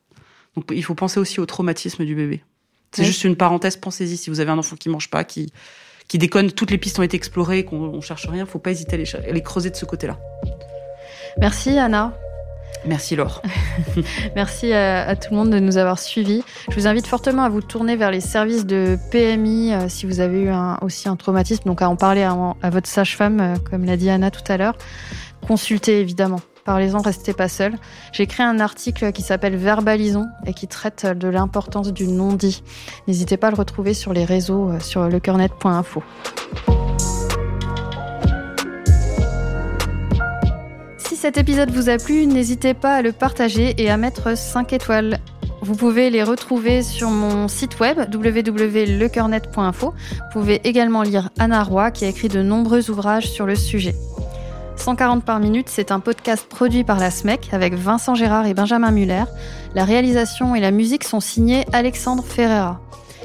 Donc 0.55 0.65
il 0.71 0.83
faut 0.83 0.95
penser 0.95 1.19
aussi 1.19 1.39
au 1.39 1.45
traumatisme 1.45 2.05
du 2.05 2.15
bébé. 2.15 2.43
C'est 2.91 3.03
juste 3.03 3.23
une 3.23 3.35
parenthèse, 3.35 3.77
pensez-y. 3.77 4.17
Si 4.17 4.29
vous 4.29 4.39
avez 4.39 4.51
un 4.51 4.57
enfant 4.57 4.75
qui 4.75 4.89
mange 4.89 5.09
pas, 5.09 5.23
qui, 5.23 5.53
qui 6.07 6.17
déconne, 6.17 6.51
toutes 6.51 6.71
les 6.71 6.77
pistes 6.77 6.97
ont 6.99 7.03
été 7.03 7.15
explorées, 7.15 7.63
qu'on 7.63 8.01
cherche 8.01 8.27
rien, 8.27 8.45
faut 8.45 8.59
pas 8.59 8.71
hésiter 8.71 8.95
à 8.95 8.97
les, 8.97 9.15
à 9.15 9.31
les 9.31 9.43
creuser 9.43 9.69
de 9.69 9.75
ce 9.75 9.85
côté-là. 9.85 10.17
Merci 11.37 11.77
Anna. 11.77 12.17
Merci 12.85 13.15
Laure. 13.15 13.41
Merci 14.35 14.73
à, 14.73 15.07
à, 15.07 15.15
tout 15.15 15.29
le 15.31 15.37
monde 15.37 15.49
de 15.49 15.59
nous 15.59 15.77
avoir 15.77 15.99
suivis. 15.99 16.43
Je 16.69 16.75
vous 16.75 16.87
invite 16.87 17.07
fortement 17.07 17.43
à 17.43 17.49
vous 17.49 17.61
tourner 17.61 17.95
vers 17.95 18.09
les 18.09 18.21
services 18.21 18.65
de 18.65 18.97
PMI 19.11 19.73
euh, 19.73 19.89
si 19.89 20.05
vous 20.05 20.19
avez 20.19 20.41
eu 20.41 20.49
un, 20.49 20.77
aussi 20.81 21.09
un 21.09 21.15
traumatisme, 21.15 21.63
donc 21.65 21.81
à 21.81 21.89
en 21.89 21.95
parler 21.95 22.23
à, 22.23 22.35
à 22.61 22.69
votre 22.69 22.87
sage-femme, 22.87 23.39
euh, 23.39 23.55
comme 23.69 23.85
l'a 23.85 23.97
dit 23.97 24.09
Anna 24.09 24.31
tout 24.31 24.49
à 24.49 24.57
l'heure. 24.57 24.77
Consultez 25.45 25.99
évidemment. 25.99 26.41
Parlez-en, 26.69 27.01
restez 27.01 27.33
pas 27.33 27.47
seul. 27.47 27.73
J'ai 28.11 28.21
écrit 28.21 28.43
un 28.43 28.59
article 28.59 29.11
qui 29.11 29.23
s'appelle 29.23 29.55
Verbalisons 29.55 30.27
et 30.45 30.53
qui 30.53 30.67
traite 30.67 31.03
de 31.03 31.27
l'importance 31.27 31.91
du 31.91 32.05
non-dit. 32.05 32.61
N'hésitez 33.07 33.37
pas 33.37 33.47
à 33.47 33.49
le 33.49 33.55
retrouver 33.55 33.95
sur 33.95 34.13
les 34.13 34.23
réseaux, 34.23 34.69
euh, 34.69 34.79
sur 34.79 35.09
lecoeurnet.info. 35.09 36.03
Si 40.99 41.15
cet 41.15 41.39
épisode 41.39 41.71
vous 41.71 41.89
a 41.89 41.97
plu, 41.97 42.27
n'hésitez 42.27 42.75
pas 42.75 42.97
à 42.97 43.01
le 43.01 43.13
partager 43.13 43.73
et 43.81 43.89
à 43.89 43.97
mettre 43.97 44.37
5 44.37 44.71
étoiles. 44.71 45.17
Vous 45.63 45.75
pouvez 45.75 46.11
les 46.11 46.21
retrouver 46.21 46.83
sur 46.83 47.09
mon 47.09 47.47
site 47.47 47.79
web 47.79 47.97
www.lecoeurnet.info. 48.13 49.87
Vous 49.87 50.39
pouvez 50.39 50.61
également 50.65 51.01
lire 51.01 51.31
Anna 51.39 51.63
Roy 51.63 51.89
qui 51.89 52.05
a 52.05 52.09
écrit 52.09 52.27
de 52.27 52.43
nombreux 52.43 52.91
ouvrages 52.91 53.27
sur 53.27 53.47
le 53.47 53.55
sujet. 53.55 53.95
140 54.81 55.23
par 55.23 55.39
minute, 55.39 55.67
c'est 55.69 55.91
un 55.91 55.99
podcast 55.99 56.47
produit 56.47 56.83
par 56.83 56.99
la 56.99 57.11
SMEC 57.11 57.49
avec 57.51 57.73
Vincent 57.73 58.15
Gérard 58.15 58.45
et 58.45 58.53
Benjamin 58.53 58.91
Muller. 58.91 59.23
La 59.75 59.83
réalisation 59.83 60.55
et 60.55 60.59
la 60.59 60.71
musique 60.71 61.03
sont 61.03 61.19
signés 61.19 61.65
Alexandre 61.73 62.23
Ferreira. 62.23 62.79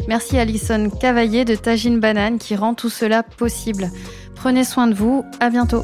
Merci 0.09 0.39
Alison 0.39 0.91
Cavaillé 0.91 1.45
de 1.45 1.55
Tagine 1.55 2.01
Banane 2.01 2.39
qui 2.39 2.57
rend 2.57 2.75
tout 2.75 2.91
cela 2.91 3.23
possible. 3.23 3.91
Prenez 4.35 4.65
soin 4.65 4.87
de 4.87 4.95
vous, 4.95 5.25
à 5.41 5.51
bientôt. 5.51 5.83